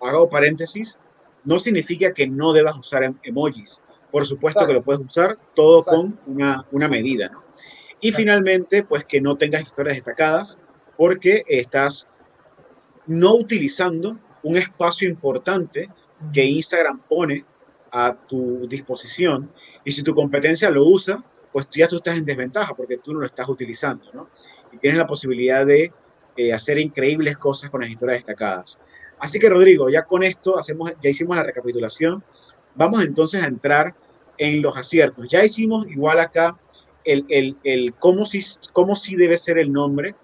Hago 0.00 0.28
paréntesis, 0.28 0.98
no 1.44 1.58
significa 1.58 2.12
que 2.12 2.26
no 2.26 2.52
debas 2.52 2.76
usar 2.76 3.04
em, 3.04 3.14
emojis. 3.22 3.80
Por 4.10 4.26
supuesto 4.26 4.66
que 4.66 4.72
lo 4.72 4.82
puedes 4.82 5.04
usar 5.04 5.36
todo 5.54 5.82
con 5.82 6.18
una, 6.26 6.64
una 6.72 6.88
medida. 6.88 7.28
¿no? 7.28 7.42
Y 8.00 8.12
finalmente, 8.12 8.82
pues 8.82 9.04
que 9.04 9.20
no 9.20 9.36
tengas 9.36 9.62
historias 9.62 9.96
destacadas 9.96 10.58
porque 10.96 11.42
estás 11.46 12.06
no 13.06 13.34
utilizando 13.34 14.18
un 14.42 14.56
espacio 14.56 15.08
importante 15.08 15.88
que 16.32 16.44
Instagram 16.44 17.00
pone 17.08 17.44
a 17.90 18.14
tu 18.14 18.68
disposición 18.68 19.50
y 19.84 19.92
si 19.92 20.02
tu 20.02 20.14
competencia 20.14 20.70
lo 20.70 20.84
usa, 20.84 21.24
pues 21.52 21.66
ya 21.72 21.88
tú 21.88 21.96
estás 21.96 22.16
en 22.16 22.24
desventaja 22.24 22.74
porque 22.74 22.98
tú 22.98 23.14
no 23.14 23.20
lo 23.20 23.26
estás 23.26 23.48
utilizando, 23.48 24.04
¿no? 24.12 24.28
Y 24.72 24.78
tienes 24.78 24.98
la 24.98 25.06
posibilidad 25.06 25.64
de 25.64 25.92
eh, 26.36 26.52
hacer 26.52 26.78
increíbles 26.78 27.38
cosas 27.38 27.70
con 27.70 27.80
las 27.80 27.90
historias 27.90 28.18
destacadas. 28.18 28.78
Así 29.20 29.38
que 29.38 29.48
Rodrigo, 29.48 29.90
ya 29.90 30.04
con 30.04 30.22
esto 30.22 30.58
hacemos, 30.58 30.92
ya 31.02 31.10
hicimos 31.10 31.36
la 31.36 31.42
recapitulación. 31.42 32.22
Vamos 32.74 33.02
entonces 33.02 33.42
a 33.42 33.46
entrar 33.46 33.94
en 34.36 34.62
los 34.62 34.76
aciertos. 34.76 35.26
Ya 35.28 35.44
hicimos 35.44 35.88
igual 35.88 36.20
acá 36.20 36.56
el, 37.04 37.24
el, 37.28 37.56
el 37.64 37.94
cómo, 37.94 38.26
si, 38.26 38.40
cómo 38.72 38.96
si 38.96 39.16
debe 39.16 39.36
ser 39.36 39.58
el 39.58 39.72
nombre. 39.72 40.14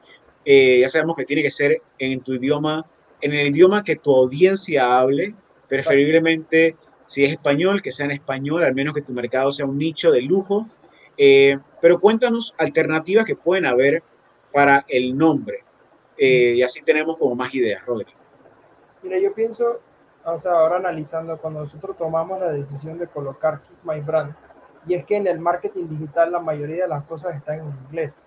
Eh, 0.44 0.80
ya 0.80 0.88
sabemos 0.88 1.16
que 1.16 1.24
tiene 1.24 1.42
que 1.42 1.50
ser 1.50 1.82
en 1.98 2.20
tu 2.20 2.34
idioma, 2.34 2.86
en 3.20 3.32
el 3.32 3.48
idioma 3.48 3.82
que 3.82 3.96
tu 3.96 4.14
audiencia 4.14 4.98
hable, 4.98 5.34
preferiblemente 5.68 6.76
si 7.06 7.24
es 7.24 7.32
español, 7.32 7.82
que 7.82 7.92
sea 7.92 8.06
en 8.06 8.12
español, 8.12 8.62
al 8.62 8.74
menos 8.74 8.94
que 8.94 9.02
tu 9.02 9.12
mercado 9.12 9.52
sea 9.52 9.66
un 9.66 9.78
nicho 9.78 10.10
de 10.10 10.22
lujo. 10.22 10.68
Eh, 11.16 11.58
pero 11.80 11.98
cuéntanos 11.98 12.54
alternativas 12.58 13.24
que 13.24 13.36
pueden 13.36 13.66
haber 13.66 14.02
para 14.52 14.84
el 14.88 15.16
nombre. 15.16 15.64
Eh, 16.16 16.54
y 16.56 16.62
así 16.62 16.82
tenemos 16.82 17.16
como 17.16 17.34
más 17.34 17.54
ideas, 17.54 17.84
Rodri. 17.84 18.12
Mira, 19.04 19.18
yo 19.18 19.34
pienso, 19.34 19.80
o 20.24 20.38
sea, 20.38 20.52
ahora 20.52 20.76
analizando, 20.76 21.36
cuando 21.36 21.60
nosotros 21.60 21.94
tomamos 21.94 22.40
la 22.40 22.50
decisión 22.50 22.96
de 22.96 23.06
colocar 23.06 23.60
Keep 23.60 23.84
My 23.84 24.00
Brand, 24.00 24.34
y 24.86 24.94
es 24.94 25.04
que 25.04 25.16
en 25.16 25.26
el 25.26 25.38
marketing 25.38 25.88
digital 25.88 26.32
la 26.32 26.40
mayoría 26.40 26.84
de 26.84 26.88
las 26.88 27.04
cosas 27.04 27.36
están 27.36 27.60
en 27.60 27.66
inglés. 27.66 28.18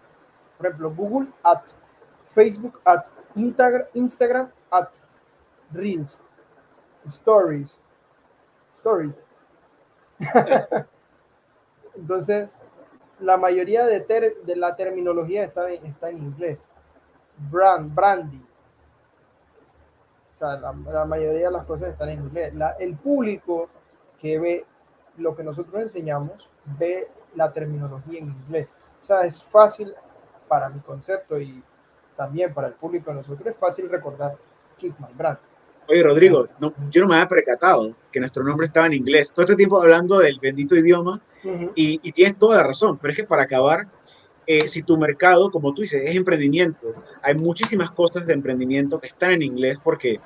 Por 0.56 0.68
ejemplo, 0.68 0.94
Google 0.94 1.30
Ads, 1.42 1.82
Facebook 2.30 2.80
Ads, 2.84 3.16
Instagram 3.96 4.52
Ads, 4.70 5.08
Reels, 5.72 6.24
Stories, 7.06 7.84
Stories. 8.72 9.20
Entonces, 11.96 12.52
la 13.20 13.36
mayoría 13.38 13.84
de, 13.88 14.06
la 14.56 14.76
terminología 14.76 15.44
está 15.44 15.72
en, 15.72 15.88
está 15.88 16.12
en 16.12 16.20
inglés. 16.20 16.68
Brand, 17.50 17.96
brandy. 17.96 18.46
O 20.38 20.40
sea, 20.40 20.60
la, 20.60 20.72
la, 20.92 21.06
mayoría 21.06 21.48
de 21.48 21.52
las 21.52 21.66
cosas 21.66 21.90
están 21.90 22.10
en 22.10 22.20
inglés. 22.20 22.54
La, 22.54 22.74
el 22.74 22.96
público 22.96 23.70
que 24.22 24.38
ve 24.38 24.66
lo 25.18 25.36
que 25.36 25.44
nosotros 25.44 25.82
enseñamos 25.82 26.48
ve 26.78 27.08
la 27.36 27.52
terminología 27.52 28.20
en 28.20 28.28
inglés. 28.28 28.72
O 29.02 29.04
sea, 29.04 29.22
es 29.22 29.44
fácil 29.44 29.96
para 30.48 30.70
mi 30.70 30.80
concepto 30.82 31.40
y 31.40 31.64
también 32.16 32.54
para 32.54 32.68
el 32.68 32.74
público 32.74 33.10
de 33.10 33.18
nosotros, 33.18 33.48
es 33.48 33.58
fácil 33.58 33.90
recordar 33.90 34.36
Keep 34.78 35.00
My 35.00 35.08
Brand. 35.16 35.40
Oye, 35.90 36.04
Rodrigo, 36.04 36.48
no, 36.60 36.72
yo 36.92 37.02
no 37.02 37.08
me 37.08 37.16
había 37.16 37.28
percatado 37.28 37.96
que 38.12 38.20
nuestro 38.20 38.44
nombre 38.44 38.68
estaba 38.68 38.86
en 38.86 38.94
inglés. 38.94 39.32
Todo 39.32 39.44
este 39.44 39.56
tiempo 39.56 39.82
hablando 39.82 40.20
del 40.20 40.38
bendito 40.40 40.76
idioma 40.76 41.20
uh 41.44 41.48
-huh. 41.48 41.72
y, 41.74 42.00
y, 42.04 42.12
tienes 42.12 42.38
toda 42.38 42.58
la 42.58 42.64
razón, 42.64 43.00
pero 43.00 43.14
es 43.14 43.18
que 43.18 43.26
para 43.26 43.44
acabar, 43.44 43.88
eh, 44.48 44.68
si 44.70 44.82
tu 44.82 44.98
mercado, 44.98 45.52
como 45.52 45.74
tú 45.74 45.82
dices, 45.82 46.02
es 46.06 46.16
emprendimiento, 46.16 46.94
hay 47.22 47.36
muchísimas 47.36 47.92
cosas 47.92 48.26
de 48.26 48.34
emprendimiento 48.34 49.00
que 49.00 49.08
están 49.08 49.32
en 49.32 49.42
inglés 49.42 49.78
porque 49.84 50.22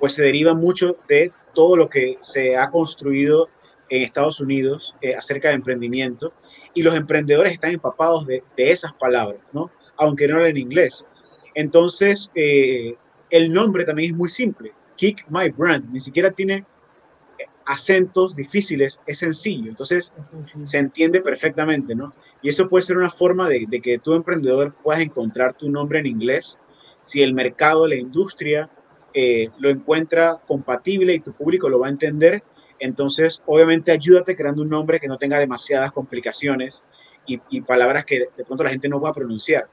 pues 0.00 0.12
se 0.14 0.22
deriva 0.22 0.54
mucho 0.54 0.96
de 1.08 1.32
todo 1.54 1.76
lo 1.76 1.88
que 1.88 2.18
se 2.20 2.56
ha 2.56 2.70
construido 2.70 3.48
en 3.88 4.02
Estados 4.02 4.40
Unidos 4.40 4.94
eh, 5.00 5.14
acerca 5.14 5.48
de 5.48 5.54
emprendimiento 5.54 6.32
y 6.74 6.82
los 6.82 6.94
emprendedores 6.94 7.52
están 7.52 7.70
empapados 7.70 8.26
de, 8.26 8.42
de 8.56 8.70
esas 8.70 8.92
palabras, 8.94 9.40
¿no? 9.52 9.70
Aunque 9.96 10.28
no 10.28 10.36
hablen 10.36 10.56
inglés. 10.56 11.06
Entonces, 11.54 12.30
eh, 12.34 12.96
el 13.30 13.52
nombre 13.52 13.84
también 13.84 14.12
es 14.12 14.16
muy 14.16 14.28
simple, 14.28 14.72
Kick 14.96 15.26
My 15.28 15.48
Brand, 15.48 15.90
ni 15.92 16.00
siquiera 16.00 16.30
tiene 16.30 16.64
acentos 17.68 18.34
difíciles, 18.34 18.98
es 19.06 19.18
sencillo, 19.18 19.68
entonces 19.68 20.10
es 20.18 20.26
sencillo. 20.26 20.66
se 20.66 20.78
entiende 20.78 21.20
perfectamente, 21.20 21.94
¿no? 21.94 22.14
Y 22.40 22.48
eso 22.48 22.66
puede 22.66 22.86
ser 22.86 22.96
una 22.96 23.10
forma 23.10 23.46
de, 23.46 23.66
de, 23.68 23.82
que 23.82 23.98
tu 23.98 24.14
emprendedor 24.14 24.74
puedas 24.82 25.02
encontrar 25.02 25.52
tu 25.52 25.70
nombre 25.70 25.98
en 25.98 26.06
inglés, 26.06 26.58
si 27.02 27.22
el 27.22 27.34
mercado, 27.34 27.86
la 27.86 27.94
industria 27.94 28.70
eh, 29.12 29.50
lo 29.58 29.68
encuentra 29.68 30.40
compatible 30.46 31.12
y 31.12 31.20
tu 31.20 31.34
público 31.34 31.68
lo 31.68 31.78
va 31.78 31.88
a 31.88 31.90
entender, 31.90 32.42
entonces 32.78 33.42
obviamente 33.44 33.92
ayúdate 33.92 34.34
creando 34.34 34.62
un 34.62 34.70
nombre 34.70 34.98
que 34.98 35.08
no 35.08 35.18
tenga 35.18 35.38
demasiadas 35.38 35.92
complicaciones 35.92 36.82
y, 37.26 37.38
y 37.50 37.60
palabras 37.60 38.06
que 38.06 38.28
de 38.34 38.44
pronto 38.46 38.64
la 38.64 38.70
gente 38.70 38.88
no 38.88 38.98
va 38.98 39.10
a 39.10 39.14
pronunciar. 39.14 39.68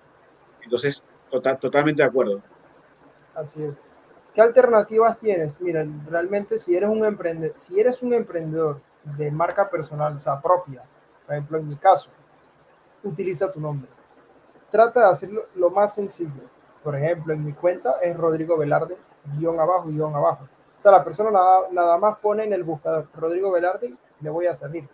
Entonces, 0.61 1.05
total, 1.31 1.59
totalmente 1.59 2.01
de 2.01 2.09
acuerdo. 2.09 2.43
Así 3.33 3.63
es. 3.63 3.81
¿Qué 4.35 4.41
alternativas 4.41 5.17
tienes? 5.17 5.61
Mira, 5.61 5.87
realmente 6.09 6.59
si 6.59 6.75
eres 6.75 6.89
un 6.89 7.05
emprendedor, 7.05 7.57
si 7.57 7.79
eres 7.79 8.03
un 8.03 8.13
emprendedor 8.13 8.81
de 9.17 9.31
marca 9.31 9.69
personal, 9.69 10.17
o 10.17 10.19
sea, 10.19 10.41
propia, 10.41 10.83
por 11.25 11.35
ejemplo, 11.35 11.57
en 11.57 11.69
mi 11.69 11.77
caso, 11.77 12.09
utiliza 13.01 13.49
tu 13.49 13.61
nombre. 13.61 13.89
Trata 14.69 15.05
de 15.05 15.05
hacerlo 15.05 15.45
lo 15.55 15.69
más 15.69 15.95
sencillo. 15.95 16.41
Por 16.83 16.97
ejemplo, 16.97 17.33
en 17.33 17.45
mi 17.45 17.53
cuenta 17.53 17.95
es 18.01 18.17
Rodrigo 18.17 18.57
Velarde, 18.57 18.97
guion 19.37 19.57
abajo, 19.57 19.87
guion 19.87 20.13
abajo. 20.13 20.49
O 20.77 20.81
sea, 20.81 20.91
la 20.91 21.03
persona 21.05 21.31
nada, 21.31 21.69
nada 21.71 21.97
más 21.97 22.17
pone 22.17 22.43
en 22.43 22.51
el 22.51 22.65
buscador 22.65 23.07
Rodrigo 23.15 23.53
Velarde, 23.53 23.95
le 24.19 24.29
voy 24.29 24.47
a 24.47 24.53
salir. 24.53 24.85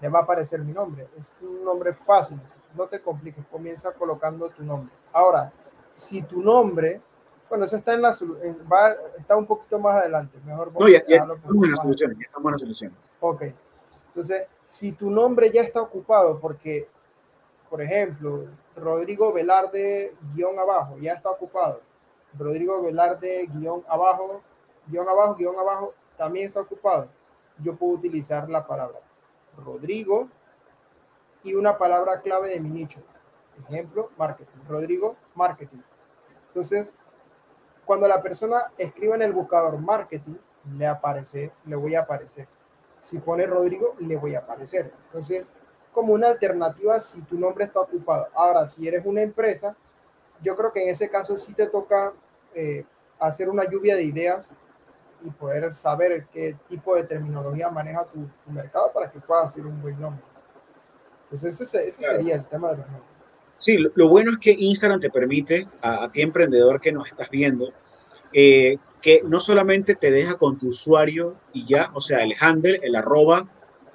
Le 0.00 0.08
va 0.08 0.20
a 0.20 0.22
aparecer 0.22 0.60
mi 0.60 0.72
nombre. 0.72 1.08
Es 1.18 1.36
un 1.42 1.62
nombre 1.62 1.92
fácil. 1.92 2.40
No 2.74 2.86
te 2.86 3.02
compliques. 3.02 3.44
Comienza 3.50 3.92
colocando 3.92 4.48
tu 4.48 4.62
nombre. 4.62 4.94
Ahora, 5.12 5.52
si 5.92 6.22
tu 6.22 6.40
nombre, 6.40 7.02
bueno, 7.48 7.64
eso 7.64 7.76
está 7.76 7.94
en 7.94 8.02
la 8.02 8.14
va, 8.70 8.92
está 9.16 9.36
un 9.36 9.46
poquito 9.46 9.78
más 9.78 10.00
adelante. 10.00 10.38
Mejor 10.44 10.72
no, 10.78 10.88
ya, 10.88 11.04
ya 11.06 11.16
estamos 11.16 11.64
en 11.64 11.70
la 11.70 11.76
solución. 11.76 12.14
Ya 12.14 12.26
estamos 12.26 12.46
en 12.46 12.52
la 12.52 12.58
solución. 12.58 12.96
Ok. 13.20 13.42
Entonces, 14.08 14.46
si 14.64 14.92
tu 14.92 15.10
nombre 15.10 15.50
ya 15.50 15.62
está 15.62 15.80
ocupado, 15.80 16.38
porque, 16.40 16.88
por 17.70 17.80
ejemplo, 17.80 18.46
Rodrigo 18.76 19.32
Velarde 19.32 20.14
guion 20.34 20.58
abajo, 20.58 20.98
ya 20.98 21.14
está 21.14 21.30
ocupado. 21.30 21.80
Rodrigo 22.36 22.82
Velarde 22.82 23.46
guion 23.52 23.82
abajo, 23.88 24.42
guion 24.86 25.08
abajo, 25.08 25.34
guion 25.36 25.58
abajo, 25.58 25.94
también 26.16 26.48
está 26.48 26.60
ocupado. 26.60 27.08
Yo 27.58 27.74
puedo 27.76 27.94
utilizar 27.94 28.48
la 28.48 28.66
palabra 28.66 29.00
Rodrigo 29.64 30.28
y 31.42 31.54
una 31.54 31.78
palabra 31.78 32.20
clave 32.20 32.50
de 32.50 32.60
mi 32.60 32.70
nicho. 32.70 33.00
Ejemplo, 33.68 34.10
marketing. 34.16 34.58
Rodrigo, 34.68 35.16
marketing. 35.34 35.78
Entonces, 36.48 36.94
cuando 37.88 38.06
la 38.06 38.20
persona 38.20 38.70
escriba 38.76 39.14
en 39.14 39.22
el 39.22 39.32
buscador 39.32 39.78
marketing, 39.78 40.34
le 40.76 40.86
aparece, 40.86 41.52
le 41.64 41.74
voy 41.74 41.94
a 41.94 42.00
aparecer. 42.00 42.46
Si 42.98 43.18
pone 43.18 43.46
Rodrigo, 43.46 43.94
le 44.00 44.14
voy 44.14 44.34
a 44.34 44.40
aparecer. 44.40 44.92
Entonces, 45.06 45.54
como 45.90 46.12
una 46.12 46.28
alternativa 46.28 47.00
si 47.00 47.22
tu 47.22 47.38
nombre 47.38 47.64
está 47.64 47.80
ocupado. 47.80 48.28
Ahora, 48.34 48.66
si 48.66 48.86
eres 48.86 49.06
una 49.06 49.22
empresa, 49.22 49.74
yo 50.42 50.54
creo 50.54 50.70
que 50.70 50.82
en 50.82 50.90
ese 50.90 51.08
caso 51.08 51.38
sí 51.38 51.54
te 51.54 51.66
toca 51.66 52.12
eh, 52.54 52.84
hacer 53.18 53.48
una 53.48 53.64
lluvia 53.64 53.96
de 53.96 54.02
ideas 54.02 54.52
y 55.22 55.30
poder 55.30 55.74
saber 55.74 56.26
qué 56.26 56.58
tipo 56.68 56.94
de 56.94 57.04
terminología 57.04 57.70
maneja 57.70 58.04
tu, 58.04 58.28
mercado 58.52 58.92
para 58.92 59.10
que 59.10 59.18
puedas 59.18 59.46
hacer 59.46 59.64
un 59.64 59.80
buen 59.80 59.98
nombre. 59.98 60.22
Entonces, 61.24 61.58
ese, 61.58 61.88
ese 61.88 62.02
sería 62.02 62.34
el 62.34 62.44
tema 62.44 62.68
de 62.68 62.76
los 62.76 62.86
nombres. 62.86 63.17
Sí, 63.58 63.76
lo, 63.76 64.08
bueno 64.08 64.32
es 64.32 64.38
que 64.38 64.52
Instagram 64.52 65.00
te 65.00 65.10
permite 65.10 65.66
a, 65.82 66.10
ti, 66.10 66.22
emprendedor 66.22 66.80
que 66.80 66.92
nos 66.92 67.08
estás 67.08 67.28
viendo, 67.28 67.72
eh, 68.32 68.78
que 69.02 69.22
no 69.24 69.40
solamente 69.40 69.96
te 69.96 70.10
deja 70.10 70.34
con 70.34 70.58
tu 70.58 70.68
usuario 70.68 71.36
y 71.52 71.64
ya, 71.64 71.90
o 71.94 72.00
sea, 72.00 72.22
el 72.22 72.34
handle, 72.38 72.80
el 72.82 72.94
arroba, 72.94 73.48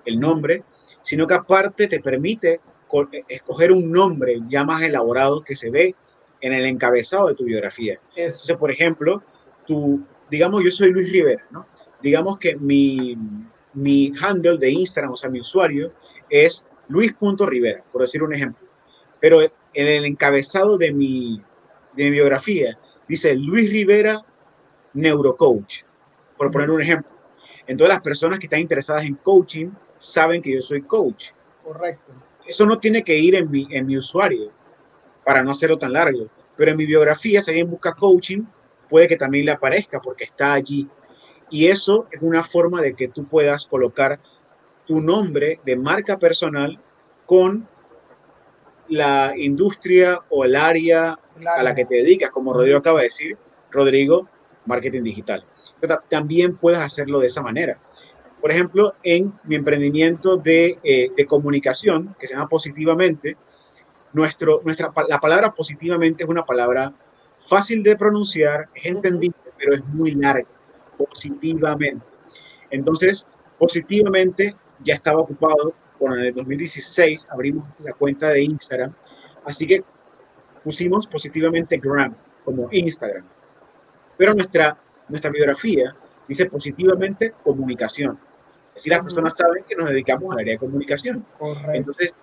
el 0.05 0.19
nombre, 0.19 0.63
sino 1.01 1.27
que 1.27 1.33
aparte 1.33 1.87
te 1.87 2.01
permite 2.01 2.59
eh, 3.11 3.23
escoger 3.27 3.71
un 3.71 3.91
nombre 3.91 4.41
ya 4.49 4.63
más 4.63 4.81
elaborado 4.81 5.41
que 5.41 5.55
se 5.55 5.69
ve 5.69 5.95
en 6.41 6.53
el 6.53 6.65
encabezado 6.65 7.29
de 7.29 7.35
tu 7.35 7.45
biografía. 7.45 7.99
Eso. 8.15 8.37
Entonces, 8.37 8.57
por 8.57 8.69
ejemplo, 8.69 9.23
tú, 9.65 10.03
digamos, 10.29 10.61
yo 10.63 10.71
soy 10.71 10.91
Luis 10.91 11.09
Rivera, 11.09 11.45
¿no? 11.51 11.65
Digamos 12.01 12.37
que 12.37 12.57
mi, 12.57 13.17
mi 13.73 14.11
handle 14.21 14.57
de 14.57 14.69
Instagram, 14.71 15.13
o 15.13 15.17
sea, 15.17 15.29
mi 15.29 15.39
usuario, 15.39 15.93
es 16.29 16.65
luis.rivera, 16.89 17.83
por 17.89 18.01
decir 18.01 18.21
un 18.23 18.33
ejemplo. 18.33 18.67
Pero 19.23 19.41
en 19.41 19.51
el 19.73 20.03
encabezado 20.03 20.77
de 20.77 20.91
mi, 20.91 21.41
de 21.93 22.03
mi 22.03 22.09
biografía 22.09 22.77
dice 23.07 23.33
Luis 23.33 23.71
Rivera, 23.71 24.21
neurocoach, 24.91 25.83
por 26.37 26.51
poner 26.51 26.69
un 26.69 26.81
ejemplo. 26.81 27.09
Entonces 27.65 27.95
las 27.95 28.03
personas 28.03 28.37
que 28.37 28.47
están 28.47 28.59
interesadas 28.59 29.05
en 29.05 29.15
coaching 29.15 29.69
saben 29.95 30.41
que 30.41 30.53
yo 30.53 30.61
soy 30.61 30.81
coach. 30.81 31.29
Correcto. 31.63 32.11
Eso 32.45 32.65
no 32.65 32.79
tiene 32.79 33.01
que 33.01 33.17
ir 33.17 33.35
en 33.35 33.49
mi, 33.49 33.65
en 33.71 33.85
mi 33.85 33.95
usuario 33.95 34.51
para 35.23 35.41
no 35.41 35.51
hacerlo 35.51 35.77
tan 35.77 35.93
largo. 35.93 36.27
Pero 36.57 36.71
en 36.71 36.77
mi 36.77 36.85
biografía, 36.85 37.41
si 37.41 37.51
alguien 37.51 37.71
busca 37.71 37.93
coaching, 37.93 38.43
puede 38.89 39.07
que 39.07 39.15
también 39.15 39.45
le 39.45 39.51
aparezca 39.51 40.01
porque 40.01 40.25
está 40.25 40.51
allí. 40.51 40.85
Y 41.49 41.67
eso 41.67 42.09
es 42.11 42.21
una 42.21 42.43
forma 42.43 42.81
de 42.81 42.93
que 42.93 43.07
tú 43.07 43.23
puedas 43.23 43.67
colocar 43.67 44.19
tu 44.85 44.99
nombre 44.99 45.61
de 45.63 45.77
marca 45.77 46.19
personal 46.19 46.77
con 47.25 47.69
la 48.89 49.33
industria 49.37 50.19
o 50.29 50.45
el 50.45 50.55
área 50.55 51.17
a 51.55 51.63
la 51.63 51.75
que 51.75 51.85
te 51.85 51.95
dedicas, 51.95 52.29
como 52.29 52.53
Rodrigo 52.53 52.77
acaba 52.77 52.99
de 52.99 53.05
decir, 53.05 53.37
Rodrigo, 53.71 54.27
marketing 54.65 55.03
digital. 55.03 55.45
También 56.09 56.57
puedes 56.57 56.79
hacerlo 56.79 57.19
de 57.19 57.27
esa 57.27 57.41
manera. 57.41 57.77
Por 58.41 58.51
ejemplo, 58.51 58.93
en 59.03 59.33
mi 59.45 59.55
emprendimiento 59.55 60.37
de, 60.37 60.77
eh, 60.83 61.11
de 61.15 61.25
comunicación, 61.25 62.15
que 62.19 62.27
se 62.27 62.33
llama 62.33 62.49
Positivamente, 62.49 63.37
nuestro, 64.13 64.61
nuestra, 64.63 64.91
la 65.07 65.19
palabra 65.19 65.53
positivamente 65.53 66.23
es 66.23 66.29
una 66.29 66.45
palabra 66.45 66.93
fácil 67.47 67.83
de 67.83 67.95
pronunciar, 67.95 68.69
es 68.75 68.85
entendible, 68.85 69.37
pero 69.57 69.73
es 69.73 69.83
muy 69.85 70.11
larga. 70.11 70.47
Positivamente. 70.97 72.05
Entonces, 72.69 73.25
positivamente 73.57 74.55
ya 74.83 74.93
estaba 74.93 75.19
ocupado 75.21 75.73
bueno, 75.99 76.17
en 76.17 76.25
el 76.25 76.33
2016 76.33 77.27
abrimos 77.29 77.67
la 77.83 77.93
cuenta 77.93 78.29
de 78.29 78.43
Instagram, 78.43 78.93
así 79.45 79.67
que 79.67 79.83
pusimos 80.63 81.07
positivamente 81.07 81.77
Gram 81.77 82.15
como 82.43 82.67
Instagram. 82.71 83.25
Pero 84.17 84.33
nuestra, 84.33 84.77
nuestra 85.09 85.31
biografía 85.31 85.95
dice 86.27 86.45
positivamente 86.45 87.33
comunicación. 87.43 88.19
Es 88.69 88.75
decir, 88.75 88.93
las 88.93 89.03
personas 89.03 89.33
saben 89.37 89.63
que 89.67 89.75
nos 89.75 89.89
dedicamos 89.89 90.31
al 90.31 90.39
área 90.39 90.53
de 90.53 90.59
comunicación. 90.59 91.25
Entonces, 91.73 92.13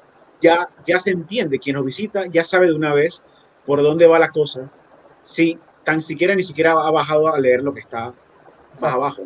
ya, 0.41 0.69
ya 0.85 0.99
se 0.99 1.11
entiende, 1.11 1.59
quien 1.59 1.75
nos 1.75 1.85
visita 1.85 2.27
ya 2.27 2.43
sabe 2.43 2.67
de 2.67 2.73
una 2.73 2.95
vez 2.95 3.23
por 3.65 3.83
dónde 3.83 4.07
va 4.07 4.19
la 4.19 4.31
cosa, 4.31 4.71
si 5.23 5.59
tan 5.85 6.03
siquiera 6.03 6.35
ni 6.35 6.43
siquiera 6.43 6.73
ha 6.73 6.91
bajado 6.91 7.33
a 7.33 7.39
leer 7.39 7.63
lo 7.63 7.73
que 7.73 7.81
está 7.81 8.15
más 8.71 8.83
abajo. 8.83 9.23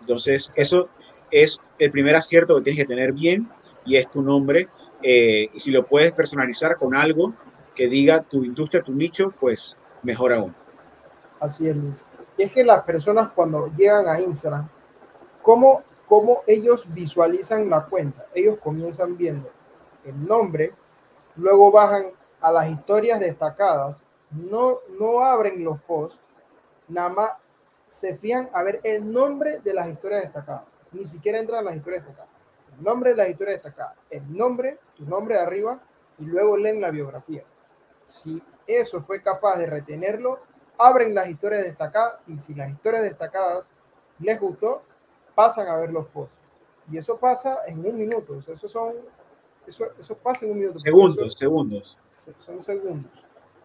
Entonces, 0.00 0.50
eso 0.56 0.88
es 1.30 1.58
el 1.78 1.90
primer 1.90 2.16
acierto 2.16 2.56
que 2.56 2.62
tienes 2.62 2.82
que 2.82 2.88
tener 2.88 3.12
bien 3.12 3.48
y 3.84 3.96
es 3.96 4.10
tu 4.10 4.22
nombre. 4.22 4.68
Eh, 5.02 5.50
y 5.52 5.60
si 5.60 5.70
lo 5.70 5.86
puedes 5.86 6.12
personalizar 6.12 6.76
con 6.76 6.94
algo 6.94 7.34
que 7.74 7.88
diga 7.88 8.22
tu 8.22 8.44
industria, 8.44 8.82
tu 8.82 8.92
nicho, 8.92 9.32
pues 9.38 9.76
mejor 10.02 10.32
aún. 10.32 10.54
Así 11.40 11.68
es, 11.68 11.76
Luis. 11.76 12.04
Y 12.36 12.44
es 12.44 12.52
que 12.52 12.64
las 12.64 12.82
personas 12.82 13.30
cuando 13.34 13.70
llegan 13.76 14.08
a 14.08 14.20
Instagram, 14.20 14.68
¿cómo, 15.42 15.82
¿cómo 16.06 16.42
ellos 16.46 16.86
visualizan 16.92 17.68
la 17.68 17.84
cuenta? 17.84 18.26
Ellos 18.34 18.58
comienzan 18.62 19.16
viendo 19.16 19.50
el 20.04 20.26
nombre, 20.26 20.72
luego 21.36 21.70
bajan 21.70 22.06
a 22.40 22.52
las 22.52 22.70
historias 22.70 23.20
destacadas, 23.20 24.04
no, 24.30 24.78
no 24.98 25.20
abren 25.20 25.62
los 25.62 25.80
posts, 25.82 26.20
nada 26.88 27.08
más 27.08 27.30
se 27.86 28.16
fían 28.16 28.48
a 28.52 28.62
ver 28.62 28.80
el 28.82 29.10
nombre 29.10 29.58
de 29.58 29.72
las 29.72 29.88
historias 29.88 30.22
destacadas, 30.22 30.78
ni 30.92 31.04
siquiera 31.04 31.38
entran 31.38 31.60
a 31.60 31.70
las 31.70 31.76
historias 31.76 32.04
destacadas 32.04 32.33
el 32.76 32.84
nombre 32.84 33.10
de 33.10 33.16
la 33.16 33.28
historia 33.28 33.54
destacada, 33.54 33.94
el 34.10 34.36
nombre, 34.36 34.78
tu 34.96 35.04
nombre 35.04 35.36
de 35.36 35.40
arriba, 35.40 35.80
y 36.18 36.24
luego 36.24 36.56
leen 36.56 36.80
la 36.80 36.90
biografía. 36.90 37.44
Si 38.04 38.42
eso 38.66 39.00
fue 39.02 39.22
capaz 39.22 39.58
de 39.58 39.66
retenerlo, 39.66 40.40
abren 40.78 41.14
las 41.14 41.28
historias 41.28 41.64
destacadas 41.64 42.16
y 42.26 42.36
si 42.36 42.54
las 42.54 42.70
historias 42.70 43.02
destacadas 43.02 43.70
les 44.18 44.40
gustó, 44.40 44.82
pasan 45.34 45.68
a 45.68 45.78
ver 45.78 45.90
los 45.90 46.06
posts. 46.06 46.40
Y 46.90 46.98
eso 46.98 47.16
pasa 47.16 47.58
en 47.66 47.84
un 47.84 47.96
minuto. 47.96 48.38
eso 48.38 48.68
son, 48.68 48.94
eso, 49.66 49.86
eso 49.98 50.16
pasa 50.16 50.44
en 50.44 50.52
un 50.52 50.58
minuto. 50.58 50.78
Segundos, 50.78 51.34
segundos. 51.34 51.98
Son 52.10 52.62
segundos. 52.62 53.10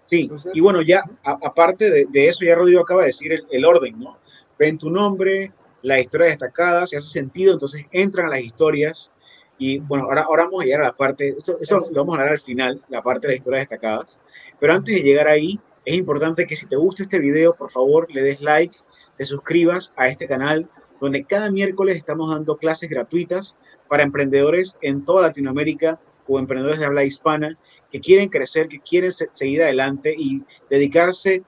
Sí, 0.05 0.29
y 0.53 0.61
bueno, 0.61 0.81
ya 0.81 1.03
aparte 1.23 1.91
de, 1.91 2.05
de, 2.05 2.27
eso, 2.27 2.43
ya 2.43 2.55
Rodrigo 2.55 2.81
acaba 2.81 3.01
de 3.01 3.07
decir 3.07 3.31
el, 3.31 3.45
el 3.51 3.63
orden, 3.63 3.99
¿no? 3.99 4.17
Ven 4.57 4.77
tu 4.77 4.89
nombre, 4.89 5.53
la 5.81 5.99
historia 5.99 6.27
destacada, 6.27 6.85
si 6.87 6.95
hace 6.95 7.07
sentido, 7.07 7.53
entonces 7.53 7.85
entran 7.91 8.27
a 8.27 8.31
las 8.31 8.41
historias 8.41 9.11
y 9.57 9.79
bueno, 9.79 10.05
ahora, 10.05 10.23
ahora 10.23 10.43
vamos 10.45 10.61
a 10.61 10.65
llegar 10.65 10.81
a 10.81 10.85
la 10.85 10.93
parte, 10.93 11.35
esto, 11.37 11.55
lo 11.91 12.01
vamos 12.01 12.15
a 12.15 12.21
hablar 12.21 12.33
al 12.33 12.39
final, 12.39 12.81
la 12.87 13.01
parte 13.01 13.27
de 13.27 13.33
las 13.33 13.39
historias 13.39 13.61
destacadas, 13.63 14.19
pero 14.59 14.73
antes 14.73 14.95
de 14.95 15.01
llegar 15.01 15.27
ahí, 15.27 15.59
es 15.85 15.95
importante 15.95 16.45
que 16.45 16.55
si 16.55 16.67
te 16.67 16.75
gusta 16.75 17.03
este 17.03 17.19
video, 17.19 17.55
por 17.55 17.69
favor, 17.69 18.07
le 18.11 18.21
des 18.21 18.41
like, 18.41 18.77
te 19.17 19.25
suscribas 19.25 19.93
a 19.97 20.07
este 20.07 20.27
canal, 20.27 20.69
donde 20.99 21.23
cada 21.23 21.49
miércoles 21.49 21.97
estamos 21.97 22.31
dando 22.31 22.57
clases 22.57 22.89
gratuitas 22.89 23.55
para 23.87 24.03
emprendedores 24.03 24.77
en 24.81 25.03
toda 25.03 25.23
Latinoamérica 25.23 25.99
o 26.27 26.39
emprendedores 26.39 26.79
de 26.79 26.85
habla 26.85 27.03
hispana 27.03 27.57
que 27.91 27.99
quieren 27.99 28.29
crecer, 28.29 28.67
que 28.67 28.79
quieren 28.79 29.11
seguir 29.11 29.63
adelante 29.63 30.13
y 30.15 30.43
dedicarse 30.69 31.43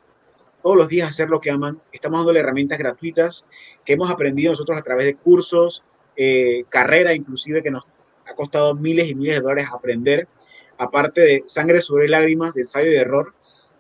todos 0.62 0.78
los 0.78 0.88
días 0.88 1.10
hacer 1.10 1.30
lo 1.30 1.42
que 1.42 1.52
aman. 1.52 1.82
Estamos 1.92 2.26
dando 2.26 2.40
herramientas 2.40 2.78
gratuitas 2.78 3.46
que 3.86 3.94
hemos 3.94 4.10
aprendido 4.10 4.52
nosotros 4.52 4.78
a 4.78 4.82
través 4.82 5.06
de 5.06 5.16
cursos, 5.16 5.84
eh, 6.16 6.64
carrera 6.70 7.14
inclusive 7.14 7.64
que 7.64 7.72
nos 7.72 7.86
ha 8.26 8.36
costado 8.36 8.76
miles 8.76 9.10
y 9.10 9.16
miles 9.16 9.36
de 9.36 9.42
dólares 9.42 9.68
aprender, 9.74 10.28
aparte 10.78 11.22
de 11.22 11.44
sangre 11.48 11.82
sobre 11.82 12.08
lágrimas, 12.08 12.54
de 12.54 12.62
ensayo 12.62 12.92
y 12.92 12.96
error, 12.96 13.34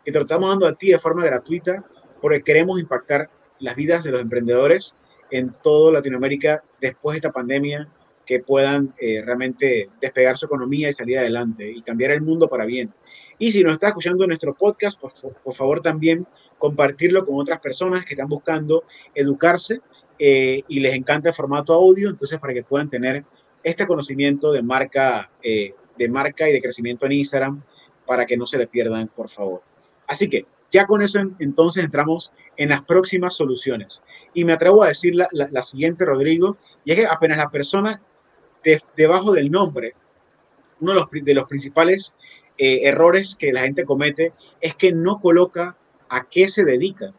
que 0.03 0.11
te 0.11 0.17
lo 0.17 0.25
estamos 0.25 0.49
dando 0.49 0.67
a 0.67 0.73
ti 0.73 0.89
de 0.89 0.99
forma 0.99 1.25
gratuita 1.25 1.85
porque 2.21 2.41
queremos 2.41 2.79
impactar 2.79 3.29
las 3.59 3.75
vidas 3.75 4.03
de 4.03 4.11
los 4.11 4.21
emprendedores 4.21 4.95
en 5.29 5.53
toda 5.61 5.93
Latinoamérica 5.93 6.63
después 6.79 7.13
de 7.13 7.17
esta 7.17 7.31
pandemia, 7.31 7.87
que 8.25 8.39
puedan 8.39 8.93
eh, 8.99 9.21
realmente 9.25 9.89
despegar 9.99 10.37
su 10.37 10.45
economía 10.45 10.89
y 10.89 10.93
salir 10.93 11.17
adelante 11.17 11.69
y 11.69 11.81
cambiar 11.81 12.11
el 12.11 12.21
mundo 12.21 12.47
para 12.47 12.65
bien. 12.65 12.93
Y 13.39 13.51
si 13.51 13.63
nos 13.63 13.73
está 13.73 13.87
escuchando 13.87 14.25
nuestro 14.27 14.53
podcast, 14.53 14.99
por, 14.99 15.11
por 15.43 15.53
favor 15.53 15.81
también 15.81 16.27
compartirlo 16.61 17.25
con 17.25 17.39
otras 17.39 17.59
personas 17.59 18.05
que 18.05 18.13
están 18.13 18.29
buscando 18.29 18.83
educarse 19.15 19.81
eh, 20.19 20.61
y 20.67 20.79
les 20.79 20.93
encanta 20.93 21.29
el 21.29 21.35
formato 21.35 21.73
audio, 21.73 22.07
entonces 22.07 22.37
para 22.39 22.53
que 22.53 22.63
puedan 22.63 22.87
tener 22.87 23.25
este 23.63 23.87
conocimiento 23.87 24.51
de 24.51 24.61
marca, 24.61 25.31
eh, 25.41 25.73
de 25.97 26.07
marca 26.07 26.47
y 26.47 26.53
de 26.53 26.61
crecimiento 26.61 27.07
en 27.07 27.13
Instagram 27.13 27.63
para 28.05 28.27
que 28.27 28.37
no 28.37 28.45
se 28.45 28.59
le 28.59 28.67
pierdan, 28.67 29.07
por 29.07 29.27
favor. 29.27 29.63
Así 30.05 30.29
que 30.29 30.45
ya 30.71 30.85
con 30.85 31.01
eso 31.01 31.19
entonces 31.39 31.83
entramos 31.83 32.31
en 32.57 32.69
las 32.69 32.83
próximas 32.83 33.33
soluciones. 33.33 34.03
Y 34.35 34.45
me 34.45 34.53
atrevo 34.53 34.83
a 34.83 34.89
decir 34.89 35.15
la, 35.15 35.61
siguiente, 35.63 36.05
Rodrigo, 36.05 36.57
y 36.85 36.91
es 36.91 36.99
que 36.99 37.07
apenas 37.07 37.39
la 37.39 37.49
persona 37.49 38.01
debajo 38.95 39.31
del 39.31 39.49
nombre, 39.49 39.95
uno 40.79 40.93
de 40.93 40.99
los, 40.99 41.25
de 41.25 41.33
los 41.33 41.47
principales 41.47 42.13
eh, 42.59 42.81
errores 42.83 43.35
que 43.35 43.51
la 43.51 43.61
gente 43.61 43.85
comete 43.85 44.33
es 44.59 44.75
que 44.75 44.91
no 44.91 45.19
coloca 45.19 45.77
a 46.11 46.27
qué 46.29 46.49
se 46.49 46.65
dedica 46.65 47.13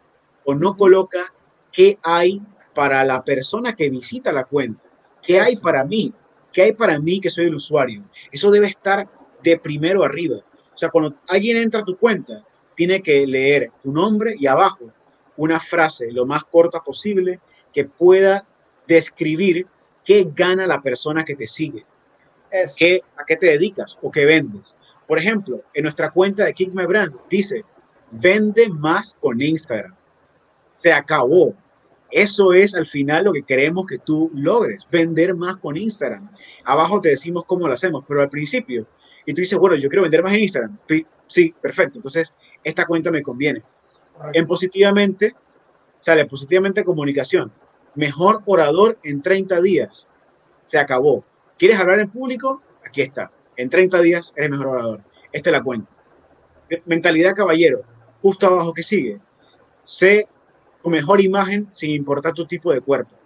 o 0.44 0.54
no 0.54 0.76
coloca 0.76 1.32
qué 1.72 1.98
hay 2.02 2.42
para 2.74 3.02
la 3.04 3.24
persona 3.24 3.74
que 3.74 3.88
visita 3.88 4.32
la 4.32 4.44
cuenta, 4.44 4.82
qué 5.22 5.40
hay 5.40 5.56
para 5.56 5.82
mí, 5.84 6.12
qué 6.52 6.62
hay 6.62 6.72
para 6.72 6.98
mí 6.98 7.18
que 7.18 7.30
soy 7.30 7.46
el 7.46 7.54
usuario. 7.54 8.04
Eso 8.30 8.50
debe 8.50 8.66
estar 8.66 9.08
de 9.42 9.58
primero 9.58 10.04
arriba. 10.04 10.36
O 10.74 10.76
sea, 10.76 10.90
cuando 10.90 11.16
alguien 11.26 11.56
entra 11.56 11.80
a 11.80 11.84
tu 11.84 11.96
cuenta, 11.96 12.44
tiene 12.76 13.02
que 13.02 13.26
leer 13.26 13.70
tu 13.82 13.92
nombre 13.92 14.34
y 14.38 14.46
abajo 14.46 14.92
una 15.38 15.58
frase 15.58 16.12
lo 16.12 16.26
más 16.26 16.44
corta 16.44 16.80
posible 16.80 17.40
que 17.72 17.86
pueda 17.86 18.46
describir 18.86 19.66
qué 20.04 20.28
gana 20.34 20.66
la 20.66 20.82
persona 20.82 21.24
que 21.24 21.34
te 21.34 21.46
sigue, 21.46 21.86
qué, 22.76 23.00
a 23.16 23.24
qué 23.24 23.36
te 23.36 23.46
dedicas 23.46 23.98
o 24.02 24.10
qué 24.10 24.26
vendes. 24.26 24.76
Por 25.06 25.18
ejemplo, 25.18 25.62
en 25.72 25.84
nuestra 25.84 26.10
cuenta 26.10 26.44
de 26.44 26.52
Kick 26.52 26.74
My 26.74 26.84
Brand 26.84 27.14
dice, 27.30 27.64
vende 28.12 28.68
más 28.68 29.18
con 29.20 29.40
Instagram. 29.40 29.94
Se 30.68 30.92
acabó. 30.92 31.54
Eso 32.10 32.52
es 32.52 32.74
al 32.74 32.86
final 32.86 33.24
lo 33.24 33.32
que 33.32 33.42
queremos 33.42 33.86
que 33.86 33.98
tú 33.98 34.30
logres, 34.34 34.86
vender 34.90 35.34
más 35.34 35.56
con 35.56 35.76
Instagram. 35.76 36.30
Abajo 36.64 37.00
te 37.00 37.08
decimos 37.08 37.44
cómo 37.46 37.66
lo 37.66 37.74
hacemos, 37.74 38.04
pero 38.06 38.20
al 38.20 38.28
principio, 38.28 38.86
y 39.24 39.32
tú 39.32 39.40
dices, 39.40 39.58
bueno, 39.58 39.76
yo 39.76 39.88
quiero 39.88 40.02
vender 40.02 40.22
más 40.22 40.34
en 40.34 40.40
Instagram. 40.40 40.78
Sí, 41.26 41.54
perfecto. 41.60 41.98
Entonces, 41.98 42.34
esta 42.62 42.84
cuenta 42.84 43.10
me 43.10 43.22
conviene. 43.22 43.62
En 44.34 44.46
positivamente, 44.46 45.34
sale 45.98 46.26
positivamente 46.26 46.84
comunicación. 46.84 47.50
Mejor 47.94 48.42
orador 48.44 48.98
en 49.02 49.22
30 49.22 49.60
días. 49.62 50.06
Se 50.60 50.78
acabó. 50.78 51.24
¿Quieres 51.58 51.78
hablar 51.78 52.00
en 52.00 52.10
público? 52.10 52.60
Aquí 52.84 53.00
está. 53.00 53.32
En 53.56 53.70
30 53.70 54.00
días 54.02 54.34
eres 54.36 54.50
mejor 54.50 54.66
orador. 54.66 55.00
Esta 55.32 55.50
es 55.50 55.52
la 55.52 55.62
cuenta. 55.62 55.90
Mentalidad 56.84 57.34
caballero. 57.34 57.82
Justo 58.22 58.46
abajo 58.46 58.72
que 58.72 58.82
sigue. 58.82 59.20
Sé 59.82 60.28
tu 60.82 60.88
mejor 60.88 61.20
imagen 61.20 61.68
sin 61.72 61.90
importar 61.90 62.32
tu 62.32 62.46
tipo 62.46 62.72
de 62.72 62.80
cuerpo. 62.80 63.16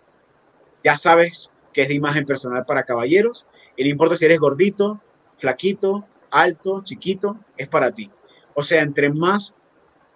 Ya 0.83 0.97
sabes 0.97 1.53
que 1.73 1.83
es 1.83 1.89
de 1.89 1.95
imagen 1.95 2.25
personal 2.25 2.65
para 2.65 2.85
caballeros 2.85 3.47
y 3.77 3.85
no 3.85 3.91
importa 3.91 4.17
si 4.17 4.25
eres 4.25 4.41
gordito, 4.41 5.01
flaquito, 5.37 6.07
alto, 6.31 6.83
chiquito, 6.83 7.39
es 7.57 7.69
para 7.69 7.93
ti. 7.93 8.11
O 8.55 8.63
sea, 8.63 8.83
entre 8.83 9.11
más 9.11 9.55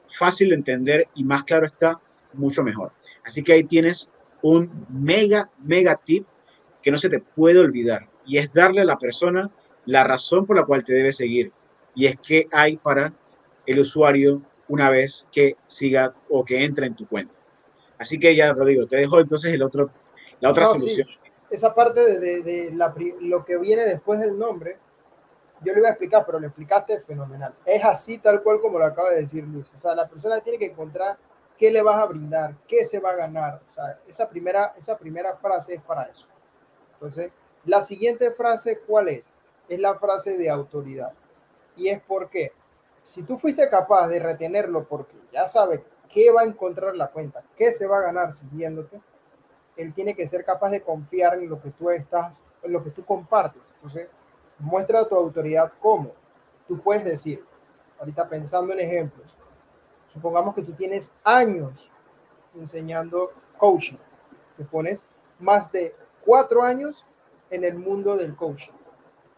fácil 0.08 0.48
de 0.48 0.54
entender 0.56 1.08
y 1.14 1.24
más 1.24 1.44
claro 1.44 1.66
está, 1.66 2.00
mucho 2.32 2.62
mejor. 2.62 2.92
Así 3.24 3.42
que 3.42 3.52
ahí 3.52 3.64
tienes 3.64 4.10
un 4.42 4.86
mega, 4.88 5.50
mega 5.58 5.96
tip 5.96 6.26
que 6.82 6.90
no 6.90 6.96
se 6.96 7.10
te 7.10 7.20
puede 7.20 7.58
olvidar 7.58 8.08
y 8.24 8.38
es 8.38 8.52
darle 8.52 8.80
a 8.80 8.84
la 8.84 8.98
persona 8.98 9.50
la 9.84 10.04
razón 10.04 10.46
por 10.46 10.56
la 10.56 10.64
cual 10.64 10.84
te 10.84 10.92
debe 10.92 11.12
seguir 11.12 11.52
y 11.94 12.06
es 12.06 12.16
que 12.20 12.46
hay 12.52 12.76
para 12.76 13.12
el 13.66 13.80
usuario 13.80 14.42
una 14.70 14.88
vez 14.88 15.26
que 15.32 15.56
siga 15.66 16.14
o 16.28 16.44
que 16.44 16.64
entre 16.64 16.86
en 16.86 16.94
tu 16.94 17.06
cuenta. 17.06 17.36
Así 17.98 18.18
que 18.20 18.34
ya, 18.36 18.52
Rodrigo, 18.52 18.86
te 18.86 18.96
dejo 18.96 19.18
entonces 19.20 19.52
el 19.52 19.62
otro, 19.62 19.90
la 20.38 20.50
otra 20.50 20.66
solución. 20.66 21.08
Esa 21.50 21.74
parte 21.74 22.18
de, 22.20 22.42
de, 22.42 22.72
lo 23.20 23.44
que 23.44 23.58
viene 23.58 23.84
después 23.84 24.20
del 24.20 24.38
nombre, 24.38 24.78
yo 25.62 25.72
le 25.72 25.80
iba 25.80 25.88
a 25.88 25.90
explicar, 25.90 26.24
pero 26.24 26.38
lo 26.38 26.46
explicaste 26.46 27.00
fenomenal. 27.00 27.52
Es 27.64 27.84
así 27.84 28.18
tal 28.18 28.42
cual 28.44 28.60
como 28.60 28.78
lo 28.78 28.84
acaba 28.84 29.10
de 29.10 29.20
decir 29.22 29.42
Luis. 29.44 29.68
O 29.74 29.76
sea, 29.76 29.96
la 29.96 30.08
persona 30.08 30.40
tiene 30.40 30.58
que 30.58 30.66
encontrar 30.66 31.18
qué 31.58 31.72
le 31.72 31.82
vas 31.82 32.00
a 32.00 32.06
brindar, 32.06 32.54
qué 32.68 32.84
se 32.84 33.00
va 33.00 33.10
a 33.10 33.16
ganar. 33.16 33.60
O 33.66 33.70
sea, 33.70 33.98
esa 34.06 34.30
primera, 34.30 34.72
esa 34.78 34.96
primera 34.96 35.36
frase 35.36 35.74
es 35.74 35.82
para 35.82 36.04
eso. 36.04 36.26
Entonces, 36.92 37.32
la 37.64 37.82
siguiente 37.82 38.30
frase, 38.30 38.78
¿cuál 38.86 39.08
es? 39.08 39.34
Es 39.68 39.80
la 39.80 39.96
frase 39.96 40.38
de 40.38 40.48
autoridad. 40.48 41.12
Y 41.76 41.88
es 41.88 42.00
porque 42.00 42.52
si 43.00 43.22
tú 43.22 43.38
fuiste 43.38 43.68
capaz 43.68 44.08
de 44.08 44.18
retenerlo 44.18 44.84
porque 44.84 45.16
ya 45.32 45.46
sabe 45.46 45.84
qué 46.08 46.30
va 46.30 46.42
a 46.42 46.44
encontrar 46.44 46.96
la 46.96 47.08
cuenta, 47.08 47.42
qué 47.56 47.72
se 47.72 47.86
va 47.86 47.98
a 47.98 48.02
ganar 48.02 48.32
siguiéndote, 48.32 49.00
él 49.76 49.94
tiene 49.94 50.14
que 50.14 50.28
ser 50.28 50.44
capaz 50.44 50.70
de 50.70 50.82
confiar 50.82 51.34
en 51.34 51.48
lo 51.48 51.60
que 51.60 51.70
tú 51.70 51.90
estás, 51.90 52.42
en 52.62 52.72
lo 52.72 52.82
que 52.82 52.90
tú 52.90 53.04
compartes. 53.04 53.70
Entonces, 53.76 54.08
muestra 54.58 55.08
tu 55.08 55.16
autoridad 55.16 55.72
cómo. 55.80 56.12
Tú 56.68 56.80
puedes 56.80 57.04
decir, 57.04 57.44
ahorita 57.98 58.28
pensando 58.28 58.72
en 58.72 58.80
ejemplos, 58.80 59.36
supongamos 60.08 60.54
que 60.54 60.62
tú 60.62 60.72
tienes 60.72 61.16
años 61.24 61.90
enseñando 62.54 63.32
coaching, 63.56 63.96
te 64.56 64.64
pones 64.64 65.06
más 65.38 65.72
de 65.72 65.94
cuatro 66.24 66.62
años 66.62 67.06
en 67.50 67.64
el 67.64 67.76
mundo 67.76 68.16
del 68.16 68.36
coaching. 68.36 68.72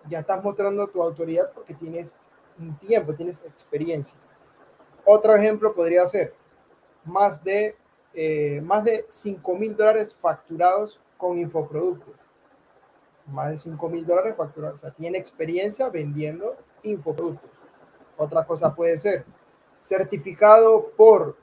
Ya 0.09 0.21
estás 0.21 0.43
mostrando 0.43 0.89
tu 0.89 1.03
autoridad 1.03 1.53
porque 1.53 1.75
tienes 1.75 2.17
un 2.59 2.77
tiempo, 2.79 3.15
tienes 3.15 3.45
experiencia. 3.45 4.19
Otro 5.05 5.35
ejemplo 5.35 5.75
podría 5.75 6.07
ser 6.07 6.35
más 7.05 7.43
de, 7.43 7.77
eh, 8.15 8.61
más 8.63 8.85
de 8.85 9.05
5 9.09 9.57
mil 9.57 9.77
dólares 9.77 10.15
facturados 10.15 11.01
con 11.17 11.39
infoproductos 11.39 12.23
más 13.27 13.51
de 13.51 13.57
5 13.57 13.89
mil 13.89 14.07
dólares 14.07 14.37
facturados. 14.37 14.79
O 14.79 14.83
sea, 14.83 14.91
tiene 14.91 15.19
experiencia 15.19 15.89
vendiendo 15.89 16.57
infoproductos. 16.83 17.51
Otra 18.17 18.45
cosa 18.45 18.75
puede 18.75 18.99
ser 18.99 19.25
certificado 19.81 20.91
por 20.97 21.37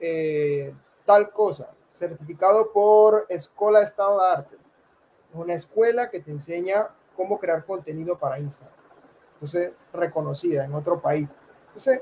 eh, 0.00 0.74
tal 1.04 1.30
cosa, 1.30 1.70
certificado 1.90 2.72
por 2.72 3.26
Escuela 3.28 3.82
Estado 3.82 4.20
de 4.20 4.26
Arte. 4.26 4.56
Una 5.32 5.54
escuela 5.54 6.10
que 6.10 6.20
te 6.20 6.30
enseña 6.30 6.88
cómo 7.16 7.38
crear 7.38 7.64
contenido 7.64 8.18
para 8.18 8.38
Instagram. 8.38 8.81
Entonces, 9.42 9.72
reconocida 9.92 10.64
en 10.64 10.72
otro 10.72 11.02
país. 11.02 11.36
Entonces, 11.66 12.00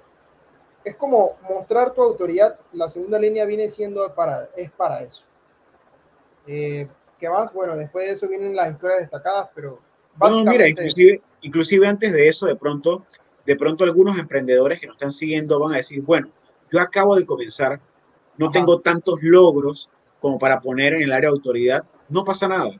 es 0.84 0.94
como 0.96 1.38
mostrar 1.48 1.94
tu 1.94 2.02
autoridad. 2.02 2.60
La 2.74 2.86
segunda 2.86 3.18
línea 3.18 3.46
viene 3.46 3.70
siendo 3.70 4.14
para, 4.14 4.50
es 4.54 4.70
para 4.70 5.00
eso. 5.00 5.24
Eh, 6.46 6.86
¿Qué 7.18 7.30
más? 7.30 7.50
Bueno, 7.54 7.78
después 7.78 8.06
de 8.06 8.12
eso 8.12 8.28
vienen 8.28 8.54
las 8.54 8.70
historias 8.70 9.00
destacadas, 9.00 9.48
pero 9.54 9.80
básicamente... 10.16 10.50
No, 10.50 10.52
mira, 10.52 10.68
inclusive, 10.68 11.22
inclusive 11.40 11.88
antes 11.88 12.12
de 12.12 12.28
eso, 12.28 12.44
de 12.44 12.56
pronto, 12.56 13.06
de 13.46 13.56
pronto 13.56 13.84
algunos 13.84 14.18
emprendedores 14.18 14.78
que 14.78 14.86
nos 14.86 14.96
están 14.96 15.12
siguiendo 15.12 15.58
van 15.58 15.72
a 15.72 15.78
decir, 15.78 16.02
bueno, 16.02 16.28
yo 16.70 16.78
acabo 16.78 17.16
de 17.16 17.24
comenzar, 17.24 17.80
no 18.36 18.50
tengo 18.50 18.80
tantos 18.80 19.22
logros 19.22 19.88
como 20.20 20.38
para 20.38 20.60
poner 20.60 20.92
en 20.92 21.04
el 21.04 21.12
área 21.12 21.30
de 21.30 21.36
autoridad, 21.36 21.84
no 22.10 22.22
pasa 22.22 22.48
nada. 22.48 22.70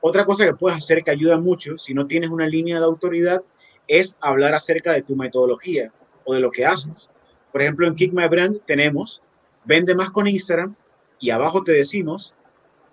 Otra 0.00 0.24
cosa 0.24 0.44
que 0.44 0.54
puedes 0.54 0.78
hacer 0.78 1.02
que 1.02 1.10
ayuda 1.10 1.38
mucho, 1.38 1.76
si 1.76 1.92
no 1.92 2.06
tienes 2.06 2.30
una 2.30 2.46
línea 2.46 2.78
de 2.78 2.84
autoridad, 2.84 3.42
es 3.88 4.16
hablar 4.20 4.54
acerca 4.54 4.92
de 4.92 5.02
tu 5.02 5.16
metodología 5.16 5.92
o 6.24 6.34
de 6.34 6.40
lo 6.40 6.50
que 6.50 6.66
haces. 6.66 7.08
Por 7.52 7.62
ejemplo, 7.62 7.86
en 7.86 7.94
Kick 7.94 8.12
My 8.12 8.28
Brand 8.28 8.60
tenemos 8.66 9.22
vende 9.64 9.94
más 9.94 10.10
con 10.10 10.26
Instagram 10.26 10.74
y 11.18 11.30
abajo 11.30 11.64
te 11.64 11.72
decimos 11.72 12.34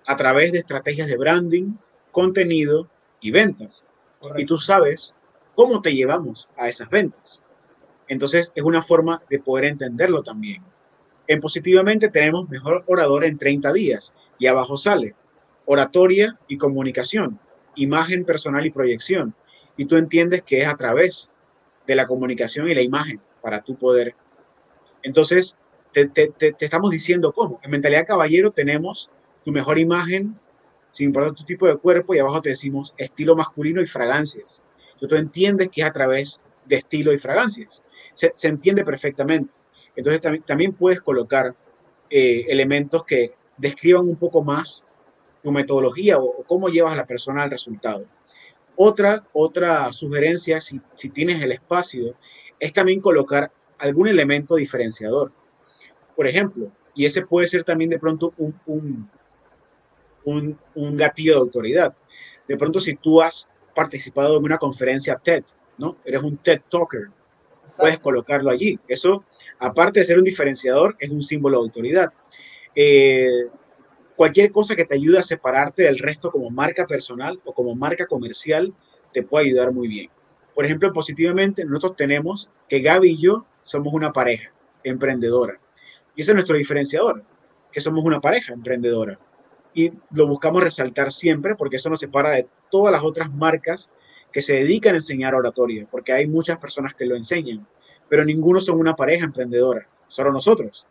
a 0.06 0.18
través 0.18 0.52
de 0.52 0.60
estrategias 0.60 1.08
de 1.08 1.18
branding, 1.18 1.74
contenido 2.12 2.90
y 3.22 3.32
ventas. 3.32 3.86
Y 4.38 4.46
tú 4.46 4.58
sabes 4.58 5.14
cómo 5.56 5.82
te 5.82 5.94
llevamos 5.94 6.50
a 6.58 6.68
esas 6.68 6.90
ventas. 6.90 7.42
Entonces 8.08 8.52
es 8.56 8.64
una 8.64 8.82
forma 8.82 9.22
de 9.30 9.40
poder 9.40 9.66
entenderlo 9.66 10.24
también. 10.24 10.64
En 11.28 11.40
positivamente 11.40 12.10
tenemos 12.10 12.50
mejor 12.50 12.84
orador 12.88 13.24
en 13.24 13.38
30 13.38 13.72
días 13.74 14.14
y 14.38 14.48
abajo 14.48 14.78
sale 14.78 15.16
oratoria 15.66 16.38
y 16.48 16.58
comunicación, 16.58 17.40
imagen 17.76 18.26
personal 18.26 18.66
y 18.66 18.72
proyección. 18.72 19.34
Y 19.78 19.86
tú 19.86 19.98
entiendes 19.98 20.44
que 20.44 20.62
es 20.62 20.68
a 20.68 20.76
través 20.76 21.30
de 21.88 21.96
la 21.96 22.08
comunicación 22.08 22.70
y 22.70 22.76
la 22.76 22.82
imagen 22.82 23.20
para 23.42 23.62
tu 23.62 23.76
poder. 23.76 24.16
Entonces, 25.02 25.56
te, 25.92 26.32
estamos 26.60 26.92
diciendo 26.92 27.34
cómo. 27.34 27.60
En 27.64 27.72
Mentalidad 27.72 28.08
Caballero 28.08 28.52
tenemos 28.52 29.10
tu 29.44 29.52
mejor 29.52 29.78
imagen, 29.78 30.40
sin 30.90 31.08
importar 31.08 31.34
tu 31.34 31.44
tipo 31.44 31.68
de 31.68 31.76
cuerpo, 31.76 32.16
y 32.16 32.20
abajo 32.20 32.42
te 32.42 32.50
decimos 32.50 32.94
estilo 32.98 33.36
masculino 33.36 33.82
y 33.82 33.88
fragancias. 33.88 34.62
Entonces, 34.94 35.10
tú 35.10 35.16
entiendes 35.16 35.70
que 35.70 35.82
es 35.82 35.88
a 35.88 35.94
través 35.94 36.42
de 36.66 36.78
estilo 36.78 37.14
y 37.14 37.18
fragancias. 37.18 37.82
Se, 38.14 38.32
entiende 38.48 38.86
perfectamente. 38.86 39.52
Entonces 39.96 40.22
también, 40.46 40.74
puedes 40.74 41.02
colocar 41.02 41.56
eh, 42.10 42.46
elementos 42.48 43.04
que 43.04 43.34
describan 43.58 44.08
un 44.08 44.16
poco 44.16 44.44
más 44.44 44.84
tu 45.44 45.52
metodología 45.52 46.18
o, 46.20 46.44
cómo 46.48 46.70
llevas 46.70 46.94
a 46.94 46.98
la 46.98 47.06
persona 47.06 47.44
al 47.44 47.52
resultado. 47.52 48.06
Otra, 48.76 49.24
otra 49.34 49.92
sugerencia, 49.94 50.60
si, 50.60 50.82
si 50.96 51.10
tienes 51.10 51.42
el 51.44 51.52
espacio, 51.52 52.16
es 52.60 52.74
también 52.74 53.02
colocar 53.02 53.52
algún 53.78 54.08
elemento 54.08 54.56
diferenciador. 54.56 55.32
Por 56.16 56.28
ejemplo, 56.28 56.72
y 56.96 57.06
ese 57.06 57.26
puede 57.26 57.48
ser 57.48 57.64
también 57.64 57.90
de 57.90 58.00
pronto 58.00 58.34
un, 58.38 59.10
un, 60.26 60.58
un 60.76 60.98
gatillo 60.98 61.34
de 61.34 61.40
autoridad. 61.40 61.96
De 62.48 62.58
pronto, 62.58 62.80
si 62.80 62.96
tú 62.96 63.22
has 63.22 63.48
participado 63.76 64.38
en 64.38 64.44
una 64.44 64.58
conferencia 64.58 65.16
TED, 65.16 65.44
¿no? 65.78 65.98
Eres 66.06 66.24
un 66.24 66.38
TED 66.38 66.62
Talker, 66.70 67.10
puedes 67.78 68.00
colocarlo 68.00 68.52
allí. 68.52 68.80
Eso, 68.88 69.24
aparte 69.60 70.00
de 70.00 70.06
ser 70.06 70.18
un 70.18 70.24
diferenciador, 70.24 70.96
es 71.00 71.10
un 71.10 71.24
símbolo 71.24 71.58
de 71.58 71.64
autoridad. 71.64 72.14
Eh, 72.76 73.48
cualquier 74.16 74.52
cosa 74.52 74.76
que 74.76 74.86
te 74.86 74.96
ayude 74.96 75.20
a 75.20 75.24
separarte 75.24 75.84
del 75.84 76.00
resto 76.00 76.32
como 76.32 76.50
marca 76.50 76.86
personal 76.86 77.40
o 77.46 77.54
como 77.54 77.76
marca 77.76 78.06
comercial 78.06 78.74
te 79.12 79.24
puede 79.24 79.48
ayudar 79.48 79.72
muy 79.72 79.88
bien. 79.88 80.10
Por 80.54 80.66
ejemplo, 80.66 80.92
positivamente, 80.94 81.66
nosotros 81.66 81.96
tenemos 81.96 82.50
que 82.70 82.82
Gaby 82.82 83.12
y 83.12 83.18
yo 83.18 83.46
somos 83.64 83.94
una 83.94 84.12
pareja 84.12 84.52
emprendedora. 84.84 85.60
Y 86.16 86.22
ese 86.22 86.32
es 86.32 86.36
nuestro 86.36 86.58
diferenciador, 86.58 87.24
que 87.72 87.82
somos 87.82 88.04
una 88.04 88.22
pareja 88.22 88.54
emprendedora. 88.54 89.20
Y 89.74 89.92
lo 90.12 90.28
buscamos 90.28 90.64
resaltar 90.64 91.12
siempre 91.12 91.56
porque 91.56 91.78
eso 91.78 91.90
nos 91.90 92.00
separa 92.00 92.32
de 92.32 92.48
todas 92.70 92.92
las 92.92 93.04
otras 93.04 93.34
marcas 93.34 93.92
que 94.32 94.42
se 94.42 94.54
dedican 94.54 94.94
a 94.94 94.98
enseñar 94.98 95.36
oratoria, 95.36 95.88
porque 95.90 96.12
hay 96.12 96.28
muchas 96.28 96.58
personas 96.58 96.94
que 96.96 97.06
lo 97.06 97.16
enseñan, 97.16 97.66
pero 98.10 98.26
ninguno 98.26 98.60
son 98.60 98.80
una 98.80 98.96
pareja 98.96 99.26
emprendedora, 99.26 99.88
solo 100.08 100.32
nosotros. 100.32 100.86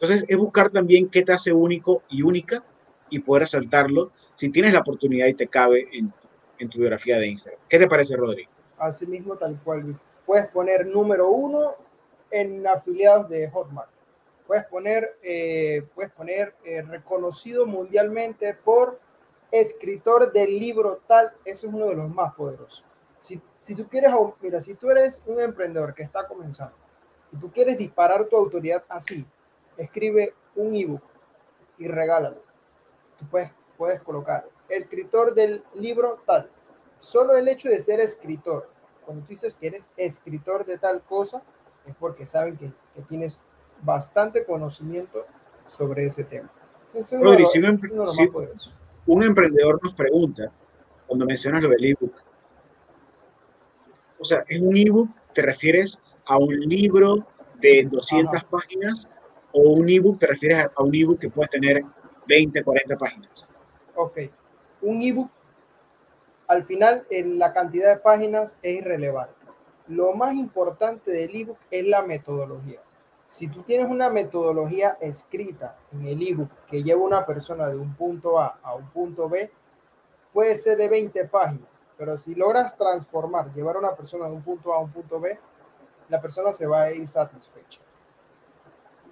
Entonces, 0.00 0.24
es 0.28 0.36
buscar 0.38 0.70
también 0.70 1.10
qué 1.10 1.22
te 1.22 1.32
hace 1.32 1.52
único 1.52 2.02
y 2.08 2.22
única 2.22 2.64
y 3.10 3.18
poder 3.18 3.42
resaltarlo 3.42 4.10
si 4.34 4.48
tienes 4.48 4.72
la 4.72 4.80
oportunidad 4.80 5.26
y 5.26 5.34
te 5.34 5.46
cabe 5.46 5.88
en, 5.92 6.10
tu 6.70 6.78
biografía 6.78 7.18
de 7.18 7.26
Instagram. 7.26 7.60
¿Qué 7.68 7.78
te 7.78 7.86
parece, 7.86 8.16
Rodrigo? 8.16 8.50
Así 8.78 9.06
mismo, 9.06 9.36
tal 9.36 9.60
cual, 9.62 9.80
Luis. 9.80 10.02
Puedes 10.24 10.46
poner 10.48 10.86
número 10.86 11.30
uno 11.30 11.74
en 12.30 12.66
afiliados 12.66 13.28
de 13.28 13.50
Hotmart. 13.50 13.90
Puedes 14.46 14.64
poner, 14.66 15.18
eh, 15.22 15.86
puedes 15.94 16.12
poner 16.12 16.54
eh, 16.64 16.82
reconocido 16.82 17.66
mundialmente 17.66 18.54
por 18.54 18.98
escritor 19.50 20.32
del 20.32 20.58
libro 20.58 21.00
tal. 21.06 21.32
Ese 21.44 21.66
es 21.66 21.72
uno 21.72 21.88
de 21.88 21.96
los 21.96 22.08
más 22.08 22.34
poderosos. 22.34 22.84
Si, 23.20 23.40
si 23.60 23.74
tú 23.74 23.86
quieres, 23.86 24.12
mira, 24.40 24.62
si 24.62 24.74
tú 24.74 24.90
eres 24.90 25.22
un 25.26 25.40
emprendedor 25.40 25.94
que 25.94 26.02
está 26.02 26.26
comenzando 26.26 26.74
y 27.32 27.36
tú 27.36 27.50
quieres 27.50 27.76
disparar 27.76 28.26
tu 28.26 28.36
autoridad 28.36 28.84
así, 28.88 29.26
escribe 29.80 30.34
un 30.56 30.76
ebook 30.76 31.02
y 31.78 31.88
regálalo. 31.88 32.42
Tú 33.18 33.26
puedes, 33.30 33.50
puedes 33.76 34.00
colocar 34.02 34.46
escritor 34.68 35.34
del 35.34 35.64
libro 35.74 36.22
tal. 36.26 36.48
Solo 36.98 37.34
el 37.36 37.48
hecho 37.48 37.68
de 37.68 37.80
ser 37.80 37.98
escritor, 37.98 38.68
cuando 39.04 39.24
tú 39.24 39.30
dices 39.30 39.54
que 39.54 39.68
eres 39.68 39.90
escritor 39.96 40.66
de 40.66 40.78
tal 40.78 41.02
cosa, 41.02 41.42
es 41.86 41.94
porque 41.96 42.26
saben 42.26 42.56
que, 42.56 42.70
que 42.94 43.02
tienes 43.08 43.40
bastante 43.80 44.44
conocimiento 44.44 45.24
sobre 45.66 46.04
ese 46.04 46.24
tema. 46.24 46.50
Rodri, 47.20 47.46
si, 47.46 47.58
un, 49.06 49.22
emprendedor 49.22 49.80
nos 49.82 49.94
pregunta, 49.94 50.52
cuando 51.06 51.24
mencionas 51.24 51.62
lo 51.62 51.70
del 51.70 51.84
ebook, 51.84 52.22
o 54.18 54.24
sea, 54.24 54.44
¿es 54.46 54.60
un 54.60 54.76
ebook? 54.76 55.08
¿Te 55.32 55.40
refieres 55.40 55.98
a 56.26 56.36
un 56.36 56.54
libro 56.60 57.26
de 57.60 57.88
200 57.90 58.44
páginas 58.44 59.08
o 59.52 59.72
un 59.72 59.88
ebook 59.88 60.18
te 60.18 60.26
refieres 60.26 60.66
a 60.74 60.82
un 60.82 60.94
ebook 60.94 61.18
que 61.18 61.30
puede 61.30 61.48
tener 61.48 61.84
20, 62.26 62.62
40 62.62 62.96
páginas. 62.96 63.46
Ok, 63.94 64.18
un 64.82 65.02
ebook 65.02 65.30
al 66.46 66.64
final 66.64 67.06
en 67.10 67.38
la 67.38 67.52
cantidad 67.52 67.90
de 67.90 68.00
páginas 68.00 68.58
es 68.62 68.78
irrelevante. 68.78 69.34
Lo 69.88 70.12
más 70.14 70.34
importante 70.34 71.10
del 71.10 71.34
ebook 71.34 71.58
es 71.70 71.84
la 71.86 72.02
metodología. 72.02 72.80
Si 73.24 73.46
tú 73.48 73.62
tienes 73.62 73.88
una 73.88 74.08
metodología 74.08 74.98
escrita 75.00 75.76
en 75.92 76.06
el 76.06 76.26
ebook 76.26 76.50
que 76.68 76.82
lleva 76.82 77.02
una 77.02 77.24
persona 77.24 77.68
de 77.68 77.76
un 77.76 77.94
punto 77.94 78.38
A 78.38 78.58
a 78.62 78.74
un 78.74 78.88
punto 78.90 79.28
B, 79.28 79.50
puede 80.32 80.56
ser 80.56 80.76
de 80.76 80.88
20 80.88 81.24
páginas, 81.26 81.82
pero 81.96 82.18
si 82.18 82.34
logras 82.34 82.76
transformar, 82.76 83.52
llevar 83.54 83.76
a 83.76 83.80
una 83.80 83.94
persona 83.94 84.26
de 84.26 84.32
un 84.32 84.42
punto 84.42 84.72
A 84.72 84.78
a 84.78 84.80
un 84.80 84.90
punto 84.90 85.20
B, 85.20 85.38
la 86.08 86.20
persona 86.20 86.52
se 86.52 86.66
va 86.66 86.82
a 86.82 86.92
ir 86.92 87.06
satisfecha 87.06 87.80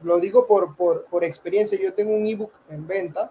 lo 0.03 0.19
digo 0.19 0.47
por, 0.47 0.77
por, 0.77 1.05
por 1.07 1.25
experiencia, 1.25 1.79
yo 1.81 1.93
tengo 1.95 2.15
un 2.15 2.27
ebook 2.27 2.53
en 2.69 2.87
venta, 2.87 3.31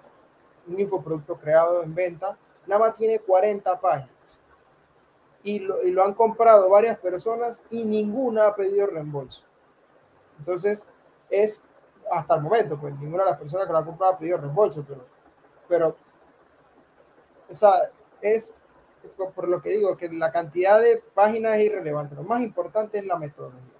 un 0.68 0.80
infoproducto 0.80 1.38
creado 1.38 1.84
en 1.84 1.94
venta, 1.94 2.38
nada 2.66 2.80
más 2.80 2.96
tiene 2.96 3.20
40 3.20 3.80
páginas. 3.80 4.42
Y 5.44 5.60
lo, 5.60 5.82
y 5.84 5.92
lo, 5.92 6.04
han 6.04 6.14
comprado 6.14 6.70
varias 6.70 6.98
personas 6.98 7.66
y 7.70 7.86
ninguna 7.86 8.48
ha 8.48 8.56
pedido 8.56 8.88
reembolso. 8.88 9.44
Entonces, 10.40 10.88
es 11.30 11.64
hasta 12.12 12.36
el 12.36 12.42
momento, 12.42 12.78
pues 12.78 12.98
ninguna 13.00 13.24
de 13.24 13.32
las 13.32 13.40
personas 13.40 13.68
que 13.68 13.72
lo 13.72 13.80
han 13.80 13.86
comprado 13.86 14.14
ha 14.14 14.18
pedido 14.18 14.38
reembolso, 14.38 14.84
pero, 14.88 15.06
pero 15.68 15.96
esa 17.48 17.92
es 18.22 18.56
por 19.36 19.48
lo 19.48 19.62
que 19.62 19.70
digo, 19.70 19.96
que 19.96 20.10
la 20.10 20.32
cantidad 20.32 20.82
de 20.82 21.02
páginas 21.14 21.58
es 21.58 21.66
irrelevante. 21.66 22.16
Lo 22.16 22.24
más 22.24 22.42
importante 22.42 22.98
es 23.00 23.06
la 23.06 23.18
metodología 23.18 23.77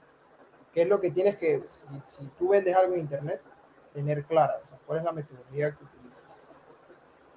qué 0.78 0.84
es 0.84 0.90
lo 0.90 1.02
que 1.02 1.10
tienes 1.10 1.38
que, 1.38 1.64
si, 1.66 2.24
tú 2.38 2.50
vendes 2.50 2.76
algo 2.76 2.94
en 2.94 3.00
Internet, 3.00 3.42
tener 3.96 4.24
clara, 4.26 4.60
o 4.64 4.68
sea, 4.68 4.78
cuál 4.86 5.00
es 5.00 5.06
la 5.06 5.12
metodología 5.12 5.72
que 5.72 5.84
utilizas. 5.84 6.40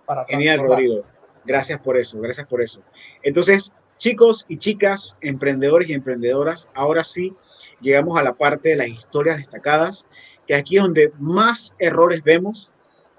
Para 0.05 0.27
Genial, 0.27 0.61
Rodrigo. 0.61 1.07
Gracias 1.47 1.81
por 1.81 1.97
eso, 1.97 2.21
gracias 2.21 2.47
por 2.47 2.61
eso. 2.61 2.83
Entonces, 3.23 3.73
chicos 3.97 4.45
y 4.47 4.59
chicas, 4.59 5.17
emprendedores 5.23 5.89
y 5.89 5.95
emprendedoras, 5.95 6.69
ahora 6.75 7.03
sí 7.03 7.35
llegamos 7.81 8.19
a 8.19 8.23
la 8.23 8.35
parte 8.35 8.69
de 8.69 8.77
las 8.77 8.89
historias 8.89 9.39
destacadas, 9.39 10.07
que 10.47 10.55
aquí 10.55 10.77
es 10.77 10.83
donde 10.83 11.11
más 11.19 11.75
errores 11.79 12.23
vemos, 12.23 12.71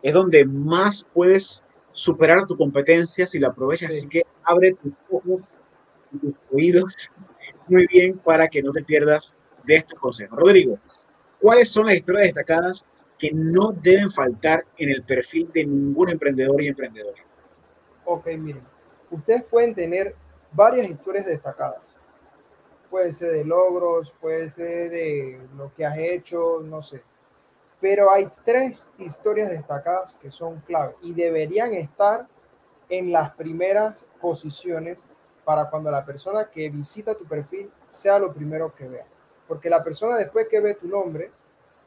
es 0.03 0.13
donde 0.13 0.45
más 0.45 1.03
puedes 1.15 1.63
superar 1.93 2.45
tu 2.45 2.55
competencia 2.55 3.26
si 3.26 3.39
la 3.39 3.47
aprovechas. 3.47 3.89
Así 3.89 4.07
que 4.07 4.22
abre 4.43 4.74
tus 4.74 4.93
ojos 5.09 5.41
y 6.13 6.19
tus 6.19 6.36
oídos 6.53 7.09
muy 7.67 7.88
bien 7.88 8.19
para 8.19 8.47
que 8.47 8.61
no 8.61 8.72
te 8.72 8.84
pierdas 8.84 9.36
de 9.64 9.76
estos 9.76 9.99
consejos. 9.99 10.38
Rodrigo, 10.38 10.80
¿cuáles 11.39 11.70
son 11.70 11.88
las 11.88 11.95
historias 11.95 12.26
destacadas 12.26 12.86
que 13.18 13.32
no 13.32 13.72
deben 13.72 14.09
faltar 14.09 14.66
en 14.78 14.89
el 14.89 15.03
perfil 15.03 15.49
de 15.53 15.66
ningún 15.66 16.09
emprendedor 16.09 16.62
y 16.62 16.68
emprendedora? 16.68 17.22
Ok, 18.05 18.28
miren, 18.38 18.64
ustedes 19.12 19.43
pueden 19.43 19.76
tener 19.76 20.16
varias 20.51 20.89
historias 20.89 21.26
destacadas. 21.26 21.93
Puede 22.89 23.12
ser 23.12 23.32
de 23.32 23.45
logros, 23.45 24.14
puede 24.20 24.49
ser 24.49 24.89
de 24.89 25.39
lo 25.55 25.74
que 25.74 25.86
has 25.86 25.97
hecho, 25.97 26.62
no 26.64 26.82
sé. 26.82 27.03
Pero 27.80 28.12
hay 28.12 28.28
tres 28.43 28.88
historias 28.97 29.49
destacadas 29.49 30.16
que 30.16 30.30
son 30.30 30.59
clave 30.62 30.95
y 31.01 31.14
deberían 31.14 31.74
estar 31.74 32.28
en 32.89 33.12
las 33.12 33.34
primeras 33.36 34.05
posiciones 34.20 35.05
para 35.45 35.70
cuando 35.70 35.89
la 35.89 36.05
persona 36.05 36.49
que 36.49 36.70
visita 36.70 37.16
tu 37.16 37.26
perfil 37.26 37.72
sea 37.88 38.20
lo 38.20 38.34
primero 38.34 38.74
que 38.76 38.88
vea. 38.88 39.05
Porque 39.52 39.70
la 39.70 39.84
persona 39.84 40.18
después 40.18 40.47
que 40.47 40.62
ve 40.62 40.76
tu 40.76 40.88
nombre, 40.88 41.30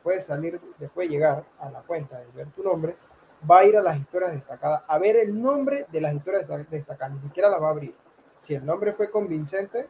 puede 0.03 0.21
salir, 0.21 0.61
después 0.79 1.09
de 1.09 1.15
llegar 1.15 1.47
a 1.59 1.71
la 1.71 1.81
cuenta 1.81 2.19
de 2.19 2.27
ver 2.33 2.49
tu 2.49 2.63
nombre, 2.63 2.95
va 3.51 3.61
a 3.61 3.65
ir 3.65 3.75
a 3.75 3.81
las 3.81 3.99
historias 3.99 4.33
destacadas, 4.33 4.83
a 4.87 4.99
ver 4.99 5.17
el 5.17 5.41
nombre 5.41 5.87
de 5.91 5.99
las 6.03 6.13
historias 6.13 6.47
destacadas, 6.69 7.15
ni 7.15 7.19
siquiera 7.21 7.49
las 7.49 7.63
va 7.63 7.69
a 7.69 7.71
abrir. 7.71 7.95
Si 8.37 8.55
el 8.55 8.67
nombre 8.67 8.93
fue 8.93 9.11
convincente, 9.11 9.89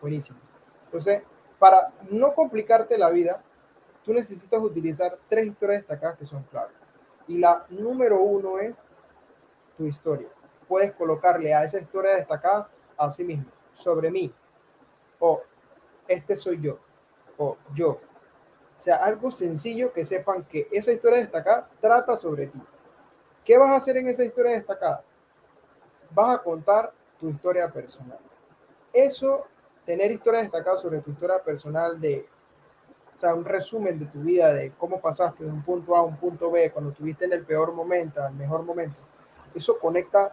buenísimo. 0.00 0.38
Entonces, 0.86 1.24
para 1.58 1.92
no 2.08 2.32
complicarte 2.32 2.96
la 2.96 3.10
vida, 3.10 3.42
tú 4.02 4.14
necesitas 4.14 4.58
utilizar 4.58 5.14
tres 5.28 5.46
historias 5.46 5.80
destacadas 5.80 6.16
que 6.16 6.24
son 6.24 6.42
claves. 6.44 6.72
Y 7.26 7.36
la 7.36 7.66
número 7.68 8.22
uno 8.22 8.60
es 8.60 8.82
tu 9.76 9.84
historia. 9.84 10.28
Puedes 10.66 10.92
colocarle 10.92 11.52
a 11.52 11.64
esa 11.64 11.78
historia 11.78 12.14
destacada 12.14 12.70
a 12.96 13.10
sí 13.10 13.24
mismo, 13.24 13.44
sobre 13.74 14.10
mí, 14.10 14.32
o 15.18 15.42
este 16.08 16.36
soy 16.36 16.60
yo 16.60 16.78
o 17.36 17.56
yo. 17.74 17.90
O 17.90 18.80
sea, 18.80 18.96
algo 18.96 19.30
sencillo 19.30 19.92
que 19.92 20.04
sepan 20.04 20.44
que 20.44 20.68
esa 20.70 20.92
historia 20.92 21.18
destacada 21.18 21.68
trata 21.80 22.16
sobre 22.16 22.46
ti. 22.46 22.60
¿Qué 23.44 23.58
vas 23.58 23.70
a 23.70 23.76
hacer 23.76 23.96
en 23.96 24.08
esa 24.08 24.24
historia 24.24 24.52
destacada? 24.52 25.02
Vas 26.10 26.36
a 26.36 26.42
contar 26.42 26.92
tu 27.18 27.28
historia 27.28 27.68
personal. 27.68 28.18
Eso, 28.92 29.46
tener 29.84 30.10
historia 30.10 30.40
destacada 30.40 30.76
sobre 30.76 31.00
tu 31.00 31.10
historia 31.10 31.42
personal 31.42 32.00
de, 32.00 32.26
o 33.14 33.18
sea, 33.18 33.34
un 33.34 33.44
resumen 33.44 33.98
de 33.98 34.06
tu 34.06 34.20
vida, 34.20 34.52
de 34.52 34.72
cómo 34.72 35.00
pasaste 35.00 35.44
de 35.44 35.50
un 35.50 35.62
punto 35.62 35.96
A 35.96 36.00
a 36.00 36.02
un 36.02 36.16
punto 36.16 36.50
B, 36.50 36.70
cuando 36.70 36.90
estuviste 36.90 37.24
en 37.24 37.32
el 37.32 37.44
peor 37.44 37.72
momento 37.72 38.22
al 38.22 38.34
mejor 38.34 38.62
momento, 38.62 39.00
eso 39.54 39.78
conecta 39.78 40.32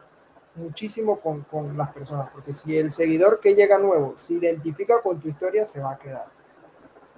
muchísimo 0.56 1.20
con, 1.20 1.42
con, 1.42 1.78
las 1.78 1.94
personas, 1.94 2.30
porque 2.32 2.54
si 2.54 2.78
el 2.78 2.92
seguidor 2.92 3.40
que 3.40 3.56
llega 3.56 3.78
nuevo 3.78 4.14
se 4.18 4.36
identifica 4.36 5.02
con 5.02 5.20
tu 5.20 5.28
historia, 5.28 5.66
se 5.66 5.82
va 5.82 5.94
a 5.94 5.98
quedar. 5.98 6.28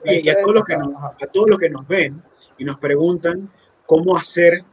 Y, 0.04 0.30
a, 0.30 0.40
todos 0.40 0.54
los 0.54 0.64
que 0.64 0.78
nos, 0.78 1.04
a 1.04 1.28
todos 1.32 1.50
los 1.50 1.60
que 1.60 1.70
nos 1.70 1.88
ven 1.88 2.22
y 2.58 2.66
nos 2.66 2.78
preguntan 2.78 3.52
cómo 3.86 4.16
hacer 4.16 4.64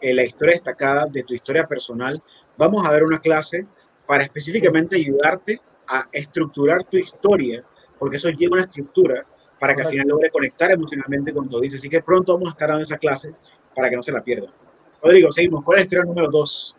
eh, 0.00 0.12
la 0.12 0.24
historia 0.24 0.54
destacada 0.54 1.06
de 1.06 1.22
tu 1.22 1.34
historia 1.34 1.66
personal, 1.66 2.22
vamos 2.56 2.84
a 2.84 2.90
ver 2.90 3.04
una 3.04 3.20
clase 3.20 3.66
para 4.06 4.24
específicamente 4.24 4.96
ayudarte 4.96 5.60
a 5.86 6.08
estructurar 6.12 6.84
tu 6.84 6.96
historia, 6.96 7.64
porque 7.98 8.16
eso 8.16 8.28
lleva 8.30 8.54
una 8.54 8.64
estructura 8.64 9.24
para 9.58 9.76
que 9.76 9.82
al 9.82 9.88
final 9.88 10.08
logre 10.08 10.30
conectar 10.30 10.72
emocionalmente 10.72 11.32
con 11.32 11.48
todo. 11.48 11.62
Así 11.64 11.88
que 11.88 12.02
pronto 12.02 12.34
vamos 12.34 12.48
a 12.48 12.52
estar 12.52 12.68
dando 12.68 12.82
esa 12.82 12.98
clase 12.98 13.32
para 13.74 13.88
que 13.88 13.96
no 13.96 14.02
se 14.02 14.10
la 14.10 14.22
pierdan. 14.22 14.50
Rodrigo, 15.00 15.30
seguimos. 15.30 15.64
¿Cuál 15.64 15.78
es 15.78 15.82
la 15.82 15.84
historia 15.84 16.04
número 16.04 16.28
dos? 16.28 16.76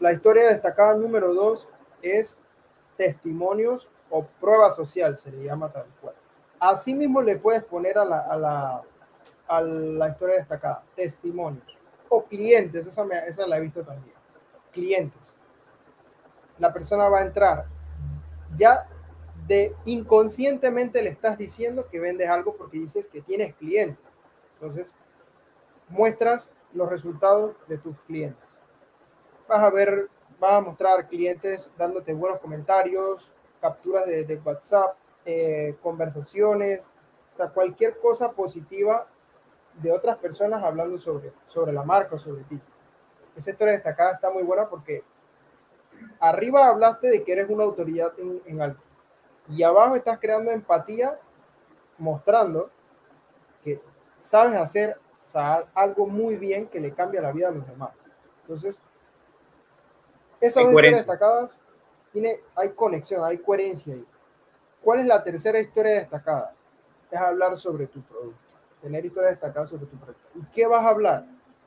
La 0.00 0.12
historia 0.12 0.48
destacada 0.48 0.94
número 0.94 1.32
dos 1.32 1.68
es 2.02 2.40
testimonios 2.96 3.90
o 4.08 4.26
prueba 4.40 4.70
social, 4.70 5.16
se 5.16 5.30
le 5.30 5.44
llama 5.44 5.70
tal 5.70 5.86
cual. 6.00 6.14
Asimismo 6.58 7.22
le 7.22 7.36
puedes 7.36 7.62
poner 7.62 7.98
a 7.98 8.04
la, 8.04 8.20
a 8.20 8.36
la, 8.36 8.82
a 9.46 9.60
la 9.62 10.08
historia 10.08 10.36
destacada 10.36 10.82
testimonios 10.96 11.78
o 12.08 12.24
clientes, 12.24 12.86
esa, 12.86 13.06
esa 13.26 13.46
la 13.46 13.58
he 13.58 13.60
visto 13.60 13.84
también. 13.84 14.16
Clientes. 14.72 15.36
La 16.58 16.72
persona 16.72 17.08
va 17.08 17.20
a 17.20 17.26
entrar 17.26 17.66
ya 18.56 18.88
de 19.46 19.74
inconscientemente 19.84 21.02
le 21.02 21.10
estás 21.10 21.38
diciendo 21.38 21.88
que 21.90 22.00
vendes 22.00 22.28
algo 22.28 22.56
porque 22.56 22.78
dices 22.78 23.08
que 23.08 23.20
tienes 23.20 23.54
clientes. 23.54 24.16
Entonces, 24.54 24.94
muestras 25.88 26.50
los 26.72 26.88
resultados 26.88 27.56
de 27.68 27.78
tus 27.78 27.98
clientes. 28.06 28.62
Vas 29.50 29.64
a 29.64 29.70
ver, 29.70 30.08
vas 30.38 30.52
a 30.52 30.60
mostrar 30.60 31.08
clientes 31.08 31.72
dándote 31.76 32.14
buenos 32.14 32.38
comentarios, 32.38 33.32
capturas 33.60 34.06
de, 34.06 34.40
WhatsApp, 34.44 34.96
eh, 35.24 35.76
conversaciones, 35.82 36.88
o 37.32 37.34
sea, 37.34 37.48
cualquier 37.48 37.98
cosa 37.98 38.30
positiva 38.30 39.08
de 39.82 39.90
otras 39.90 40.18
personas 40.18 40.62
hablando 40.62 40.96
sobre, 40.98 41.32
sobre 41.46 41.72
la 41.72 41.82
marca 41.82 42.14
o 42.14 42.18
sobre 42.18 42.44
ti. 42.44 42.60
Esa 43.34 43.50
historia 43.50 43.72
destacada 43.72 44.12
está 44.12 44.30
muy 44.30 44.44
buena 44.44 44.68
porque 44.68 45.02
arriba 46.20 46.68
hablaste 46.68 47.08
de 47.08 47.24
que 47.24 47.32
eres 47.32 47.50
una 47.50 47.64
autoridad 47.64 48.12
en, 48.20 48.40
en 48.46 48.62
algo 48.62 48.80
y 49.48 49.64
abajo 49.64 49.96
estás 49.96 50.20
creando 50.20 50.52
empatía 50.52 51.18
mostrando 51.98 52.70
que 53.64 53.82
sabes 54.16 54.54
hacer 54.54 54.96
algo 55.74 56.06
muy 56.06 56.36
bien 56.36 56.68
que 56.68 56.78
le 56.78 56.92
cambia 56.92 57.20
la 57.20 57.32
vida 57.32 57.48
a 57.48 57.50
los 57.50 57.66
demás. 57.66 58.04
Entonces, 58.42 58.84
esas 60.40 60.64
dos 60.64 60.72
historias 60.72 61.00
destacadas, 61.00 61.62
tiene, 62.12 62.40
hay 62.56 62.70
conexión, 62.70 63.24
hay 63.24 63.38
coherencia 63.38 63.94
ahí. 63.94 64.04
¿Cuál 64.82 65.00
es 65.00 65.06
la 65.06 65.22
tercera 65.22 65.60
historia 65.60 65.92
destacada? 65.92 66.54
Es 67.10 67.20
hablar 67.20 67.56
sobre 67.56 67.86
tu 67.86 68.00
producto, 68.02 68.40
tener 68.80 69.04
historias 69.04 69.34
destacadas 69.34 69.68
sobre 69.68 69.86
tu 69.86 69.96
producto. 69.96 70.26
¿Y 70.34 70.44
qué 70.52 70.66
vas 70.66 70.84
a 70.84 70.88
hablar? 70.88 71.26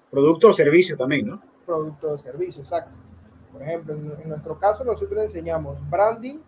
Producto 0.10 0.50
o 0.50 0.54
servicio 0.54 0.98
también, 0.98 1.28
¿no? 1.28 1.42
Producto 1.66 2.12
o 2.12 2.18
servicio, 2.18 2.62
exacto. 2.62 2.92
Por 3.52 3.62
ejemplo, 3.62 3.94
en, 3.94 4.30
nuestro 4.30 4.58
caso 4.58 4.84
nosotros 4.84 5.24
enseñamos 5.24 5.88
branding, 5.90 6.40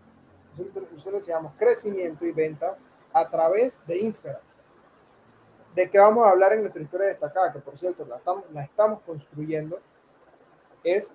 nosotros, 0.50 0.90
nosotros 0.90 1.22
enseñamos 1.22 1.52
crecimiento 1.56 2.26
y 2.26 2.32
ventas 2.32 2.88
a 3.12 3.28
través 3.28 3.86
de 3.86 3.98
Instagram 3.98 4.42
de 5.76 5.90
qué 5.90 5.98
vamos 5.98 6.26
a 6.26 6.30
hablar 6.30 6.54
en 6.54 6.62
nuestra 6.62 6.82
historia 6.82 7.08
destacada, 7.08 7.52
que 7.52 7.58
por 7.58 7.76
cierto 7.76 8.06
la 8.06 8.16
estamos, 8.16 8.44
la 8.50 8.64
estamos 8.64 9.02
construyendo, 9.02 9.78
es 10.82 11.14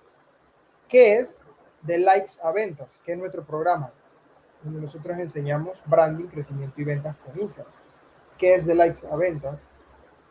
qué 0.92 1.18
es 1.18 1.40
de 1.82 1.98
likes 1.98 2.34
a 2.44 2.52
ventas, 2.52 3.00
que 3.04 3.14
es 3.14 3.18
nuestro 3.18 3.44
programa, 3.44 3.92
donde 4.62 4.80
nosotros 4.80 5.18
enseñamos 5.18 5.82
branding, 5.88 6.28
crecimiento 6.28 6.80
y 6.80 6.84
ventas 6.84 7.16
con 7.26 7.42
Instagram. 7.42 7.74
¿Qué 8.38 8.54
es 8.54 8.68
de 8.68 8.76
likes 8.76 9.08
a 9.10 9.16
ventas? 9.16 9.68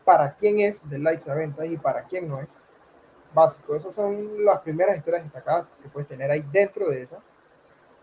¿Para 0.05 0.37
quién 0.37 0.61
es 0.61 0.89
de 0.89 0.99
likes 0.99 1.29
a 1.29 1.35
ventas 1.35 1.67
y 1.67 1.77
para 1.77 2.05
quién 2.05 2.29
no 2.29 2.41
es? 2.41 2.57
Básico, 3.35 3.75
esas 3.75 3.93
son 3.93 4.45
las 4.45 4.61
primeras 4.61 4.97
historias 4.97 5.25
destacadas 5.25 5.67
que 5.83 5.89
puedes 5.89 6.09
tener 6.09 6.31
ahí 6.31 6.45
dentro 6.53 6.89
de 6.89 7.03
esa. 7.03 7.19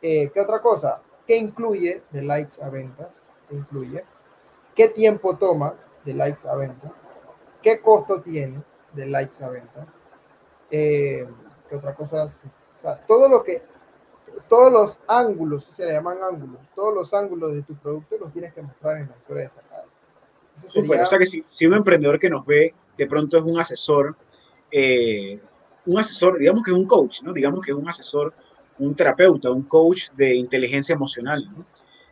Eh, 0.02 0.30
¿Qué 0.34 0.42
otra 0.42 0.60
cosa? 0.60 1.02
¿Qué 1.26 1.38
incluye 1.38 2.04
de 2.12 2.22
likes 2.24 2.62
a 2.62 2.70
ventas? 2.70 3.24
¿Qué 3.48 3.56
incluye? 3.56 4.04
¿Qué 4.76 4.90
tiempo 4.90 5.38
toma? 5.38 5.76
de 6.08 6.14
likes 6.14 6.48
a 6.48 6.56
ventas, 6.56 7.04
qué 7.62 7.82
costo 7.82 8.22
tiene 8.22 8.64
de 8.94 9.06
likes 9.06 9.44
a 9.44 9.50
ventas, 9.50 9.88
eh, 10.72 11.26
qué 11.68 11.76
otra 11.76 11.94
cosa, 11.96 12.26
o 12.26 12.78
sea, 12.78 13.06
todo 13.08 13.30
lo 13.30 13.44
que, 13.44 13.62
todos 14.48 14.72
los 14.72 15.00
ángulos, 15.08 15.64
se 15.64 15.86
le 15.86 15.94
llaman 15.94 16.18
ángulos, 16.22 16.70
todos 16.76 16.94
los 16.94 17.14
ángulos 17.14 17.54
de 17.54 17.64
tu 17.64 17.76
producto 17.76 18.18
los 18.20 18.32
tienes 18.32 18.54
que 18.54 18.62
mostrar 18.62 18.98
en 18.98 19.10
la 19.10 19.18
historia 19.18 19.44
destacada. 19.44 19.86
Sería... 20.54 21.04
o 21.04 21.06
sea 21.06 21.20
que 21.20 21.26
si, 21.26 21.44
si, 21.48 21.68
un 21.68 21.76
emprendedor 21.76 22.20
que 22.20 22.30
nos 22.30 22.46
ve 22.46 22.74
de 22.98 23.08
pronto 23.08 23.38
es 23.38 23.44
un 23.44 23.60
asesor, 23.60 24.16
eh, 24.72 25.40
un 25.86 26.00
asesor, 26.00 26.40
digamos 26.40 26.64
que 26.64 26.72
es 26.72 26.78
un 26.78 26.88
coach, 26.88 27.22
¿no? 27.22 27.32
Digamos 27.32 27.62
que 27.62 27.72
es 27.72 27.78
un 27.78 27.88
asesor, 27.88 28.34
un 28.80 28.96
terapeuta, 28.96 29.52
un 29.52 29.64
coach 29.64 30.10
de 30.16 30.36
inteligencia 30.36 30.94
emocional, 30.94 31.48
¿no? 31.56 31.66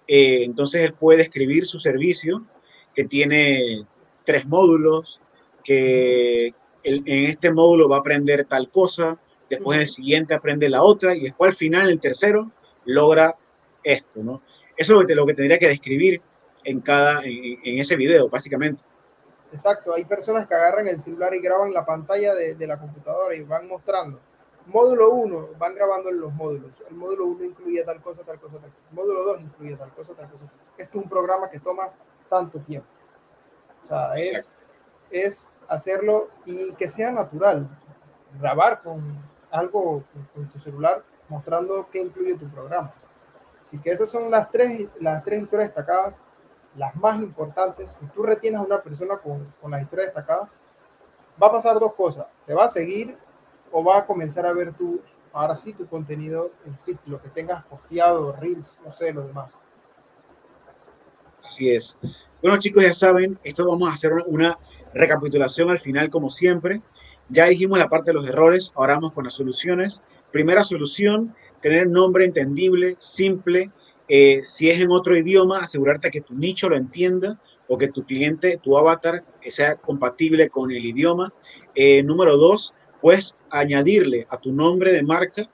Eh, 0.08 0.44
entonces 0.44 0.82
él 0.82 0.94
puede 0.94 1.24
escribir 1.24 1.66
su 1.66 1.80
servicio 1.80 2.46
que 2.94 3.06
tiene 3.06 3.86
tres 4.24 4.46
módulos, 4.46 5.22
que 5.64 6.54
en 6.84 7.26
este 7.26 7.52
módulo 7.52 7.90
va 7.90 7.98
a 7.98 8.00
aprender 8.00 8.46
tal 8.46 8.70
cosa, 8.70 9.18
después 9.50 9.76
en 9.76 9.82
el 9.82 9.88
siguiente 9.88 10.34
aprende 10.34 10.70
la 10.70 10.84
otra 10.84 11.16
y 11.16 11.22
después 11.22 11.50
al 11.50 11.56
final, 11.56 11.84
en 11.84 11.92
el 11.92 12.00
tercero, 12.00 12.52
logra 12.86 13.36
esto, 13.84 14.24
¿no? 14.24 14.42
Eso 14.78 15.02
es 15.02 15.16
lo 15.16 15.26
que 15.26 15.34
tendría 15.34 15.60
que 15.60 15.68
describir 15.68 16.22
en 16.64 16.82
cada, 16.82 17.22
en, 17.24 17.80
ese 17.80 17.96
video, 17.96 18.28
básicamente. 18.30 18.84
Exacto, 19.52 19.94
hay 19.94 20.04
personas 20.04 20.48
que 20.48 20.56
agarran 20.56 20.88
el 20.88 21.00
celular 21.00 21.34
y 21.34 21.40
graban 21.40 21.74
la 21.74 21.86
pantalla 21.86 22.34
de, 22.34 22.56
de 22.56 22.68
la 22.68 22.78
computadora 22.78 23.36
y 23.36 23.44
van 23.44 23.68
mostrando. 23.68 24.20
Módulo 24.66 25.12
1, 25.12 25.50
van 25.60 25.76
grabando 25.76 26.12
los 26.12 26.34
módulos. 26.34 26.84
El 26.90 26.96
módulo 26.96 27.28
1 27.28 27.46
incluye 27.46 27.84
tal 27.84 28.02
cosa, 28.02 28.24
tal 28.24 28.40
cosa, 28.40 28.60
tal 28.60 28.72
cosa. 28.72 28.88
Módulo 28.92 29.24
2 29.24 29.42
incluye 29.42 29.76
tal 29.78 29.94
cosa, 29.94 30.16
tal 30.16 30.30
cosa. 30.30 30.52
Esto 30.78 30.98
es 30.98 31.04
un 31.04 31.10
programa 31.10 31.50
que 31.50 31.60
toma 31.60 31.92
tanto 32.28 32.60
tiempo. 32.60 32.88
O 33.80 33.84
sea, 33.84 34.16
es, 34.18 34.50
es 35.12 35.48
hacerlo 35.68 36.30
y 36.46 36.74
que 36.74 36.88
sea 36.88 37.12
natural. 37.12 37.70
Grabar 38.40 38.82
con 38.82 39.04
algo 39.56 40.04
con, 40.34 40.48
tu 40.50 40.60
celular 40.60 41.04
mostrando 41.30 41.88
qué 41.92 42.02
incluye 42.02 42.36
tu 42.36 42.48
programa. 42.50 42.94
Así 43.62 43.80
que 43.80 43.90
esas 43.90 44.10
son 44.10 44.30
las 44.30 44.52
tres, 44.52 44.88
las 45.00 45.24
tres 45.24 45.42
historias 45.42 45.70
destacadas, 45.70 46.22
las 46.76 46.96
más 46.96 47.20
importantes. 47.22 47.92
Si 47.92 48.06
tú 48.08 48.24
retienes 48.24 48.60
a 48.60 48.64
una 48.64 48.82
persona 48.82 49.18
con, 49.18 49.54
con 49.60 49.72
las 49.72 49.82
historias 49.82 50.08
destacadas, 50.08 50.52
va 51.42 51.48
a 51.48 51.52
pasar 51.52 51.80
dos 51.80 51.94
cosas. 51.94 52.28
Te 52.46 52.54
va 52.54 52.66
a 52.66 52.70
seguir 52.70 53.18
o 53.72 53.84
va 53.84 54.00
a 54.00 54.06
comenzar 54.06 54.46
a 54.46 54.54
ver 54.54 54.74
tu, 54.74 55.02
ahora 55.34 55.56
sí, 55.56 55.74
tu 55.74 55.88
contenido, 55.88 56.52
el 56.66 56.78
fit, 56.78 56.98
lo 57.08 57.22
que 57.22 57.30
tengas 57.30 57.66
posteado, 57.66 58.34
reels, 58.34 58.78
no 58.86 58.92
sé, 58.92 59.12
lo 59.12 59.26
demás. 59.26 59.60
Así 61.44 61.70
es. 61.70 61.98
Bueno, 62.42 62.58
chicos, 62.58 62.84
ya 62.84 62.94
saben, 62.94 63.40
esto 63.44 63.68
vamos 63.68 63.90
a 63.90 63.94
hacer 63.94 64.14
una 64.28 64.58
recapitulación 64.94 65.70
al 65.70 65.80
final, 65.80 66.10
como 66.10 66.30
siempre. 66.30 66.82
Ya 67.30 67.46
dijimos 67.46 67.80
la 67.80 67.90
parte 67.90 68.12
de 68.12 68.16
los 68.16 68.28
errores, 68.28 68.72
ahora 68.76 68.96
vamos 68.96 69.14
con 69.14 69.24
las 69.24 69.34
soluciones. 69.34 70.04
Primera 70.32 70.64
solución, 70.64 71.34
tener 71.62 71.88
nombre 71.88 72.26
entendible, 72.26 72.96
simple. 73.00 73.72
Eh, 74.08 74.42
si 74.44 74.70
es 74.70 74.80
en 74.80 74.92
otro 74.92 75.18
idioma, 75.18 75.60
asegurarte 75.60 76.12
que 76.12 76.22
tu 76.22 76.36
nicho 76.36 76.70
lo 76.70 76.78
entienda 76.78 77.40
o 77.68 77.78
que 77.78 77.88
tu 77.88 78.04
cliente, 78.04 78.60
tu 78.62 78.78
avatar, 78.78 79.24
sea 79.48 79.76
compatible 79.76 80.50
con 80.50 80.72
el 80.72 80.86
idioma. 80.86 81.34
Eh, 81.74 82.04
número 82.04 82.38
dos, 82.38 82.76
pues 83.02 83.36
añadirle 83.50 84.28
a 84.30 84.38
tu 84.38 84.52
nombre 84.52 84.92
de 84.92 85.04
marca 85.04 85.50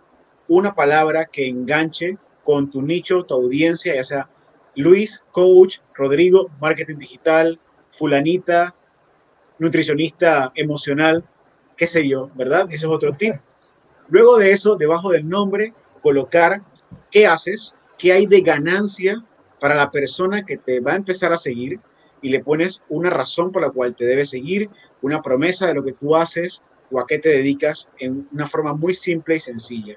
una 0.47 0.76
palabra 0.76 1.26
que 1.26 1.47
enganche 1.47 2.17
con 2.43 2.69
tu 2.69 2.82
nicho, 2.82 3.24
tu 3.24 3.36
audiencia, 3.36 3.95
ya 3.95 4.03
sea 4.03 4.30
Luis, 4.76 5.22
coach, 5.32 5.80
Rodrigo, 5.93 6.49
marketing 6.59 6.97
digital, 6.97 7.59
fulanita, 7.89 8.76
nutricionista 9.59 10.51
emocional, 10.55 11.24
qué 11.82 11.88
sé 11.88 12.07
yo, 12.07 12.29
¿verdad? 12.36 12.67
Ese 12.67 12.86
es 12.86 12.91
otro 12.91 13.11
tip. 13.13 13.34
Luego 14.07 14.38
de 14.38 14.51
eso, 14.51 14.75
debajo 14.75 15.09
del 15.09 15.27
nombre, 15.27 15.73
colocar 16.03 16.61
qué 17.09 17.25
haces, 17.25 17.73
qué 17.97 18.13
hay 18.13 18.27
de 18.27 18.41
ganancia 18.41 19.25
para 19.59 19.73
la 19.73 19.89
persona 19.89 20.45
que 20.45 20.57
te 20.57 20.79
va 20.79 20.91
a 20.93 20.97
empezar 20.97 21.34
a 21.34 21.38
seguir 21.38 21.79
y 22.21 22.29
le 22.29 22.43
pones 22.43 22.84
una 22.88 23.09
razón 23.09 23.51
por 23.51 23.63
la 23.63 23.71
cual 23.71 23.95
te 23.95 24.05
debe 24.05 24.27
seguir, 24.27 24.69
una 25.01 25.23
promesa 25.23 25.65
de 25.65 25.73
lo 25.73 25.84
que 25.84 25.93
tú 25.93 26.15
haces 26.15 26.61
o 26.91 26.99
a 26.99 27.07
qué 27.07 27.17
te 27.17 27.29
dedicas 27.29 27.89
en 27.97 28.27
una 28.32 28.45
forma 28.45 28.75
muy 28.75 28.93
simple 28.93 29.38
y 29.38 29.39
sencilla. 29.39 29.95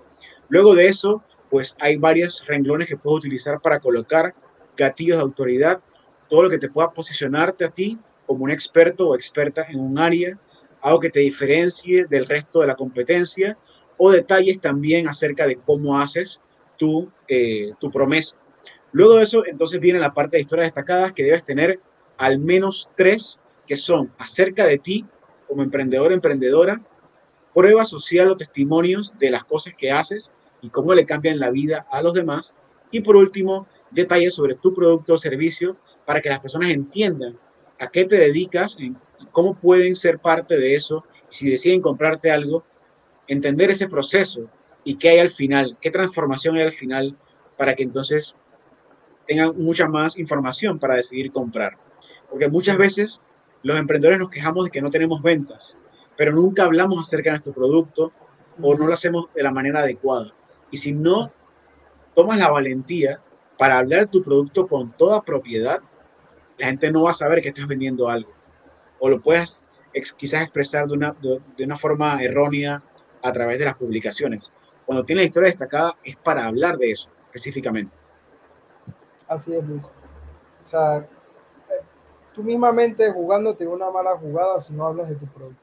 Luego 0.49 0.75
de 0.75 0.87
eso, 0.87 1.23
pues 1.51 1.77
hay 1.81 1.99
varios 1.99 2.47
renglones 2.47 2.89
que 2.89 2.97
puedes 2.97 3.19
utilizar 3.19 3.61
para 3.61 3.79
colocar 3.79 4.35
gatillos 4.75 5.19
de 5.19 5.23
autoridad, 5.23 5.83
todo 6.31 6.45
lo 6.45 6.49
que 6.49 6.57
te 6.57 6.71
pueda 6.71 6.95
posicionarte 6.95 7.67
a 7.67 7.69
ti 7.69 7.99
como 8.25 8.45
un 8.45 8.51
experto 8.51 9.11
o 9.11 9.15
experta 9.15 9.67
en 9.69 9.81
un 9.81 9.99
área, 9.99 10.39
algo 10.85 11.01
que 11.01 11.11
te 11.11 11.21
diferencie 11.21 12.05
del 12.05 12.27
resto 12.27 12.61
de 12.61 12.67
la 12.67 12.77
competencia 12.77 13.57
o 13.97 14.11
detalles 14.11 14.61
también 14.61 15.09
acerca 15.09 15.47
de 15.47 15.57
cómo 15.57 15.99
haces 15.99 16.43
tu, 16.77 17.11
eh, 17.27 17.73
tu 17.81 17.91
promesa. 17.91 18.37
Luego 18.93 19.15
de 19.15 19.23
eso, 19.23 19.47
entonces 19.47 19.81
viene 19.81 19.99
la 19.99 20.13
parte 20.13 20.37
de 20.37 20.43
historias 20.43 20.67
destacadas 20.67 21.15
que 21.15 21.25
debes 21.25 21.43
tener 21.43 21.81
al 22.19 22.39
menos 22.39 22.91
tres 22.95 23.41
que 23.67 23.77
son 23.77 24.13
acerca 24.19 24.67
de 24.67 24.79
ti 24.79 25.07
como 25.49 25.63
emprendedor 25.63 26.13
emprendedora, 26.13 26.83
prueba 27.55 27.87
social 27.87 28.29
o 28.29 28.37
testimonios 28.37 29.15
de 29.19 29.31
las 29.31 29.45
cosas 29.45 29.73
que 29.79 29.91
haces 29.91 30.33
y 30.61 30.69
cómo 30.69 30.93
le 30.93 31.07
cambian 31.07 31.39
la 31.39 31.51
vida 31.51 31.87
a 31.91 32.03
los 32.03 32.13
demás. 32.13 32.55
Y 32.91 33.01
por 33.01 33.17
último, 33.17 33.67
detalles 33.91 34.35
sobre 34.35 34.55
tu 34.57 34.75
producto 34.75 35.15
o 35.15 35.19
servicio 35.19 35.79
para 36.05 36.21
que 36.21 36.29
las 36.29 36.41
personas 36.41 36.71
entiendan 36.71 37.39
a 37.79 37.89
qué 37.89 38.05
te 38.05 38.17
dedicas 38.17 38.77
cómo 39.33 39.55
pueden 39.55 39.97
ser 39.97 40.19
parte 40.19 40.57
de 40.57 40.75
eso, 40.75 41.05
si 41.29 41.51
deciden 41.51 41.81
comprarte 41.81 42.31
algo, 42.31 42.65
entender 43.27 43.71
ese 43.71 43.89
proceso 43.89 44.49
y 44.85 44.97
qué 44.97 45.11
hay 45.11 45.19
al 45.19 45.31
final, 45.31 45.77
qué 45.81 45.91
transformación 45.91 46.57
hay 46.57 46.63
al 46.63 46.73
final 46.73 47.17
para 47.57 47.75
que 47.75 47.83
entonces 47.83 48.35
tengan 49.27 49.57
mucha 49.57 49.89
más 49.89 50.19
información 50.19 50.79
para 50.79 50.97
decidir 50.97 51.33
comprar. 51.33 51.77
Porque 52.31 52.49
muchas 52.49 52.77
veces 52.77 53.23
los 53.63 53.79
emprendedores 53.79 54.19
nos 54.19 54.31
quejamos 54.31 54.65
de 54.65 54.71
que 54.71 54.83
no 54.83 54.91
tenemos 54.91 55.23
ventas, 55.23 55.77
pero 56.17 56.33
nunca 56.33 56.65
hablamos 56.65 57.01
acerca 57.01 57.31
de 57.31 57.37
nuestro 57.37 57.55
producto 57.55 58.13
o 58.61 58.75
no 58.75 58.87
lo 58.87 58.93
hacemos 58.93 59.27
de 59.35 59.43
la 59.43 59.51
manera 59.51 59.81
adecuada. 59.81 60.33
Y 60.71 60.77
si 60.77 60.93
no 60.93 61.33
tomas 62.15 62.39
la 62.39 62.51
valentía 62.51 63.21
para 63.59 63.79
hablar 63.79 64.01
de 64.01 64.07
tu 64.07 64.23
producto 64.23 64.67
con 64.67 64.93
toda 64.93 65.23
propiedad, 65.23 65.81
la 66.59 66.67
gente 66.67 66.91
no 66.91 67.03
va 67.03 67.11
a 67.11 67.15
saber 67.15 67.43
que 67.43 67.49
estás 67.49 67.67
vendiendo 67.67 68.09
algo. 68.09 68.33
O 68.99 69.09
lo 69.09 69.21
puedes 69.21 69.63
quizás 70.17 70.43
expresar 70.43 70.87
de 70.87 70.95
una, 70.95 71.17
de, 71.21 71.65
una 71.65 71.77
forma 71.77 72.23
errónea 72.23 72.83
a 73.23 73.33
través 73.33 73.59
de 73.59 73.65
las 73.65 73.75
publicaciones. 73.75 74.53
Cuando 74.87 75.05
tienes 75.05 75.23
la 75.23 75.27
historia 75.27 75.49
destacada 75.49 75.97
es 76.03 76.17
para 76.17 76.45
hablar 76.47 76.77
de 76.77 76.91
eso 76.91 77.11
específicamente. 77.27 77.95
Así 79.27 79.57
es, 79.57 79.65
Luis. 79.65 79.87
O 79.87 80.67
sea, 80.67 80.99
eh, 80.99 81.83
tú 82.33 82.43
mismamente 82.43 83.11
jugándote 83.11 83.67
una 83.67 83.91
mala 83.91 84.17
jugada 84.17 84.61
si 84.61 84.73
no 84.73 84.87
hablas 84.87 85.09
de 85.09 85.17
tu 85.17 85.27
producto. 85.27 85.63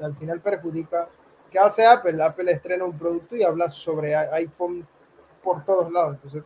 al 0.00 0.16
final 0.16 0.40
perjudica. 0.40 1.08
¿Qué 1.50 1.58
hace 1.58 1.84
Apple? 1.84 2.22
Apple 2.22 2.50
estrena 2.50 2.84
un 2.84 2.96
producto 2.98 3.36
y 3.36 3.42
habla 3.42 3.68
sobre 3.68 4.14
iPhone 4.14 4.86
por 5.42 5.64
todos 5.64 5.90
lados. 5.92 6.14
Entonces, 6.14 6.44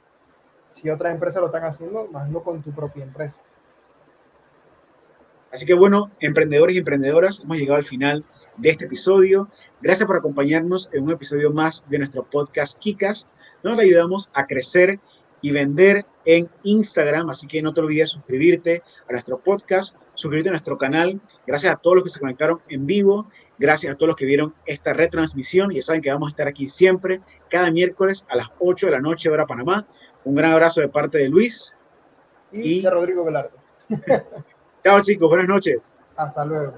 si 0.71 0.91
otras 0.91 1.13
empresas 1.13 1.41
lo 1.41 1.47
están 1.47 1.65
haciendo, 1.65 2.07
más 2.09 2.29
no 2.29 2.43
con 2.43 2.63
tu 2.63 2.73
propia 2.73 3.05
empresa. 3.05 3.41
Así 5.55 5.67
que 5.67 5.75
bueno, 5.75 6.11
emprendedores 6.19 6.75
y 6.75 6.81
emprendedoras, 6.81 7.39
hemos 7.39 7.59
llegado 7.59 7.79
al 7.79 7.85
final 7.85 8.25
de 8.57 8.71
este 8.71 8.87
episodio. 8.87 9.49
Gracias 9.81 10.05
por 10.05 10.17
acompañarnos 10.17 10.91
en 10.93 11.05
un 11.05 11.13
episodio 11.13 11.53
más 11.53 11.89
de 11.89 11.99
nuestro 11.99 12.25
podcast 12.29 12.77
Kikas. 12.81 13.31
Nos 13.63 13.79
ayudamos 13.79 14.31
a 14.35 14.49
crecer 14.49 14.99
y 15.43 15.53
vender 15.53 16.07
en 16.25 16.51
Instagram, 16.65 17.31
así 17.31 17.47
que 17.47 17.63
no 17.63 17.73
te 17.73 17.83
olvides 17.83 18.11
suscribirte 18.11 18.83
a 19.09 19.13
nuestro 19.13 19.39
podcast, 19.39 19.97
suscribirte 20.15 20.49
a 20.49 20.53
nuestro 20.55 20.77
canal. 20.77 21.21
Gracias 21.47 21.73
a 21.73 21.77
todos 21.77 21.99
los 21.99 22.05
que 22.05 22.11
se 22.11 22.19
conectaron 22.19 22.59
en 22.69 22.85
vivo, 22.85 23.31
gracias 23.57 23.95
a 23.95 23.97
todos 23.97 24.09
los 24.09 24.17
que 24.17 24.27
vieron 24.27 24.57
esta 24.67 24.93
retransmisión. 24.93 25.71
Ya 25.71 25.83
saben 25.83 26.03
que 26.03 26.11
vamos 26.11 26.27
a 26.27 26.31
estar 26.31 26.49
aquí 26.49 26.67
siempre, 26.67 27.21
cada 27.49 27.71
miércoles 27.71 28.27
a 28.29 28.35
las 28.35 28.49
8 28.59 28.87
de 28.87 28.93
la 28.93 29.01
noche, 29.01 29.31
hora 29.31 29.47
Panamá. 29.47 29.87
Un 30.25 30.35
gran 30.35 30.51
abrazo 30.51 30.81
de 30.81 30.89
parte 30.89 31.19
de 31.19 31.29
Luis 31.29 31.77
y, 32.51 32.79
y 32.79 32.83
de 32.83 32.91
Rodrigo 32.91 33.25
Velarde. 33.25 33.53
Chao 34.85 35.01
chicos, 35.01 35.31
buenas 35.31 35.49
noches. 35.49 35.97
Hasta 36.15 36.45
luego. 36.45 36.75